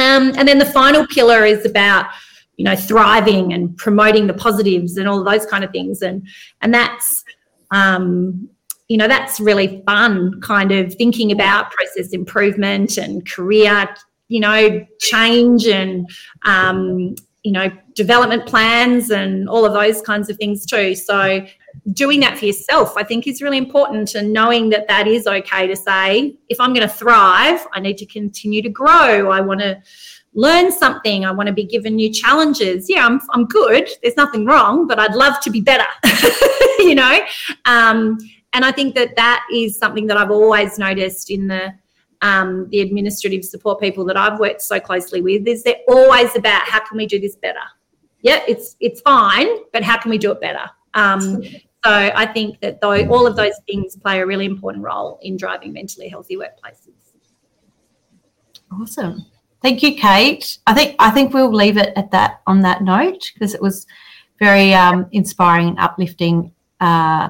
Um, 0.00 0.32
and 0.36 0.48
then 0.48 0.58
the 0.58 0.66
final 0.66 1.06
pillar 1.06 1.44
is 1.44 1.66
about 1.66 2.06
you 2.56 2.64
know 2.64 2.76
thriving 2.76 3.52
and 3.52 3.76
promoting 3.76 4.26
the 4.26 4.34
positives 4.34 4.96
and 4.96 5.08
all 5.08 5.22
those 5.22 5.46
kind 5.46 5.64
of 5.64 5.70
things. 5.70 6.02
And 6.02 6.26
and 6.62 6.72
that's 6.72 7.24
um, 7.70 8.48
you 8.88 8.96
know 8.96 9.08
that's 9.08 9.40
really 9.40 9.82
fun 9.86 10.40
kind 10.40 10.72
of 10.72 10.94
thinking 10.94 11.32
about 11.32 11.70
process 11.70 12.10
improvement 12.12 12.98
and 12.98 13.28
career 13.28 13.88
you 14.28 14.40
know 14.40 14.86
change 15.00 15.66
and 15.66 16.08
um, 16.44 17.14
you 17.42 17.52
know 17.52 17.70
development 17.94 18.46
plans 18.46 19.10
and 19.10 19.48
all 19.48 19.64
of 19.64 19.72
those 19.74 20.00
kinds 20.02 20.30
of 20.30 20.36
things 20.36 20.64
too. 20.64 20.94
So 20.94 21.44
doing 21.92 22.20
that 22.20 22.38
for 22.38 22.46
yourself 22.46 22.96
i 22.96 23.02
think 23.02 23.26
is 23.26 23.42
really 23.42 23.58
important 23.58 24.14
and 24.14 24.32
knowing 24.32 24.70
that 24.70 24.86
that 24.88 25.06
is 25.06 25.26
okay 25.26 25.66
to 25.66 25.76
say 25.76 26.34
if 26.48 26.60
i'm 26.60 26.72
going 26.72 26.86
to 26.86 26.94
thrive 26.94 27.66
i 27.72 27.80
need 27.80 27.98
to 27.98 28.06
continue 28.06 28.62
to 28.62 28.68
grow. 28.68 29.30
I 29.30 29.40
want 29.40 29.60
to 29.60 29.80
learn 30.32 30.70
something. 30.70 31.24
I 31.24 31.32
want 31.32 31.48
to 31.48 31.52
be 31.52 31.64
given 31.64 31.96
new 31.96 32.12
challenges. 32.12 32.88
Yeah 32.88 33.06
i'm, 33.06 33.20
I'm 33.30 33.46
good. 33.46 33.88
There's 34.02 34.16
nothing 34.16 34.46
wrong 34.46 34.86
but 34.86 34.98
i'd 34.98 35.14
love 35.14 35.40
to 35.40 35.50
be 35.50 35.60
better 35.60 35.86
you 36.78 36.94
know? 36.94 37.20
Um, 37.64 38.18
and 38.52 38.64
i 38.64 38.72
think 38.72 38.94
that 38.94 39.16
that 39.16 39.46
is 39.52 39.78
something 39.78 40.06
that 40.06 40.16
i've 40.16 40.30
always 40.30 40.78
noticed 40.78 41.30
in 41.30 41.48
the 41.48 41.72
um, 42.22 42.68
the 42.68 42.80
administrative 42.80 43.44
support 43.44 43.80
people 43.80 44.04
that 44.04 44.16
i've 44.16 44.38
worked 44.38 44.60
so 44.62 44.78
closely 44.78 45.22
with 45.22 45.46
is 45.46 45.62
they're 45.62 45.80
always 45.88 46.36
about 46.36 46.62
how 46.62 46.80
can 46.80 46.98
we 46.98 47.06
do 47.06 47.18
this 47.18 47.36
better? 47.36 47.64
Yeah 48.22 48.42
it's 48.46 48.76
it's 48.80 49.00
fine 49.00 49.48
but 49.72 49.82
how 49.82 49.98
can 49.98 50.10
we 50.10 50.18
do 50.18 50.30
it 50.32 50.40
better 50.40 50.68
um, 50.94 51.42
so 51.84 51.90
I 51.90 52.26
think 52.26 52.60
that 52.60 52.80
though 52.80 53.06
all 53.08 53.26
of 53.26 53.36
those 53.36 53.58
things 53.66 53.96
play 53.96 54.20
a 54.20 54.26
really 54.26 54.44
important 54.44 54.84
role 54.84 55.18
in 55.22 55.36
driving 55.36 55.72
mentally 55.72 56.08
healthy 56.08 56.36
workplaces. 56.36 56.92
Awesome. 58.72 59.24
Thank 59.62 59.82
you, 59.82 59.94
Kate. 59.96 60.58
I 60.66 60.74
think 60.74 60.96
I 60.98 61.10
think 61.10 61.34
we'll 61.34 61.52
leave 61.52 61.76
it 61.76 61.92
at 61.96 62.10
that 62.12 62.40
on 62.46 62.60
that 62.62 62.82
note 62.82 63.30
because 63.34 63.54
it 63.54 63.62
was 63.62 63.86
very 64.38 64.72
um, 64.74 65.06
inspiring 65.12 65.68
and 65.68 65.78
uplifting 65.78 66.52
uh, 66.80 67.28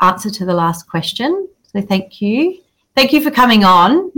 answer 0.00 0.30
to 0.30 0.44
the 0.44 0.54
last 0.54 0.88
question. 0.88 1.48
So 1.62 1.80
thank 1.80 2.20
you. 2.20 2.62
Thank 2.96 3.12
you 3.12 3.20
for 3.20 3.30
coming 3.30 3.64
on. 3.64 4.10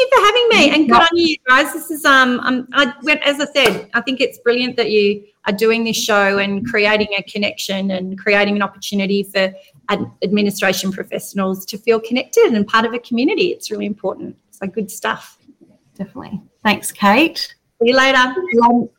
Thank 0.00 0.12
you 0.12 0.18
for 0.18 0.24
having 0.24 0.48
me, 0.48 0.70
and 0.70 0.88
good 0.88 1.00
on 1.00 1.08
you 1.12 1.36
guys. 1.46 1.72
This 1.74 1.90
is 1.90 2.04
um, 2.04 2.40
um 2.40 2.68
I, 2.72 2.94
went 3.02 3.22
as 3.22 3.38
I 3.38 3.46
said, 3.52 3.90
I 3.92 4.00
think 4.00 4.20
it's 4.20 4.38
brilliant 4.38 4.76
that 4.76 4.90
you 4.90 5.24
are 5.46 5.52
doing 5.52 5.84
this 5.84 5.96
show 5.96 6.38
and 6.38 6.66
creating 6.66 7.08
a 7.18 7.22
connection 7.24 7.90
and 7.90 8.18
creating 8.18 8.56
an 8.56 8.62
opportunity 8.62 9.22
for 9.22 9.52
ad- 9.90 10.10
administration 10.22 10.90
professionals 10.90 11.66
to 11.66 11.76
feel 11.76 12.00
connected 12.00 12.44
and 12.54 12.66
part 12.66 12.86
of 12.86 12.94
a 12.94 12.98
community. 13.00 13.48
It's 13.48 13.70
really 13.70 13.84
important. 13.84 14.38
So 14.52 14.66
good 14.66 14.90
stuff. 14.90 15.38
Definitely. 15.96 16.40
Thanks, 16.62 16.92
Kate. 16.92 17.54
See 17.82 17.88
you 17.88 17.96
later. 17.96 18.34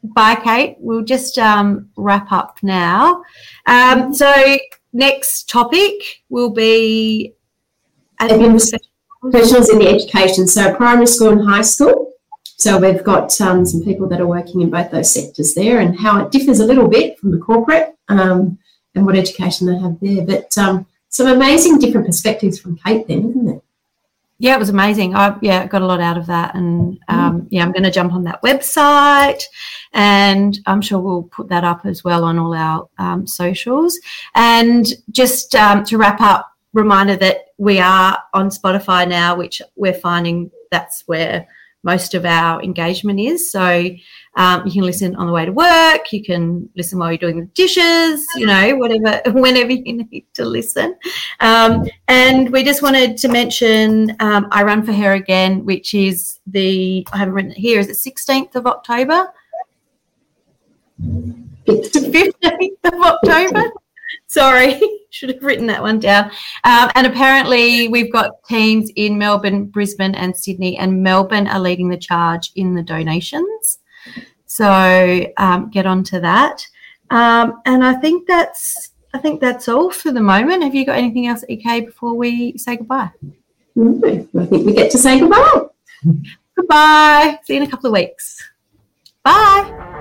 Bye, 0.03 0.35
Kate. 0.35 0.75
We'll 0.79 1.03
just 1.03 1.39
um, 1.39 1.89
wrap 1.95 2.31
up 2.31 2.59
now. 2.61 3.23
Um, 3.65 4.13
so 4.13 4.57
next 4.93 5.49
topic 5.49 6.23
will 6.29 6.51
be 6.51 7.33
professionals 9.21 9.69
in 9.69 9.79
the 9.79 9.87
education, 9.87 10.47
so 10.47 10.73
primary 10.75 11.07
school 11.07 11.29
and 11.29 11.47
high 11.47 11.61
school. 11.61 12.13
So 12.57 12.77
we've 12.77 13.03
got 13.03 13.39
um, 13.41 13.65
some 13.65 13.83
people 13.83 14.07
that 14.09 14.21
are 14.21 14.27
working 14.27 14.61
in 14.61 14.69
both 14.69 14.91
those 14.91 15.13
sectors 15.13 15.53
there, 15.53 15.79
and 15.79 15.97
how 15.99 16.23
it 16.23 16.31
differs 16.31 16.59
a 16.59 16.65
little 16.65 16.87
bit 16.87 17.17
from 17.19 17.31
the 17.31 17.39
corporate 17.39 17.95
um, 18.09 18.57
and 18.93 19.05
what 19.05 19.15
education 19.15 19.67
they 19.67 19.77
have 19.77 19.99
there. 19.99 20.25
But 20.25 20.57
um, 20.57 20.85
some 21.09 21.27
amazing 21.27 21.79
different 21.79 22.07
perspectives 22.07 22.59
from 22.59 22.77
Kate, 22.77 23.07
then, 23.07 23.29
isn't 23.29 23.49
it? 23.49 23.63
Yeah, 24.37 24.55
it 24.55 24.59
was 24.59 24.69
amazing. 24.69 25.15
I 25.15 25.37
yeah 25.41 25.67
got 25.67 25.83
a 25.83 25.85
lot 25.85 26.01
out 26.01 26.17
of 26.17 26.25
that, 26.25 26.55
and 26.55 26.97
um, 27.07 27.47
yeah, 27.51 27.63
I'm 27.63 27.71
going 27.71 27.83
to 27.83 27.91
jump 27.91 28.13
on 28.13 28.23
that 28.23 28.41
website, 28.41 29.43
and 29.93 30.59
I'm 30.65 30.81
sure 30.81 30.99
we'll 30.99 31.23
put 31.23 31.47
that 31.49 31.63
up 31.63 31.85
as 31.85 32.03
well 32.03 32.23
on 32.23 32.39
all 32.39 32.55
our 32.55 32.89
um, 32.97 33.27
socials. 33.27 33.99
And 34.33 34.87
just 35.11 35.53
um, 35.53 35.83
to 35.85 35.97
wrap 35.99 36.21
up, 36.21 36.51
reminder 36.73 37.15
that 37.17 37.50
we 37.61 37.79
are 37.79 38.17
on 38.33 38.49
Spotify 38.49 39.07
now, 39.07 39.35
which 39.35 39.61
we're 39.75 39.93
finding 39.93 40.49
that's 40.71 41.03
where 41.05 41.47
most 41.83 42.15
of 42.15 42.25
our 42.25 42.59
engagement 42.63 43.19
is. 43.19 43.51
So 43.51 43.87
um, 44.35 44.65
you 44.65 44.71
can 44.71 44.81
listen 44.81 45.15
on 45.15 45.27
the 45.27 45.31
way 45.31 45.45
to 45.45 45.51
work, 45.51 46.11
you 46.11 46.23
can 46.23 46.67
listen 46.75 46.97
while 46.97 47.11
you're 47.11 47.19
doing 47.19 47.39
the 47.39 47.45
dishes, 47.53 48.25
you 48.35 48.47
know, 48.47 48.75
whatever, 48.77 49.21
whenever 49.39 49.73
you 49.73 49.93
need 49.93 50.25
to 50.33 50.43
listen. 50.43 50.95
Um, 51.39 51.85
and 52.07 52.51
we 52.51 52.63
just 52.63 52.81
wanted 52.81 53.15
to 53.17 53.27
mention 53.27 54.15
um, 54.19 54.47
I 54.49 54.63
Run 54.63 54.83
for 54.83 54.91
Hair 54.91 55.13
again, 55.13 55.63
which 55.63 55.93
is 55.93 56.39
the, 56.47 57.07
I 57.13 57.17
haven't 57.17 57.35
written 57.35 57.51
it 57.51 57.57
here, 57.57 57.79
is 57.79 57.89
it 57.89 58.15
16th 58.15 58.55
of 58.55 58.65
October? 58.65 59.31
15th 61.67 62.73
of 62.85 62.93
October? 62.93 63.71
Sorry, 64.31 64.79
should 65.09 65.27
have 65.27 65.43
written 65.43 65.67
that 65.67 65.81
one 65.81 65.99
down. 65.99 66.31
Um, 66.63 66.89
and 66.95 67.05
apparently, 67.05 67.89
we've 67.89 68.13
got 68.13 68.41
teams 68.45 68.89
in 68.95 69.17
Melbourne, 69.17 69.65
Brisbane, 69.65 70.15
and 70.15 70.35
Sydney, 70.35 70.77
and 70.77 71.03
Melbourne 71.03 71.47
are 71.47 71.59
leading 71.59 71.89
the 71.89 71.97
charge 71.97 72.53
in 72.55 72.73
the 72.73 72.81
donations. 72.81 73.79
So 74.45 75.25
um, 75.35 75.69
get 75.69 75.85
on 75.85 76.05
to 76.05 76.21
that. 76.21 76.65
Um, 77.09 77.61
and 77.65 77.83
I 77.83 77.95
think 77.95 78.25
that's 78.25 78.91
I 79.13 79.17
think 79.17 79.41
that's 79.41 79.67
all 79.67 79.91
for 79.91 80.13
the 80.13 80.21
moment. 80.21 80.63
Have 80.63 80.75
you 80.75 80.85
got 80.85 80.97
anything 80.97 81.27
else, 81.27 81.43
EK, 81.49 81.81
before 81.81 82.13
we 82.15 82.57
say 82.57 82.77
goodbye? 82.77 83.11
I 83.77 84.45
think 84.45 84.65
we 84.65 84.71
get 84.73 84.91
to 84.91 84.97
say 84.97 85.19
goodbye. 85.19 85.63
goodbye. 86.55 87.37
See 87.43 87.55
you 87.55 87.63
in 87.63 87.67
a 87.67 87.69
couple 87.69 87.87
of 87.87 87.93
weeks. 87.93 88.49
Bye. 89.25 90.00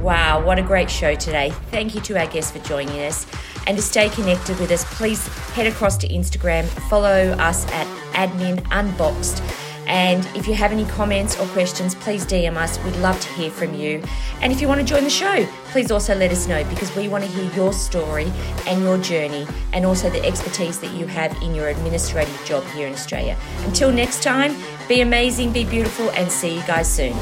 Wow, 0.00 0.42
what 0.42 0.58
a 0.58 0.62
great 0.62 0.90
show 0.90 1.14
today. 1.14 1.50
Thank 1.70 1.94
you 1.94 2.00
to 2.02 2.18
our 2.18 2.26
guests 2.26 2.50
for 2.50 2.58
joining 2.60 3.00
us. 3.00 3.26
And 3.66 3.76
to 3.76 3.82
stay 3.82 4.08
connected 4.08 4.58
with 4.58 4.70
us, 4.70 4.82
please 4.94 5.26
head 5.52 5.66
across 5.66 5.98
to 5.98 6.08
Instagram, 6.08 6.64
follow 6.88 7.32
us 7.32 7.66
at 7.66 7.86
Admin 8.14 8.66
Unboxed. 8.70 9.42
And 9.86 10.24
if 10.34 10.48
you 10.48 10.54
have 10.54 10.72
any 10.72 10.86
comments 10.86 11.38
or 11.38 11.46
questions, 11.48 11.94
please 11.96 12.24
DM 12.24 12.56
us. 12.56 12.82
We'd 12.82 12.96
love 12.96 13.20
to 13.20 13.28
hear 13.34 13.50
from 13.50 13.74
you. 13.74 14.02
And 14.40 14.52
if 14.52 14.62
you 14.62 14.68
want 14.68 14.80
to 14.80 14.86
join 14.86 15.04
the 15.04 15.10
show, 15.10 15.44
please 15.66 15.90
also 15.90 16.14
let 16.14 16.30
us 16.30 16.46
know 16.46 16.64
because 16.70 16.94
we 16.96 17.08
want 17.08 17.24
to 17.24 17.30
hear 17.30 17.52
your 17.52 17.72
story 17.74 18.32
and 18.66 18.80
your 18.82 18.96
journey 18.98 19.46
and 19.74 19.84
also 19.84 20.08
the 20.08 20.24
expertise 20.24 20.80
that 20.80 20.94
you 20.94 21.06
have 21.06 21.36
in 21.42 21.54
your 21.54 21.68
administrative 21.68 22.40
job 22.46 22.64
here 22.68 22.86
in 22.86 22.94
Australia. 22.94 23.36
Until 23.64 23.92
next 23.92 24.22
time, 24.22 24.56
be 24.88 25.02
amazing, 25.02 25.52
be 25.52 25.64
beautiful, 25.64 26.08
and 26.12 26.30
see 26.32 26.54
you 26.54 26.62
guys 26.62 26.90
soon. 26.90 27.14